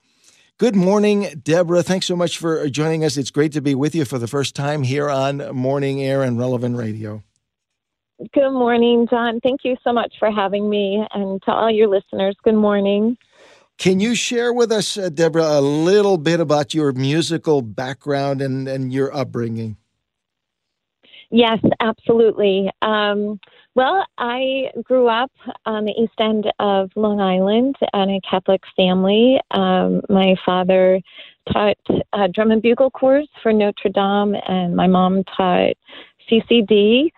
Good 0.59 0.77
morning, 0.77 1.43
Deborah. 1.43 1.83
Thanks 1.83 2.07
so 2.07 2.15
much 2.15 2.39
for 2.39 2.69
joining 2.69 3.05
us. 3.05 3.17
It's 3.17 3.33
great 3.33 3.51
to 3.53 3.61
be 3.61 3.75
with 3.75 3.95
you 3.95 4.05
for 4.05 4.19
the 4.19 4.29
first 4.29 4.55
time 4.55 4.85
here 4.85 5.11
on 5.11 5.39
Morning 5.53 6.01
Air 6.01 6.23
and 6.23 6.39
Relevant 6.39 6.77
Radio. 6.77 7.25
Good 8.33 8.53
morning, 8.53 9.09
John. 9.11 9.41
Thank 9.41 9.63
you 9.65 9.77
so 9.83 9.93
much 9.93 10.15
for 10.21 10.31
having 10.31 10.71
me. 10.71 11.05
And 11.13 11.43
to 11.43 11.53
all 11.53 11.71
your 11.71 11.89
listeners, 11.89 12.37
good 12.45 12.55
morning. 12.55 13.17
Can 13.79 13.99
you 13.99 14.15
share 14.15 14.53
with 14.53 14.71
us, 14.71 14.97
uh, 14.97 15.09
Deborah, 15.09 15.59
a 15.59 15.61
little 15.61 16.19
bit 16.19 16.39
about 16.39 16.75
your 16.75 16.93
musical 16.93 17.61
background 17.61 18.41
and, 18.41 18.69
and 18.69 18.93
your 18.93 19.13
upbringing? 19.13 19.77
Yes, 21.31 21.59
absolutely. 21.81 22.71
Um, 22.81 23.41
well, 23.75 24.05
I 24.19 24.71
grew 24.83 25.09
up 25.09 25.33
on 25.67 25.85
the 25.85 25.93
east 25.93 26.15
end 26.21 26.51
of 26.59 26.91
Long 26.97 27.21
Island 27.21 27.77
in 27.93 28.11
a 28.11 28.21
Catholic 28.29 28.63
family. 28.77 29.41
Um, 29.51 30.01
my 30.09 30.37
father 30.45 31.01
taught 31.53 31.77
drum 32.33 32.53
and 32.53 32.63
bugle 32.63 32.91
corps 32.91 33.25
for 33.43 33.53
Notre 33.53 33.91
Dame, 33.91 34.37
and 34.47 34.77
my 34.77 34.87
mom 34.87 35.25
taught 35.37 35.77
CCD. 36.31 37.11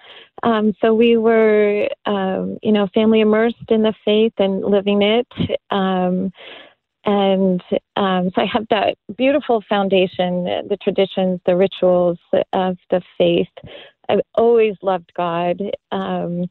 Um, 0.42 0.74
so 0.80 0.94
we 0.94 1.16
were, 1.16 1.88
um, 2.06 2.58
you 2.62 2.72
know, 2.72 2.88
family 2.94 3.20
immersed 3.20 3.70
in 3.70 3.82
the 3.82 3.94
faith 4.04 4.34
and 4.38 4.62
living 4.62 5.02
it. 5.02 5.26
Um, 5.70 6.30
and 7.06 7.62
um, 7.94 8.30
so 8.34 8.42
I 8.42 8.46
have 8.52 8.66
that 8.70 8.96
beautiful 9.16 9.62
foundation, 9.68 10.44
the 10.68 10.76
traditions, 10.82 11.40
the 11.46 11.56
rituals 11.56 12.18
of 12.52 12.76
the 12.90 13.00
faith. 13.16 13.46
I've 14.08 14.20
always 14.34 14.74
loved 14.82 15.12
God. 15.16 15.60
Um, 15.92 16.46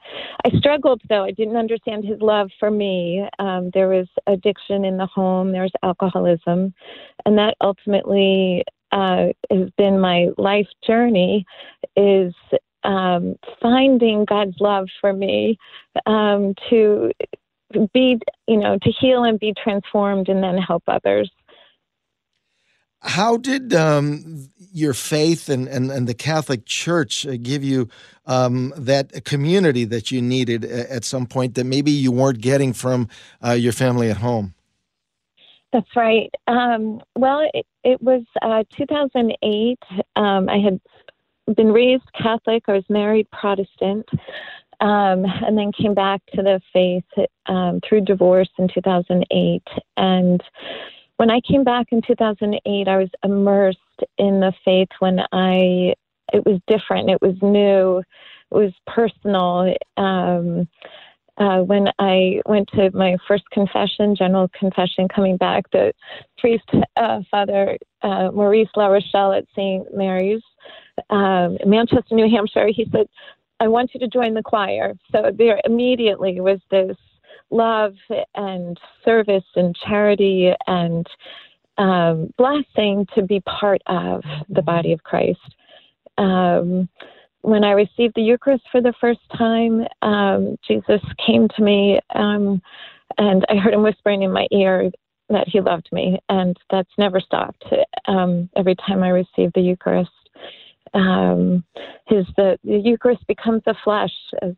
I 0.46 0.50
struggled 0.58 1.02
though; 1.10 1.24
I 1.24 1.32
didn't 1.32 1.58
understand 1.58 2.06
His 2.06 2.20
love 2.22 2.50
for 2.60 2.72
me. 2.72 3.28
Um, 3.40 3.72
there 3.74 3.90
was 3.90 4.08
addiction 4.28 4.86
in 4.86 4.98
the 4.98 5.08
home. 5.08 5.52
There 5.52 5.64
was 5.64 5.72
alcoholism, 5.84 6.74
and 7.26 7.38
that 7.38 7.56
ultimately 7.62 8.64
uh, 8.92 9.28
has 9.52 9.70
been 9.78 10.00
my 10.00 10.28
life 10.38 10.68
journey. 10.86 11.46
Is 11.96 12.34
um, 12.84 13.36
finding 13.62 14.26
God's 14.26 14.56
love 14.60 14.88
for 15.02 15.12
me 15.12 15.58
um, 16.06 16.54
to 16.70 17.12
be, 17.94 18.18
you 18.48 18.58
know, 18.58 18.78
to 18.82 18.92
heal 18.92 19.24
and 19.24 19.40
be 19.40 19.54
transformed 19.62 20.30
and 20.30 20.44
then 20.44 20.58
help 20.58 20.84
others. 20.88 21.30
How 23.02 23.38
did 23.38 23.74
um, 23.74 24.50
your 24.72 24.94
faith 24.94 25.48
and, 25.50 25.68
and, 25.68 25.92
and 25.92 26.08
the 26.08 26.14
Catholic 26.14 26.66
Church 26.66 27.26
uh, 27.26 27.38
give 27.42 27.64
you 27.64 27.88
um, 28.26 28.74
that 28.78 29.26
community 29.26 29.86
that 29.86 30.12
you 30.12 30.22
needed 30.22 30.66
at 30.66 31.04
some 31.04 31.26
point 31.26 31.56
that 31.56 31.66
maybe 31.66 31.92
you 31.92 32.12
weren't 32.12 32.42
getting 32.42 32.74
from 32.74 33.08
uh, 33.46 33.52
your 33.52 33.74
family 33.74 34.10
at 34.10 34.18
home? 34.18 34.54
That's 35.72 35.96
right. 35.96 36.34
Um, 36.48 37.02
well, 37.18 37.48
it, 37.54 37.66
it 37.84 38.02
was 38.02 38.24
uh, 38.42 38.64
2008. 38.78 39.78
Um, 40.16 40.50
I 40.50 40.58
had 40.58 40.80
been 41.56 41.72
raised 41.72 42.04
Catholic. 42.18 42.64
I 42.68 42.74
was 42.74 42.86
married 42.90 43.30
Protestant, 43.32 44.08
um, 44.80 45.26
and 45.26 45.58
then 45.58 45.72
came 45.72 45.94
back 45.94 46.22
to 46.34 46.42
the 46.42 46.62
faith 46.72 47.28
um, 47.48 47.82
through 47.88 48.02
divorce 48.02 48.50
in 48.58 48.70
2008. 48.74 49.64
And 49.98 50.42
when 51.18 51.30
I 51.30 51.40
came 51.42 51.64
back 51.64 51.88
in 51.92 52.02
2008, 52.02 52.88
I 52.88 52.98
was 52.98 53.10
immersed 53.24 53.80
in 54.18 54.40
the 54.40 54.54
faith 54.64 54.90
when 55.00 55.20
I, 55.32 55.94
it 56.34 56.46
was 56.46 56.60
different, 56.68 57.10
it 57.10 57.22
was 57.22 57.36
new, 57.42 58.00
it 58.00 58.06
was 58.52 58.74
personal. 58.88 59.74
Um, 59.98 60.68
uh, 61.38 61.60
when 61.60 61.90
I 62.00 62.42
went 62.46 62.70
to 62.76 62.90
my 62.94 63.18
first 63.28 63.44
confession, 63.52 64.16
general 64.16 64.50
confession, 64.58 65.08
coming 65.14 65.36
back, 65.36 65.70
the 65.72 65.94
priest, 66.38 66.64
uh, 66.96 67.22
Father 67.30 67.78
uh, 68.04 68.32
Maurice 68.32 68.70
La 68.76 68.88
Rochelle 68.88 69.34
at 69.34 69.46
St. 69.56 69.86
Mary's, 69.94 70.42
um, 71.10 71.58
Manchester, 71.66 72.16
New 72.16 72.30
Hampshire, 72.30 72.68
he 72.68 72.88
said, 72.92 73.08
I 73.60 73.68
want 73.68 73.92
you 73.94 74.00
to 74.02 74.08
join 74.08 74.34
the 74.34 74.44
choir. 74.44 74.94
So 75.12 75.32
there 75.38 75.60
immediately 75.66 76.40
was 76.40 76.60
this 76.72 76.96
love 77.52 77.94
and 78.36 78.80
service 79.04 79.44
and 79.56 79.76
charity 79.76 80.52
and 80.68 81.08
um, 81.78 82.34
blessing 82.38 83.06
to 83.16 83.22
be 83.22 83.42
part 83.42 83.82
of 83.88 84.24
the 84.50 84.62
body 84.62 84.92
of 84.94 85.04
Christ. 85.04 85.40
Um, 86.18 86.90
when 87.42 87.64
I 87.64 87.72
received 87.72 88.16
the 88.16 88.22
Eucharist 88.22 88.64
for 88.72 88.82
the 88.82 88.94
first 89.00 89.20
time, 89.38 89.86
um, 90.02 90.58
Jesus 90.68 91.02
came 91.26 91.48
to 91.50 91.62
me 91.62 92.00
um, 92.16 92.62
and 93.18 93.46
I 93.50 93.56
heard 93.56 93.74
him 93.74 93.84
whispering 93.84 94.24
in 94.24 94.32
my 94.32 94.48
ear 94.52 94.90
that 95.30 95.48
he 95.48 95.60
loved 95.60 95.90
me, 95.92 96.20
and 96.30 96.56
that's 96.70 96.92
never 96.98 97.20
stopped. 97.20 97.64
Um, 98.08 98.50
every 98.56 98.76
time 98.76 99.04
I 99.04 99.10
receive 99.10 99.52
the 99.54 99.62
Eucharist, 99.62 100.12
um, 100.94 101.64
his 102.08 102.26
the, 102.38 102.58
the 102.64 102.78
Eucharist 102.78 103.26
becomes 103.28 103.62
the 103.66 103.76
flesh 103.84 104.14
as 104.42 104.54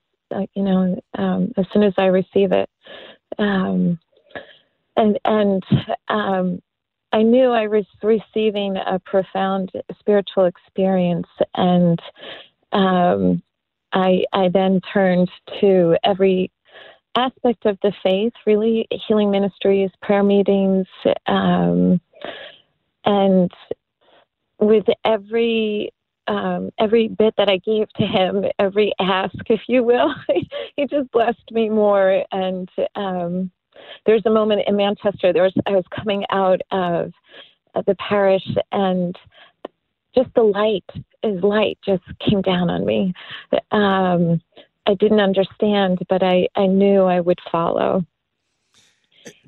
you 0.54 0.64
know, 0.64 1.00
um, 1.18 1.52
as 1.58 1.66
soon 1.74 1.84
as 1.84 1.94
I 1.98 2.06
receive 2.06 2.52
it. 2.52 2.70
Um, 3.38 4.00
and 4.96 5.20
and 5.26 5.64
um, 6.10 6.62
I 7.14 7.22
knew 7.22 7.52
I 7.52 7.68
was 7.68 7.86
receiving 8.04 8.78
a 8.78 9.00
profound 9.00 9.72
spiritual 10.00 10.46
experience, 10.46 11.28
and 11.56 12.00
um, 12.72 13.42
I 13.94 14.24
I 14.34 14.50
then 14.50 14.82
turned 14.94 15.30
to 15.62 15.98
every 16.04 16.52
aspect 17.16 17.66
of 17.66 17.78
the 17.82 17.94
faith, 18.04 18.34
really 18.46 18.88
healing 19.08 19.32
ministries, 19.32 19.90
prayer 20.02 20.24
meetings, 20.24 20.88
um, 21.26 22.00
and 23.06 23.52
with 24.60 24.86
every 25.06 25.92
um, 26.28 26.72
every 26.80 27.08
bit 27.08 27.34
that 27.38 27.50
I 27.50 27.58
gave 27.58 27.88
to 27.94 28.06
him, 28.06 28.46
every 28.60 28.94
ask, 29.00 29.36
if 29.48 29.62
you 29.68 29.84
will, 29.84 30.14
he 30.76 30.88
just 30.88 31.12
blessed 31.12 31.52
me 31.52 31.70
more. 31.70 32.24
And 32.32 32.70
um, 32.96 33.52
there's 34.06 34.26
a 34.26 34.32
moment 34.32 34.64
in 34.68 34.76
Manchester. 34.76 35.34
There 35.34 35.44
was 35.44 35.54
I 35.66 35.72
was 35.72 35.86
coming 35.96 36.26
out 36.30 36.62
of, 36.72 37.12
of 37.76 37.86
the 37.86 37.96
parish, 37.96 38.48
and 38.72 39.16
just 40.16 40.34
the 40.36 40.44
light, 40.44 40.86
his 41.22 41.42
light, 41.44 41.78
just 41.86 42.04
came 42.20 42.42
down 42.42 42.70
on 42.70 42.86
me. 42.86 43.14
Um, 43.72 44.42
I 44.88 44.94
didn't 44.96 45.20
understand, 45.20 46.00
but 46.10 46.24
I, 46.24 46.48
I 46.56 46.66
knew 46.66 47.04
I 47.04 47.20
would 47.20 47.40
follow. 47.52 48.06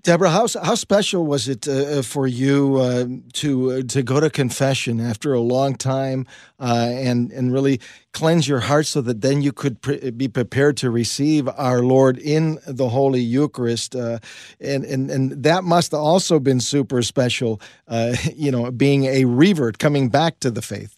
Deborah, 0.04 0.30
how 0.30 0.48
how 0.64 0.76
special 0.76 1.26
was 1.26 1.48
it 1.48 1.68
uh, 1.68 1.72
uh, 1.72 2.02
for 2.02 2.28
you 2.28 2.78
uh, 2.78 3.06
to 3.34 3.72
uh, 3.72 3.82
to 3.88 4.04
go 4.04 4.20
to 4.20 4.30
confession 4.30 5.00
after 5.00 5.34
a 5.34 5.40
long 5.40 5.76
time 5.76 6.26
uh, 6.60 6.90
and 6.92 7.32
and 7.32 7.52
really 7.52 7.80
cleanse 8.14 8.48
your 8.48 8.60
heart 8.60 8.86
so 8.86 9.02
that 9.02 9.22
then 9.22 9.42
you 9.42 9.52
could 9.52 9.82
pre- 9.82 10.12
be 10.12 10.28
prepared 10.28 10.78
to 10.78 10.90
receive 10.90 11.50
our 11.50 11.82
Lord 11.82 12.18
in 12.18 12.60
the 12.66 12.90
Holy 12.90 13.22
Eucharist, 13.22 13.96
uh, 13.96 14.20
and 14.62 14.86
and 14.86 15.10
and 15.12 15.44
that 15.44 15.64
must 15.64 15.94
also 15.94 16.40
been 16.40 16.60
super 16.60 17.02
special. 17.02 17.62
you 18.36 18.52
know, 18.52 18.72
being 18.72 19.06
a 19.06 19.26
revert, 19.26 19.80
coming 19.80 20.10
back 20.10 20.40
to 20.40 20.52
the 20.52 20.62
faith. 20.62 20.96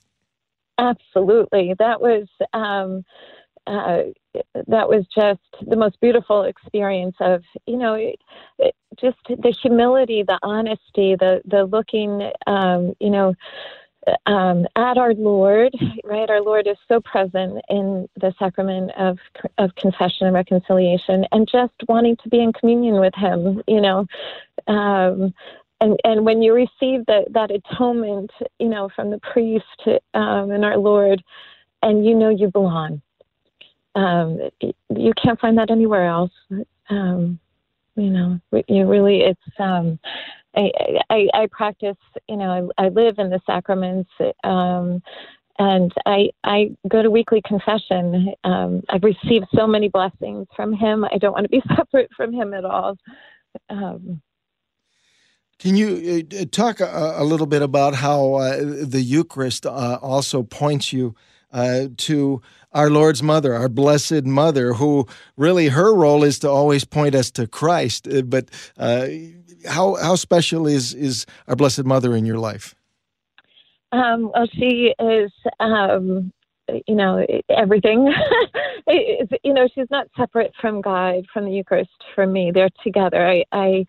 Absolutely, 0.78 1.74
that 1.80 2.02
was. 2.02 2.28
Um, 2.54 3.04
that 4.68 4.88
was 4.88 5.06
just 5.14 5.40
the 5.68 5.76
most 5.76 6.00
beautiful 6.00 6.44
experience 6.44 7.16
of 7.20 7.44
you 7.66 7.78
know 7.78 7.94
it, 7.96 8.76
just 9.00 9.18
the 9.28 9.54
humility 9.62 10.24
the 10.24 10.40
honesty 10.44 11.16
the 11.16 11.42
the 11.46 11.66
looking 11.66 12.32
um, 12.48 12.94
you 13.00 13.10
know 13.10 13.34
um, 14.26 14.66
at 14.76 14.98
our 14.98 15.14
Lord, 15.14 15.74
right? 16.04 16.30
Our 16.30 16.42
Lord 16.42 16.68
is 16.68 16.78
so 16.88 17.00
present 17.02 17.62
in 17.70 18.08
the 18.20 18.34
sacrament 18.40 18.92
of 18.98 19.20
of 19.58 19.76
confession 19.76 20.28
and 20.28 20.34
reconciliation, 20.34 21.26
and 21.32 21.48
just 21.52 21.74
wanting 21.88 22.18
to 22.18 22.30
be 22.30 22.40
in 22.42 22.54
communion 22.54 23.00
with 23.00 23.14
Him, 23.16 23.62
you 23.68 23.82
know. 23.82 24.06
Um, 24.68 25.34
and 25.80 26.00
and 26.04 26.26
when 26.26 26.42
you 26.42 26.54
receive 26.54 27.06
that 27.08 27.26
that 27.32 27.52
atonement, 27.52 28.32
you 28.60 28.70
know, 28.70 28.90
from 28.96 29.12
the 29.12 29.20
priest 29.20 30.02
um, 30.14 30.52
and 30.52 30.66
our 30.66 30.78
Lord, 30.78 31.24
and 31.82 32.06
you 32.06 32.16
know 32.16 32.30
you 32.30 32.50
belong, 32.50 33.02
um, 33.96 34.40
you 34.62 35.14
can't 35.22 35.40
find 35.40 35.58
that 35.58 35.72
anywhere 35.72 36.06
else. 36.06 36.32
Um, 36.90 37.40
you 37.96 38.10
know, 38.10 38.40
you 38.68 38.86
really, 38.88 39.22
it's, 39.22 39.60
um, 39.60 40.00
I, 40.56 40.72
I, 41.10 41.28
I 41.34 41.48
practice, 41.52 41.98
you 42.28 42.38
know, 42.38 42.72
I, 42.78 42.86
I 42.86 42.90
live 42.90 43.20
in 43.20 43.30
the 43.30 43.40
sacraments, 43.46 44.10
um, 44.44 45.02
and 45.60 45.92
I, 46.06 46.30
I 46.44 46.76
go 46.88 47.04
to 47.04 47.12
weekly 47.12 47.42
confession. 47.46 48.34
Um, 48.44 48.82
I've 48.90 49.04
received 49.04 49.46
so 49.54 49.68
many 49.68 49.90
blessings 49.90 50.48
from 50.56 50.74
him. 50.74 51.06
I 51.06 51.18
don't 51.18 51.34
want 51.34 51.46
to 51.46 51.50
be 51.50 51.62
separate 51.76 52.10
from 52.16 52.34
him 52.34 52.54
at 52.54 52.66
all. 52.66 52.98
Um, 53.70 54.22
can 55.60 55.76
you 55.76 56.26
uh, 56.32 56.46
talk 56.52 56.80
a, 56.80 57.16
a, 57.18 57.24
little 57.24 57.46
bit 57.46 57.62
about 57.62 57.94
how 57.94 58.34
uh, 58.36 58.58
the 58.60 59.02
Eucharist 59.02 59.68
uh, 59.68 60.00
also 60.02 60.42
points 60.42 60.92
you 60.92 61.16
uh, 61.52 61.88
to 61.98 62.42
our 62.74 62.90
Lord's 62.90 63.22
mother, 63.22 63.54
our 63.54 63.70
blessed 63.70 64.26
mother, 64.26 64.74
who 64.74 65.08
really 65.38 65.68
her 65.68 65.94
role 65.94 66.24
is 66.24 66.40
to 66.40 66.50
always 66.50 66.86
point 66.86 67.16
us 67.16 67.32
to 67.32 67.48
Christ. 67.48 68.08
Uh, 68.08 68.22
but 68.22 68.50
uh, 68.78 69.08
how 69.68 69.96
how 69.96 70.16
special 70.16 70.68
is 70.68 70.94
is 70.94 71.26
our 71.48 71.56
blessed 71.56 71.86
mother 71.86 72.16
in 72.16 72.26
your 72.26 72.38
life? 72.38 72.76
Um, 73.92 74.32
well, 74.34 74.48
she 74.54 74.94
is. 75.00 75.32
Um, 75.60 76.32
you 76.88 76.96
know 76.96 77.26
everything 77.50 78.14
you 78.88 79.54
know 79.54 79.68
she's 79.74 79.90
not 79.90 80.08
separate 80.18 80.54
from 80.60 80.82
god 80.82 81.26
from 81.34 81.46
the 81.46 81.52
eucharist 81.52 81.90
from 82.16 82.32
me 82.32 82.52
they're 82.52 82.70
together 82.84 83.26
I, 83.28 83.44
I 83.52 83.86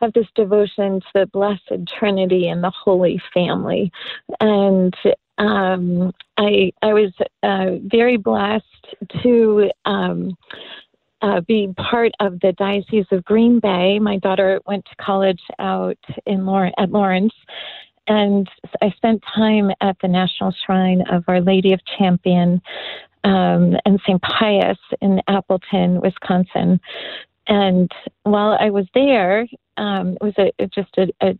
have 0.00 0.12
this 0.12 0.26
devotion 0.34 1.00
to 1.00 1.06
the 1.14 1.26
blessed 1.26 1.86
trinity 1.86 2.48
and 2.48 2.62
the 2.62 2.70
holy 2.70 3.20
family 3.34 3.92
and 4.40 4.94
um, 5.38 6.12
I 6.36 6.72
I 6.82 6.92
was 6.92 7.12
uh, 7.42 7.76
very 7.84 8.16
blessed 8.16 8.64
to 9.22 9.70
um, 9.84 10.36
uh, 11.22 11.40
be 11.42 11.72
part 11.76 12.12
of 12.20 12.40
the 12.40 12.52
Diocese 12.52 13.06
of 13.10 13.24
Green 13.24 13.60
Bay. 13.60 13.98
My 13.98 14.18
daughter 14.18 14.60
went 14.66 14.84
to 14.86 14.96
college 14.96 15.40
out 15.58 15.98
in 16.26 16.44
Lawrence, 16.46 16.74
at 16.78 16.90
Lawrence, 16.90 17.34
and 18.08 18.48
I 18.80 18.90
spent 18.90 19.22
time 19.34 19.70
at 19.80 19.96
the 20.02 20.08
National 20.08 20.52
Shrine 20.64 21.02
of 21.10 21.24
Our 21.28 21.40
Lady 21.40 21.72
of 21.72 21.80
Champion 21.98 22.60
um, 23.24 23.76
and 23.84 24.00
St. 24.06 24.20
Pius 24.22 24.78
in 25.00 25.20
Appleton, 25.28 26.00
Wisconsin. 26.00 26.80
And 27.46 27.90
while 28.24 28.56
I 28.58 28.70
was 28.70 28.86
there, 28.94 29.46
um, 29.76 30.16
it 30.20 30.22
was 30.22 30.34
a, 30.38 30.66
just 30.68 30.96
a, 30.98 31.08
a, 31.20 31.38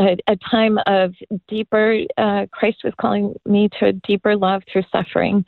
a, 0.00 0.16
a 0.28 0.36
time 0.50 0.78
of 0.86 1.14
deeper, 1.48 2.00
uh, 2.16 2.46
Christ 2.52 2.78
was 2.84 2.94
calling 3.00 3.34
me 3.46 3.68
to 3.78 3.86
a 3.86 3.92
deeper 3.92 4.34
love 4.36 4.62
through 4.70 4.84
suffering. 4.90 5.44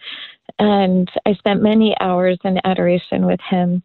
And 0.58 1.10
I 1.26 1.34
spent 1.34 1.62
many 1.62 1.96
hours 2.00 2.38
in 2.44 2.60
adoration 2.64 3.26
with 3.26 3.40
him 3.48 3.82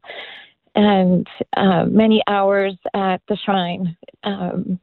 and 0.76 1.26
uh, 1.56 1.86
many 1.86 2.22
hours 2.28 2.76
at 2.94 3.22
the 3.28 3.38
shrine, 3.38 3.98
um, 4.24 4.80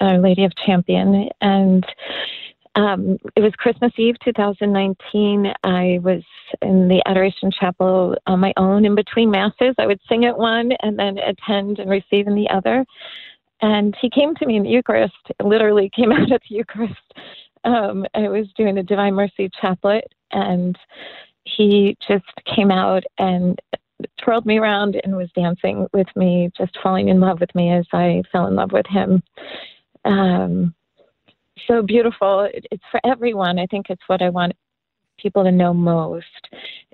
Our 0.00 0.18
Lady 0.18 0.44
of 0.44 0.52
Champion. 0.64 1.28
And 1.40 1.84
um, 2.76 3.18
it 3.34 3.40
was 3.40 3.52
Christmas 3.58 3.92
Eve 3.98 4.14
2019. 4.24 5.52
I 5.64 5.98
was 6.00 6.22
in 6.62 6.86
the 6.86 7.02
Adoration 7.06 7.50
Chapel 7.50 8.16
on 8.26 8.38
my 8.38 8.52
own 8.56 8.84
in 8.84 8.94
between 8.94 9.30
Masses. 9.30 9.74
I 9.78 9.86
would 9.86 10.00
sing 10.08 10.24
at 10.24 10.38
one 10.38 10.70
and 10.80 10.98
then 10.98 11.18
attend 11.18 11.80
and 11.80 11.90
receive 11.90 12.28
in 12.28 12.36
the 12.36 12.48
other. 12.48 12.86
And 13.60 13.96
he 14.00 14.08
came 14.08 14.34
to 14.36 14.46
me 14.46 14.56
in 14.56 14.62
the 14.62 14.70
Eucharist, 14.70 15.14
literally 15.42 15.90
came 15.96 16.12
out 16.12 16.30
at 16.32 16.42
the 16.48 16.56
Eucharist. 16.56 16.94
Um, 17.64 18.06
I 18.14 18.28
was 18.28 18.46
doing 18.56 18.76
the 18.76 18.82
Divine 18.82 19.14
Mercy 19.14 19.50
Chaplet, 19.60 20.04
and 20.30 20.78
he 21.44 21.96
just 22.06 22.24
came 22.54 22.70
out 22.70 23.02
and 23.18 23.58
twirled 24.22 24.46
me 24.46 24.58
around 24.58 25.00
and 25.02 25.16
was 25.16 25.30
dancing 25.34 25.86
with 25.92 26.06
me, 26.14 26.50
just 26.56 26.78
falling 26.82 27.08
in 27.08 27.20
love 27.20 27.40
with 27.40 27.52
me 27.54 27.72
as 27.72 27.86
I 27.92 28.22
fell 28.30 28.46
in 28.46 28.54
love 28.54 28.72
with 28.72 28.86
him. 28.86 29.22
Um, 30.04 30.74
so 31.66 31.82
beautiful. 31.82 32.42
It, 32.42 32.66
it's 32.70 32.84
for 32.90 33.00
everyone. 33.04 33.58
I 33.58 33.66
think 33.66 33.86
it's 33.90 34.02
what 34.06 34.22
I 34.22 34.30
want 34.30 34.52
people 35.18 35.44
to 35.44 35.52
know 35.52 35.74
most 35.74 36.24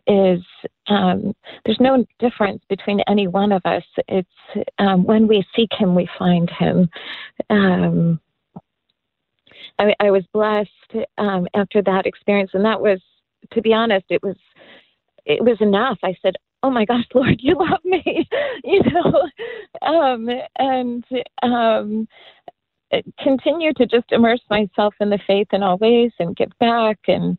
is 0.06 0.40
um, 0.88 1.34
there's 1.64 1.80
no 1.80 2.04
difference 2.18 2.62
between 2.68 3.00
any 3.08 3.26
one 3.26 3.52
of 3.52 3.62
us. 3.64 3.84
It's 4.08 4.28
um, 4.78 5.04
when 5.04 5.26
we 5.26 5.44
seek 5.56 5.70
Him, 5.72 5.94
we 5.94 6.08
find 6.18 6.50
Him. 6.50 6.88
Um, 7.50 8.20
I, 9.78 9.94
I, 10.00 10.10
was 10.10 10.24
blessed 10.32 11.06
um, 11.18 11.46
after 11.54 11.82
that 11.82 12.06
experience, 12.06 12.50
and 12.54 12.64
that 12.64 12.80
was, 12.80 13.00
to 13.52 13.62
be 13.62 13.72
honest, 13.72 14.04
it 14.10 14.22
was 14.22 14.36
it 15.24 15.42
was 15.42 15.56
enough. 15.60 15.98
I 16.02 16.14
said, 16.20 16.34
"Oh 16.62 16.70
my 16.70 16.84
gosh, 16.84 17.04
Lord, 17.14 17.40
you 17.40 17.56
love 17.56 17.84
me," 17.84 18.28
you 18.64 18.82
know, 18.92 19.28
um, 19.82 20.28
and 20.58 21.04
um, 21.42 22.08
continue 23.22 23.72
to 23.74 23.86
just 23.86 24.12
immerse 24.12 24.42
myself 24.50 24.94
in 25.00 25.10
the 25.10 25.18
faith 25.26 25.48
in 25.52 25.62
all 25.62 25.78
ways 25.78 26.12
and 26.18 26.36
give 26.36 26.52
back. 26.60 26.98
And 27.08 27.38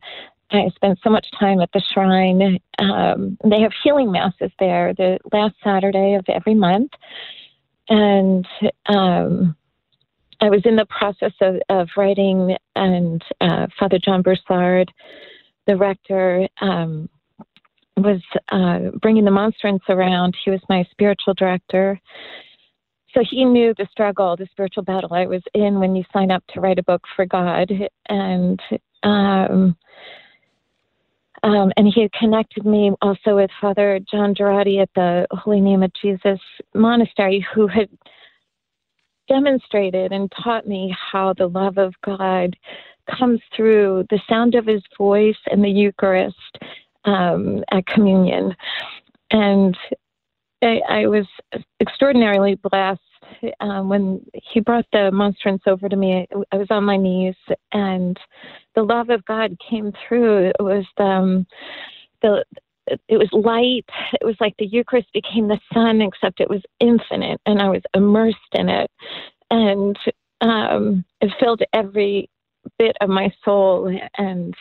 I 0.50 0.68
spend 0.74 0.98
so 1.02 1.10
much 1.10 1.26
time 1.38 1.60
at 1.60 1.70
the 1.72 1.82
shrine. 1.92 2.58
Um, 2.78 3.36
they 3.44 3.60
have 3.60 3.72
healing 3.82 4.12
masses 4.12 4.50
there 4.58 4.94
the 4.94 5.18
last 5.32 5.56
Saturday 5.62 6.14
of 6.14 6.24
every 6.28 6.54
month. 6.54 6.92
And 7.88 8.46
um, 8.86 9.56
I 10.40 10.50
was 10.50 10.62
in 10.64 10.76
the 10.76 10.86
process 10.86 11.32
of, 11.40 11.56
of 11.68 11.88
writing, 11.96 12.56
and 12.74 13.22
uh, 13.40 13.66
Father 13.78 13.98
John 13.98 14.22
Broussard, 14.22 14.92
the 15.66 15.76
rector, 15.76 16.48
um, 16.60 17.08
was 17.96 18.20
uh, 18.50 18.90
bringing 19.00 19.24
the 19.24 19.30
monstrance 19.30 19.82
around. 19.88 20.36
He 20.44 20.50
was 20.50 20.60
my 20.68 20.84
spiritual 20.92 21.34
director 21.34 22.00
so 23.16 23.24
he 23.28 23.46
knew 23.46 23.72
the 23.78 23.88
struggle, 23.90 24.36
the 24.36 24.46
spiritual 24.50 24.82
battle 24.82 25.14
I 25.14 25.24
was 25.24 25.42
in 25.54 25.80
when 25.80 25.96
you 25.96 26.04
sign 26.12 26.30
up 26.30 26.44
to 26.48 26.60
write 26.60 26.78
a 26.78 26.82
book 26.82 27.02
for 27.16 27.24
God, 27.24 27.72
and 28.10 28.60
um, 29.02 29.74
um, 31.46 31.72
and 31.76 31.86
he 31.92 32.02
had 32.02 32.12
connected 32.12 32.66
me 32.66 32.92
also 33.00 33.36
with 33.36 33.50
Father 33.60 34.00
John 34.10 34.34
Girardi 34.34 34.82
at 34.82 34.90
the 34.96 35.26
Holy 35.30 35.60
Name 35.60 35.84
of 35.84 35.92
Jesus 36.02 36.40
Monastery, 36.74 37.46
who 37.54 37.68
had 37.68 37.88
demonstrated 39.28 40.10
and 40.12 40.32
taught 40.42 40.66
me 40.66 40.94
how 41.12 41.32
the 41.34 41.46
love 41.46 41.78
of 41.78 41.94
God 42.04 42.56
comes 43.16 43.40
through 43.54 44.06
the 44.10 44.20
sound 44.28 44.56
of 44.56 44.66
His 44.66 44.82
voice 44.98 45.36
and 45.46 45.62
the 45.62 45.70
Eucharist 45.70 46.58
um, 47.04 47.62
at 47.70 47.86
communion, 47.86 48.54
and 49.30 49.76
I, 50.62 50.80
I 50.88 51.06
was 51.06 51.26
extraordinarily 51.80 52.56
blessed 52.56 53.00
um, 53.60 53.88
when 53.88 54.24
he 54.32 54.60
brought 54.60 54.86
the 54.92 55.10
monstrance 55.12 55.62
over 55.66 55.88
to 55.88 55.96
me. 55.96 56.26
I 56.52 56.56
was 56.56 56.68
on 56.70 56.84
my 56.84 56.96
knees, 56.96 57.34
and 57.72 58.18
the 58.74 58.82
love 58.82 59.10
of 59.10 59.24
God 59.24 59.56
came 59.68 59.92
through. 60.06 60.48
It 60.48 60.56
was 60.60 60.84
um, 60.98 61.46
the 62.22 62.44
it 63.08 63.16
was 63.16 63.28
light. 63.32 63.86
It 64.20 64.24
was 64.24 64.36
like 64.40 64.54
the 64.58 64.66
Eucharist 64.66 65.12
became 65.12 65.48
the 65.48 65.60
sun, 65.74 66.00
except 66.00 66.40
it 66.40 66.50
was 66.50 66.62
infinite, 66.80 67.40
and 67.46 67.60
I 67.60 67.68
was 67.68 67.82
immersed 67.94 68.36
in 68.52 68.68
it, 68.68 68.90
and 69.50 69.98
um, 70.40 71.04
it 71.20 71.32
filled 71.40 71.62
every 71.72 72.30
bit 72.78 72.96
of 73.00 73.08
my 73.08 73.32
soul, 73.44 73.96
and 74.18 74.54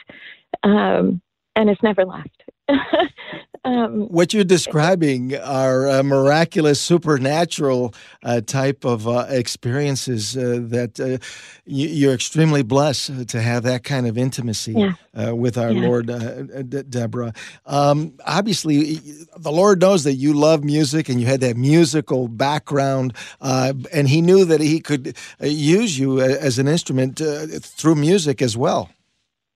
um, 0.63 1.22
and 1.55 1.70
it's 1.70 1.84
never 1.84 2.05
left. 2.05 2.43
um, 3.66 4.01
what 4.09 4.32
you're 4.32 4.43
describing 4.43 5.36
are 5.36 5.89
uh, 5.89 6.03
miraculous, 6.03 6.80
supernatural 6.80 7.95
uh, 8.24 8.41
type 8.41 8.86
of 8.86 9.07
uh, 9.07 9.26
experiences 9.28 10.38
uh, 10.38 10.59
that 10.61 10.99
uh, 10.99 11.18
you, 11.66 12.11
are 12.11 12.13
extremely 12.13 12.61
blessed 12.61 13.28
to 13.30 13.41
have 13.41 13.63
that 13.63 13.84
kind 13.84 14.05
of 14.05 14.20
intimacy 14.20 14.74
yeah. 14.74 14.93
Uh, 15.16 15.36
with 15.36 15.57
our 15.57 15.72
yeah. 15.72 15.88
Lord, 15.88 16.05
De- 16.05 16.84
Deborah. 16.84 17.34
Um, 17.66 18.13
obviously, 18.28 18.99
the 19.36 19.51
Lord 19.51 19.82
knows 19.82 20.03
that 20.03 20.13
you 20.13 20.34
love 20.34 20.63
music 20.63 21.09
and 21.09 21.20
you 21.20 21.26
had 21.26 21.41
that 21.41 21.57
musical 21.57 22.28
background, 22.28 23.13
and 23.41 24.07
He 24.07 24.22
knew 24.22 24.45
that 24.45 24.61
He 24.61 24.80
could 24.80 25.18
use 25.41 25.97
you 25.97 26.22
as 26.22 26.59
an 26.59 26.68
instrument 26.68 27.18
through 27.18 27.95
music 27.95 28.43
as 28.43 28.55
well. 28.55 28.91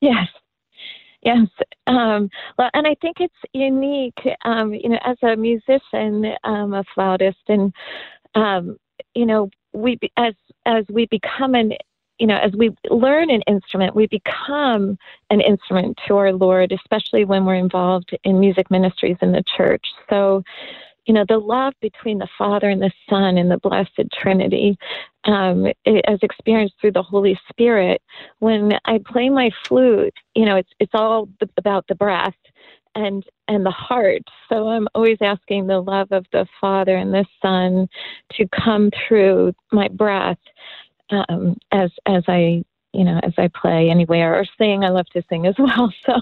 Yes, 0.02 0.28
Yes. 1.22 1.48
Um, 1.88 2.30
well, 2.58 2.70
and 2.74 2.88
I 2.88 2.96
think 3.02 3.18
it's 3.20 3.34
unique, 3.54 4.20
um, 4.46 4.74
you 4.74 4.90
know, 4.90 5.00
as 5.04 5.18
a 5.22 5.36
musician, 5.36 6.34
um, 6.44 6.74
a 6.74 6.84
flautist, 6.96 7.40
and 7.50 7.74
um, 8.36 8.78
you 9.16 9.26
know, 9.26 9.50
we 9.74 10.00
as 10.18 10.34
as 10.66 10.86
we 10.90 11.08
become 11.08 11.56
an 11.56 11.74
you 12.20 12.28
know, 12.28 12.38
as 12.38 12.52
we 12.54 12.70
learn 12.90 13.30
an 13.30 13.42
instrument, 13.48 13.96
we 13.96 14.06
become 14.08 14.98
an 15.30 15.40
instrument 15.40 15.98
to 16.06 16.18
our 16.18 16.34
Lord, 16.34 16.74
especially 16.74 17.24
when 17.24 17.46
we're 17.46 17.56
involved 17.56 18.16
in 18.26 18.40
music 18.40 18.70
ministries 18.70 19.16
in 19.22 19.32
the 19.32 19.44
church. 19.58 19.86
So, 20.10 20.44
you 21.06 21.14
know, 21.14 21.26
the 21.28 21.38
love 21.38 21.74
between 21.82 22.20
the 22.20 22.28
Father 22.38 22.70
and 22.70 22.82
the 22.82 22.92
Son 23.10 23.38
and 23.38 23.50
the 23.50 23.58
Blessed 23.58 24.10
Trinity, 24.14 24.78
um, 25.26 25.66
as 25.86 26.20
experienced 26.22 26.76
through 26.80 26.92
the 26.92 27.04
Holy 27.04 27.40
Spirit. 27.50 28.02
When 28.40 28.74
I 28.86 29.00
play 29.06 29.30
my 29.30 29.52
flute, 29.68 30.14
you 30.36 30.46
know, 30.46 30.56
it's 30.58 30.70
it's 30.80 30.94
all 30.94 31.30
about 31.58 31.88
the 31.88 31.96
breath 31.96 32.36
and 32.96 33.24
and 33.48 33.66
the 33.66 33.72
heart. 33.72 34.22
So 34.50 34.70
I'm 34.70 34.88
always 34.96 35.18
asking 35.22 35.68
the 35.68 35.82
love 35.82 36.12
of 36.12 36.26
the 36.32 36.46
Father 36.60 36.96
and 36.96 37.14
the 37.14 37.26
Son 37.42 37.88
to 38.34 38.48
come 38.50 38.92
through 39.08 39.54
my 39.72 39.88
breath 39.88 40.40
um, 41.10 41.58
as 41.72 41.92
as 42.06 42.24
I 42.28 42.64
you 42.94 43.04
know 43.04 43.20
as 43.24 43.34
I 43.38 43.50
play 43.50 43.90
anywhere 43.90 44.36
or 44.40 44.46
sing. 44.58 44.84
I 44.84 44.90
love 44.90 45.08
to 45.14 45.24
sing 45.30 45.48
as 45.48 45.56
well. 45.60 45.92
So. 46.06 46.14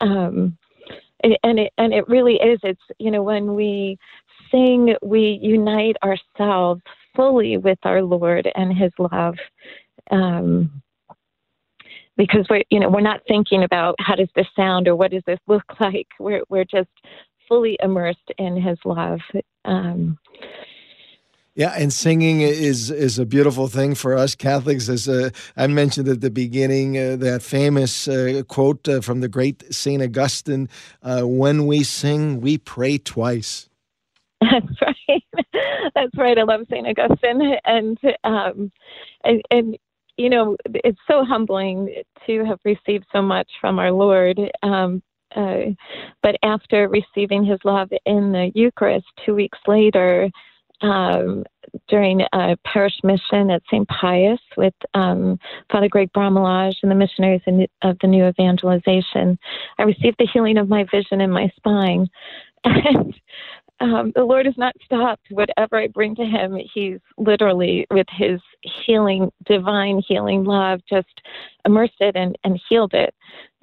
Um, 0.00 0.58
and 1.22 1.58
it 1.58 1.72
and 1.78 1.92
it 1.92 2.08
really 2.08 2.34
is. 2.34 2.58
It's 2.62 2.80
you 2.98 3.10
know 3.10 3.22
when 3.22 3.54
we 3.54 3.98
sing 4.50 4.94
we 5.02 5.38
unite 5.42 5.96
ourselves 6.04 6.82
fully 7.14 7.56
with 7.56 7.78
our 7.82 8.02
lord 8.02 8.48
and 8.54 8.76
his 8.76 8.92
love 8.98 9.34
um, 10.10 10.82
because 12.16 12.46
we're 12.48 12.62
you 12.70 12.80
know 12.80 12.88
we're 12.88 13.00
not 13.00 13.20
thinking 13.28 13.64
about 13.64 13.94
how 13.98 14.14
does 14.14 14.28
this 14.36 14.46
sound 14.54 14.88
or 14.88 14.96
what 14.96 15.10
does 15.10 15.22
this 15.26 15.40
look 15.46 15.64
like. 15.80 16.08
We're 16.18 16.42
we're 16.48 16.64
just 16.64 16.90
fully 17.48 17.78
immersed 17.82 18.30
in 18.38 18.60
his 18.60 18.78
love. 18.84 19.20
Um, 19.64 20.18
yeah, 21.56 21.72
and 21.74 21.90
singing 21.90 22.42
is 22.42 22.90
is 22.90 23.18
a 23.18 23.24
beautiful 23.24 23.66
thing 23.66 23.94
for 23.94 24.14
us 24.14 24.34
Catholics. 24.34 24.90
As 24.90 25.08
uh, 25.08 25.30
I 25.56 25.66
mentioned 25.66 26.06
at 26.06 26.20
the 26.20 26.30
beginning, 26.30 26.98
uh, 26.98 27.16
that 27.16 27.42
famous 27.42 28.06
uh, 28.06 28.42
quote 28.46 28.86
uh, 28.86 29.00
from 29.00 29.20
the 29.20 29.28
great 29.28 29.74
Saint 29.74 30.02
Augustine: 30.02 30.68
uh, 31.02 31.22
"When 31.22 31.66
we 31.66 31.82
sing, 31.82 32.42
we 32.42 32.58
pray 32.58 32.98
twice." 32.98 33.70
That's 34.42 34.82
right. 34.82 35.24
That's 35.94 36.16
right. 36.18 36.38
I 36.38 36.42
love 36.42 36.66
Saint 36.70 36.86
Augustine, 36.88 37.56
and 37.64 37.98
um, 38.22 38.70
and, 39.24 39.42
and 39.50 39.78
you 40.18 40.28
know, 40.28 40.58
it's 40.66 41.00
so 41.08 41.24
humbling 41.24 42.02
to 42.26 42.44
have 42.44 42.60
received 42.66 43.06
so 43.12 43.22
much 43.22 43.48
from 43.62 43.78
our 43.78 43.92
Lord. 43.92 44.38
Um, 44.62 45.02
uh, 45.34 45.72
but 46.22 46.36
after 46.42 46.86
receiving 46.90 47.46
His 47.46 47.60
love 47.64 47.88
in 48.04 48.32
the 48.32 48.52
Eucharist, 48.54 49.06
two 49.24 49.34
weeks 49.34 49.58
later 49.66 50.30
um, 50.82 51.44
during 51.88 52.22
a 52.32 52.56
parish 52.64 52.94
mission 53.02 53.50
at 53.50 53.62
St. 53.70 53.86
Pius 53.88 54.40
with 54.56 54.74
um, 54.94 55.38
Father 55.70 55.88
Greg 55.88 56.12
Bramlage 56.12 56.76
and 56.82 56.90
the 56.90 56.96
missionaries 56.96 57.42
in, 57.46 57.66
of 57.82 57.96
the 58.00 58.06
New 58.06 58.26
Evangelization. 58.26 59.38
I 59.78 59.82
received 59.82 60.16
the 60.18 60.28
healing 60.32 60.58
of 60.58 60.68
my 60.68 60.84
vision 60.90 61.20
and 61.20 61.32
my 61.32 61.50
spine. 61.56 62.08
And 63.78 63.94
um, 63.94 64.12
the 64.14 64.24
Lord 64.24 64.46
has 64.46 64.56
not 64.56 64.74
stopped. 64.82 65.26
Whatever 65.30 65.76
I 65.76 65.88
bring 65.88 66.14
to 66.16 66.24
Him, 66.24 66.56
He's 66.72 66.98
literally, 67.18 67.86
with 67.90 68.06
His 68.10 68.40
healing, 68.62 69.30
divine 69.44 70.02
healing 70.06 70.44
love, 70.44 70.80
just 70.88 71.20
immersed 71.66 72.00
it 72.00 72.16
and, 72.16 72.38
and 72.42 72.58
healed 72.68 72.94
it. 72.94 73.14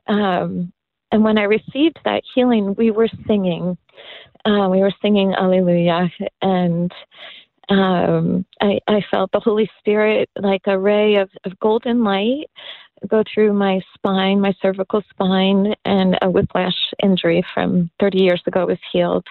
Um, 0.07 0.71
and 1.11 1.23
when 1.23 1.37
I 1.37 1.43
received 1.43 1.99
that 2.05 2.21
healing, 2.35 2.75
we 2.75 2.91
were 2.91 3.09
singing 3.27 3.75
uh, 4.45 4.67
we 4.69 4.79
were 4.79 4.93
singing 5.01 5.33
Alleluia, 5.33 6.09
and 6.41 6.91
um, 7.69 8.45
I, 8.61 8.79
I, 8.87 9.01
felt 9.09 9.31
the 9.31 9.39
Holy 9.39 9.69
Spirit 9.79 10.29
like 10.37 10.63
a 10.65 10.77
ray 10.77 11.15
of, 11.15 11.29
of 11.45 11.57
golden 11.59 12.03
light 12.03 12.49
go 13.07 13.23
through 13.33 13.53
my 13.53 13.81
spine, 13.93 14.39
my 14.39 14.53
cervical 14.61 15.01
spine, 15.09 15.73
and 15.85 16.17
a 16.21 16.29
whiplash 16.29 16.75
injury 17.01 17.43
from 17.53 17.89
30 17.99 18.21
years 18.21 18.41
ago 18.45 18.65
was 18.65 18.77
healed. 18.91 19.25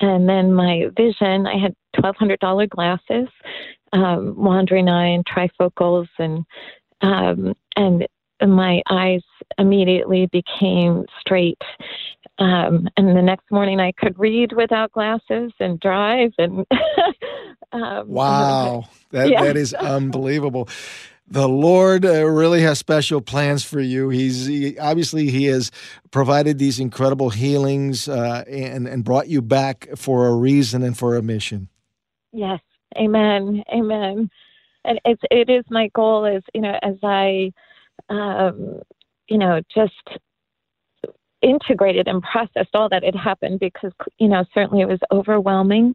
And 0.00 0.28
then 0.28 0.52
my 0.52 0.86
vision, 0.96 1.46
I 1.46 1.58
had 1.58 1.74
$1,200 1.96 2.68
glasses, 2.68 3.28
um, 3.92 4.34
wandering 4.36 4.88
eye 4.88 5.08
and 5.08 5.24
trifocals, 5.24 6.08
and 6.18 6.44
um, 7.00 7.54
and 7.76 8.06
my 8.46 8.82
eyes 8.88 9.22
immediately 9.58 10.26
became 10.32 11.04
straight. 11.20 11.60
Um, 12.38 12.88
and 12.96 13.16
the 13.16 13.22
next 13.22 13.50
morning, 13.50 13.80
I 13.80 13.92
could 13.92 14.18
read 14.18 14.52
without 14.52 14.92
glasses 14.92 15.52
and 15.60 15.78
drive. 15.78 16.32
And 16.38 16.66
um, 17.72 18.08
wow, 18.08 18.88
that 19.10 19.30
yeah. 19.30 19.42
that 19.44 19.56
is 19.56 19.72
unbelievable. 19.74 20.68
The 21.26 21.48
Lord 21.48 22.04
uh, 22.04 22.26
really 22.26 22.60
has 22.62 22.78
special 22.78 23.20
plans 23.20 23.64
for 23.64 23.80
you. 23.80 24.10
He's 24.10 24.46
he, 24.46 24.78
obviously 24.78 25.30
He 25.30 25.46
has 25.46 25.70
provided 26.10 26.58
these 26.58 26.78
incredible 26.78 27.30
healings 27.30 28.08
uh, 28.08 28.44
and 28.48 28.86
and 28.86 29.04
brought 29.04 29.28
you 29.28 29.40
back 29.40 29.88
for 29.96 30.26
a 30.26 30.34
reason 30.34 30.82
and 30.82 30.98
for 30.98 31.16
a 31.16 31.22
mission. 31.22 31.68
Yes, 32.32 32.60
Amen, 32.98 33.62
Amen. 33.72 34.28
And 34.84 35.00
it's 35.04 35.22
it 35.30 35.48
is 35.48 35.64
my 35.70 35.88
goal 35.94 36.26
is 36.26 36.42
you 36.52 36.60
know 36.60 36.78
as 36.82 36.96
I 37.02 37.52
um, 38.10 38.82
you 39.28 39.38
know 39.38 39.62
just 39.74 39.92
integrated 41.44 42.08
and 42.08 42.22
processed 42.22 42.74
all 42.74 42.88
that 42.88 43.04
had 43.04 43.14
happened 43.14 43.60
because 43.60 43.92
you 44.18 44.28
know 44.28 44.44
certainly 44.54 44.80
it 44.82 44.88
was 44.88 45.00
overwhelming. 45.12 45.94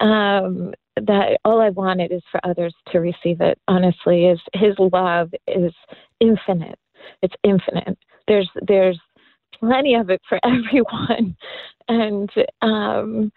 Um, 0.00 0.72
that 1.02 1.38
all 1.44 1.60
i 1.60 1.68
wanted 1.68 2.10
is 2.10 2.22
for 2.32 2.40
others 2.42 2.74
to 2.90 3.00
receive 3.00 3.42
it 3.42 3.58
honestly 3.68 4.24
is 4.24 4.40
his 4.54 4.74
love 4.78 5.30
is 5.46 5.72
infinite. 6.20 6.78
It's 7.22 7.34
infinite. 7.44 7.98
There's 8.28 8.48
there's 8.66 8.98
plenty 9.60 9.94
of 9.94 10.10
it 10.10 10.22
for 10.28 10.38
everyone. 10.44 11.36
And 11.88 12.30
um, 12.62 13.32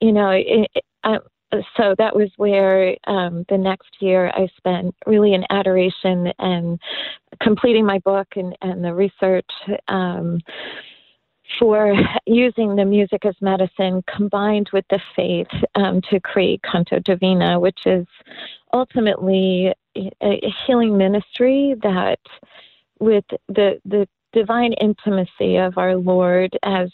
you 0.00 0.12
know 0.12 0.30
it, 0.30 0.70
it, 0.74 1.22
so 1.76 1.94
that 1.98 2.14
was 2.14 2.30
where 2.36 2.96
um, 3.06 3.44
the 3.48 3.58
next 3.58 4.00
year 4.00 4.30
I 4.34 4.48
spent 4.56 4.94
really 5.06 5.34
in 5.34 5.44
adoration 5.50 6.32
and 6.38 6.78
completing 7.40 7.84
my 7.84 7.98
book 8.00 8.28
and, 8.36 8.56
and 8.62 8.84
the 8.84 8.94
research 8.94 9.50
um, 9.88 10.40
for 11.58 11.94
using 12.26 12.76
the 12.76 12.84
music 12.84 13.24
as 13.24 13.34
medicine 13.40 14.02
combined 14.14 14.70
with 14.72 14.84
the 14.90 15.00
faith 15.14 15.48
um, 15.74 16.00
to 16.10 16.20
create 16.20 16.62
Canto 16.62 16.98
Divina, 17.00 17.60
which 17.60 17.80
is 17.86 18.06
ultimately 18.72 19.72
a 19.96 20.52
healing 20.66 20.96
ministry 20.96 21.74
that 21.82 22.18
with 22.98 23.24
the, 23.48 23.78
the 23.84 24.08
divine 24.32 24.72
intimacy 24.74 25.56
of 25.56 25.76
our 25.76 25.96
Lord 25.96 26.56
as 26.62 26.90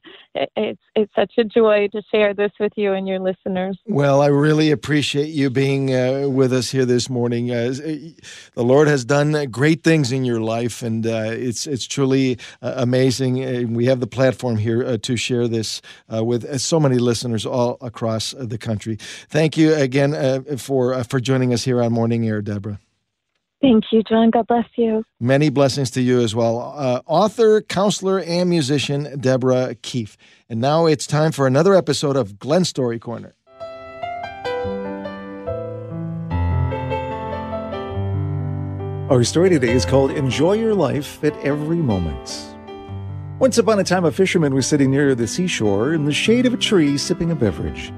it's 0.55 0.81
it's 0.95 1.13
such 1.15 1.33
a 1.37 1.43
joy 1.43 1.87
to 1.91 2.01
share 2.11 2.33
this 2.33 2.51
with 2.59 2.73
you 2.75 2.93
and 2.93 3.07
your 3.07 3.19
listeners. 3.19 3.77
Well, 3.85 4.21
I 4.21 4.27
really 4.27 4.71
appreciate 4.71 5.29
you 5.29 5.49
being 5.49 5.93
uh, 5.93 6.27
with 6.27 6.51
us 6.51 6.71
here 6.71 6.85
this 6.85 7.09
morning. 7.09 7.51
Uh, 7.51 7.73
the 7.73 8.63
Lord 8.63 8.87
has 8.87 9.05
done 9.05 9.49
great 9.51 9.83
things 9.83 10.11
in 10.11 10.25
your 10.25 10.41
life, 10.41 10.81
and 10.81 11.05
uh, 11.05 11.29
it's 11.31 11.67
it's 11.67 11.85
truly 11.85 12.39
uh, 12.61 12.73
amazing. 12.77 13.73
we 13.73 13.85
have 13.85 13.99
the 13.99 14.07
platform 14.07 14.57
here 14.57 14.83
uh, 14.83 14.97
to 15.03 15.15
share 15.15 15.47
this 15.47 15.81
uh, 16.13 16.23
with 16.23 16.59
so 16.59 16.79
many 16.79 16.97
listeners 16.97 17.45
all 17.45 17.77
across 17.81 18.31
the 18.37 18.57
country. 18.57 18.97
Thank 19.29 19.57
you 19.57 19.75
again 19.75 20.57
for 20.57 21.03
for 21.03 21.19
joining 21.19 21.53
us 21.53 21.63
here 21.63 21.81
on 21.81 21.93
Morning 21.93 22.27
Air, 22.27 22.41
Deborah. 22.41 22.79
Thank 23.61 23.85
you, 23.91 24.03
John. 24.03 24.29
God 24.29 24.47
bless 24.47 24.67
you. 24.75 25.03
Many 25.19 25.49
blessings 25.49 25.89
to 25.91 26.01
you 26.01 26.21
as 26.21 26.35
well. 26.35 26.73
Uh, 26.77 27.01
author, 27.07 27.61
counselor, 27.61 28.19
and 28.19 28.49
musician 28.49 29.19
Deborah 29.19 29.75
Keefe. 29.81 30.17
And 30.49 30.61
now 30.61 30.85
it's 30.85 31.07
time 31.07 31.31
for 31.31 31.47
another 31.47 31.73
episode 31.73 32.15
of 32.15 32.37
Glenn 32.37 32.65
Story 32.65 32.99
Corner. 32.99 33.35
Our 39.09 39.23
story 39.23 39.49
today 39.49 39.71
is 39.71 39.85
called 39.85 40.11
Enjoy 40.11 40.53
Your 40.53 40.73
Life 40.73 41.23
at 41.23 41.35
Every 41.37 41.77
Moment. 41.77 42.55
Once 43.39 43.57
upon 43.57 43.79
a 43.79 43.83
time, 43.83 44.03
a 44.03 44.11
fisherman 44.11 44.53
was 44.53 44.65
sitting 44.65 44.89
near 44.89 45.13
the 45.13 45.27
seashore 45.27 45.93
in 45.93 46.05
the 46.05 46.13
shade 46.13 46.45
of 46.45 46.53
a 46.53 46.57
tree 46.57 46.97
sipping 46.97 47.31
a 47.31 47.35
beverage. 47.35 47.93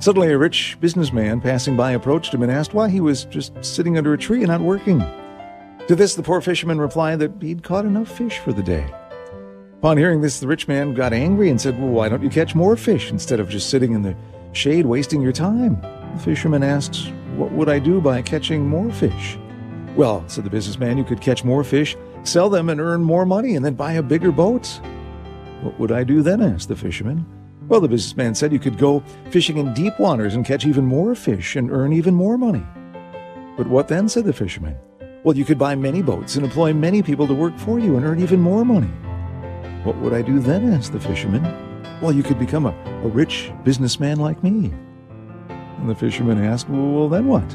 Suddenly, 0.00 0.32
a 0.32 0.38
rich 0.38 0.78
businessman 0.80 1.42
passing 1.42 1.76
by 1.76 1.92
approached 1.92 2.32
him 2.32 2.42
and 2.42 2.50
asked 2.50 2.72
why 2.72 2.88
he 2.88 3.02
was 3.02 3.26
just 3.26 3.62
sitting 3.62 3.98
under 3.98 4.14
a 4.14 4.18
tree 4.18 4.38
and 4.38 4.48
not 4.48 4.62
working. 4.62 4.98
To 5.88 5.94
this, 5.94 6.14
the 6.14 6.22
poor 6.22 6.40
fisherman 6.40 6.80
replied 6.80 7.18
that 7.18 7.32
he'd 7.38 7.62
caught 7.62 7.84
enough 7.84 8.10
fish 8.10 8.38
for 8.38 8.54
the 8.54 8.62
day. 8.62 8.90
Upon 9.74 9.98
hearing 9.98 10.22
this, 10.22 10.40
the 10.40 10.46
rich 10.46 10.66
man 10.66 10.94
got 10.94 11.12
angry 11.12 11.50
and 11.50 11.60
said, 11.60 11.78
Well, 11.78 11.90
why 11.90 12.08
don't 12.08 12.22
you 12.22 12.30
catch 12.30 12.54
more 12.54 12.76
fish 12.76 13.10
instead 13.10 13.40
of 13.40 13.50
just 13.50 13.68
sitting 13.68 13.92
in 13.92 14.00
the 14.00 14.16
shade 14.52 14.86
wasting 14.86 15.20
your 15.20 15.32
time? 15.32 15.78
The 16.14 16.20
fisherman 16.20 16.62
asked, 16.62 17.12
What 17.36 17.52
would 17.52 17.68
I 17.68 17.78
do 17.78 18.00
by 18.00 18.22
catching 18.22 18.66
more 18.66 18.90
fish? 18.90 19.36
Well, 19.96 20.24
said 20.28 20.44
the 20.44 20.50
businessman, 20.50 20.96
you 20.96 21.04
could 21.04 21.20
catch 21.20 21.44
more 21.44 21.62
fish, 21.62 21.94
sell 22.22 22.48
them, 22.48 22.70
and 22.70 22.80
earn 22.80 23.02
more 23.02 23.26
money, 23.26 23.54
and 23.54 23.62
then 23.62 23.74
buy 23.74 23.92
a 23.94 24.02
bigger 24.02 24.32
boat. 24.32 24.80
What 25.60 25.78
would 25.78 25.92
I 25.92 26.04
do 26.04 26.22
then? 26.22 26.40
asked 26.40 26.68
the 26.68 26.76
fisherman. 26.76 27.26
Well, 27.70 27.80
the 27.80 27.86
businessman 27.86 28.34
said 28.34 28.52
you 28.52 28.58
could 28.58 28.78
go 28.78 28.98
fishing 29.30 29.58
in 29.58 29.72
deep 29.74 29.96
waters 30.00 30.34
and 30.34 30.44
catch 30.44 30.66
even 30.66 30.84
more 30.84 31.14
fish 31.14 31.54
and 31.54 31.70
earn 31.70 31.92
even 31.92 32.14
more 32.14 32.36
money. 32.36 32.66
But 33.56 33.68
what 33.68 33.86
then? 33.86 34.08
said 34.08 34.24
the 34.24 34.32
fisherman. 34.32 34.76
Well, 35.22 35.36
you 35.36 35.44
could 35.44 35.56
buy 35.56 35.76
many 35.76 36.02
boats 36.02 36.34
and 36.34 36.44
employ 36.44 36.74
many 36.74 37.00
people 37.00 37.28
to 37.28 37.32
work 37.32 37.56
for 37.60 37.78
you 37.78 37.96
and 37.96 38.04
earn 38.04 38.20
even 38.20 38.40
more 38.40 38.64
money. 38.64 38.90
What 39.84 39.96
would 39.98 40.12
I 40.12 40.20
do 40.20 40.40
then? 40.40 40.72
asked 40.72 40.92
the 40.92 40.98
fisherman. 40.98 41.44
Well, 42.02 42.10
you 42.10 42.24
could 42.24 42.40
become 42.40 42.66
a, 42.66 42.74
a 43.04 43.08
rich 43.08 43.52
businessman 43.62 44.18
like 44.18 44.42
me. 44.42 44.72
And 45.78 45.88
the 45.88 45.94
fisherman 45.94 46.42
asked, 46.42 46.68
Well, 46.68 47.08
then 47.08 47.28
what? 47.28 47.48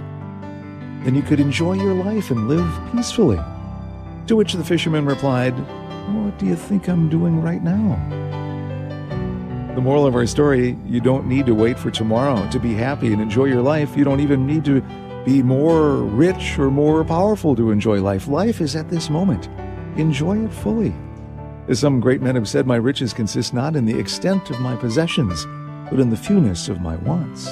then 1.03 1.13
you 1.13 1.23
could 1.23 1.41
enjoy 1.41 1.73
your 1.73 1.93
life 1.93 2.31
and 2.31 2.47
live 2.47 2.65
peacefully. 2.93 3.41
To 4.27 4.37
which 4.37 4.53
the 4.53 4.63
fisherman 4.63 5.05
replied, 5.05 5.59
What 6.15 6.39
do 6.39 6.45
you 6.45 6.55
think 6.55 6.87
I'm 6.87 7.09
doing 7.09 7.41
right 7.41 7.61
now? 7.61 8.24
The 9.75 9.81
moral 9.81 10.07
of 10.07 10.15
our 10.15 10.25
story 10.25 10.77
you 10.85 11.01
don't 11.01 11.27
need 11.27 11.45
to 11.47 11.53
wait 11.53 11.77
for 11.77 11.91
tomorrow 11.91 12.49
to 12.49 12.59
be 12.59 12.73
happy 12.73 13.11
and 13.11 13.21
enjoy 13.21 13.45
your 13.45 13.61
life. 13.61 13.97
You 13.97 14.05
don't 14.05 14.21
even 14.21 14.47
need 14.47 14.63
to 14.63 14.81
be 15.25 15.43
more 15.43 15.97
rich 15.97 16.57
or 16.57 16.71
more 16.71 17.03
powerful 17.03 17.57
to 17.57 17.71
enjoy 17.71 18.01
life. 18.01 18.29
Life 18.29 18.61
is 18.61 18.77
at 18.77 18.89
this 18.89 19.09
moment. 19.09 19.49
Enjoy 19.97 20.37
it 20.45 20.53
fully. 20.53 20.93
As 21.67 21.79
some 21.79 21.99
great 21.99 22.21
men 22.21 22.35
have 22.35 22.47
said, 22.47 22.65
my 22.65 22.77
riches 22.77 23.11
consist 23.11 23.53
not 23.53 23.75
in 23.75 23.85
the 23.85 23.99
extent 23.99 24.49
of 24.49 24.61
my 24.61 24.77
possessions, 24.77 25.45
but 25.89 25.99
in 25.99 26.09
the 26.09 26.15
fewness 26.15 26.69
of 26.69 26.79
my 26.79 26.95
wants. 26.95 27.49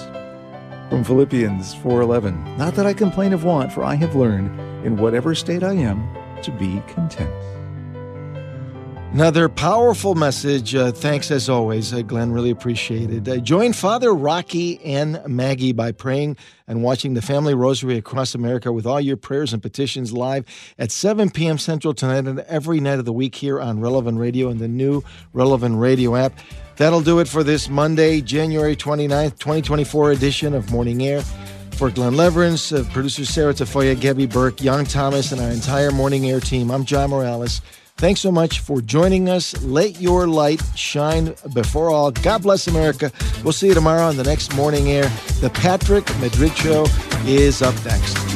From 0.90 1.04
Philippians 1.04 1.76
4:11, 1.76 2.58
not 2.58 2.74
that 2.76 2.86
I 2.86 2.94
complain 2.94 3.34
of 3.34 3.44
want, 3.44 3.74
for 3.74 3.84
I 3.84 3.96
have 3.96 4.16
learned 4.16 4.58
in 4.86 4.96
whatever 4.96 5.36
state 5.36 5.62
I 5.62 5.74
am 5.74 6.08
to 6.42 6.52
be 6.52 6.82
content. 6.88 7.34
Another 9.14 9.48
powerful 9.48 10.16
message. 10.16 10.74
Uh, 10.74 10.92
thanks 10.92 11.30
as 11.30 11.48
always, 11.48 11.94
uh, 11.94 12.02
Glenn. 12.02 12.32
Really 12.32 12.50
appreciate 12.50 13.12
it. 13.12 13.28
Uh, 13.28 13.38
join 13.38 13.72
Father 13.72 14.12
Rocky 14.12 14.84
and 14.84 15.22
Maggie 15.28 15.72
by 15.72 15.92
praying 15.92 16.36
and 16.68 16.82
watching 16.82 17.14
the 17.14 17.22
Family 17.22 17.54
Rosary 17.54 17.96
across 17.96 18.34
America 18.34 18.72
with 18.72 18.88
all 18.88 19.00
your 19.00 19.16
prayers 19.16 19.54
and 19.54 19.62
petitions 19.62 20.14
live 20.14 20.46
at 20.80 20.92
7 20.92 21.30
p.m. 21.30 21.60
Central 21.60 21.94
tonight 21.94 22.26
and 22.26 22.40
every 22.40 22.80
night 22.80 22.98
of 22.98 23.06
the 23.06 23.14
week 23.14 23.36
here 23.36 23.62
on 23.62 23.80
Relevant 23.80 24.18
Radio 24.18 24.50
and 24.50 24.60
the 24.60 24.68
new 24.68 25.04
Relevant 25.32 25.78
Radio 25.78 26.16
app. 26.16 26.34
That'll 26.78 27.02
do 27.02 27.20
it 27.20 27.28
for 27.28 27.44
this 27.44 27.70
Monday, 27.70 28.20
January 28.20 28.76
29th, 28.76 29.38
2024 29.38 30.12
edition 30.12 30.56
of 30.56 30.72
Morning 30.72 31.04
Air. 31.04 31.22
For 31.74 31.92
Glenn 31.92 32.14
Leverance, 32.14 32.76
uh, 32.76 32.92
producer 32.92 33.26
Sarah 33.26 33.54
Tafoya, 33.54 34.00
Gabby 34.00 34.26
Burke, 34.26 34.62
Young 34.62 34.86
Thomas, 34.86 35.32
and 35.32 35.40
our 35.40 35.52
entire 35.52 35.92
Morning 35.92 36.28
Air 36.30 36.40
team, 36.40 36.72
I'm 36.72 36.84
John 36.84 37.12
Morales. 37.12 37.62
Thanks 37.98 38.22
so 38.22 38.32
much 38.32 38.60
for 38.60 38.82
joining 38.82 39.30
us. 39.30 39.62
Let 39.64 40.02
your 40.02 40.28
light 40.28 40.62
shine 40.76 41.36
before 41.54 41.90
all. 41.90 42.12
God 42.12 42.44
bless 42.44 42.68
America. 42.68 43.12
We'll 43.44 43.54
see 43.54 43.68
you 43.68 43.74
tomorrow 43.74 44.04
on 44.04 44.18
the 44.18 44.24
next 44.24 44.56
Morning 44.56 44.90
Air. 44.90 45.10
The 45.40 45.50
Patrick 45.50 46.06
Madrid 46.20 46.56
Show 46.58 46.86
is 47.26 47.62
up 47.62 47.76
next. 47.86 48.33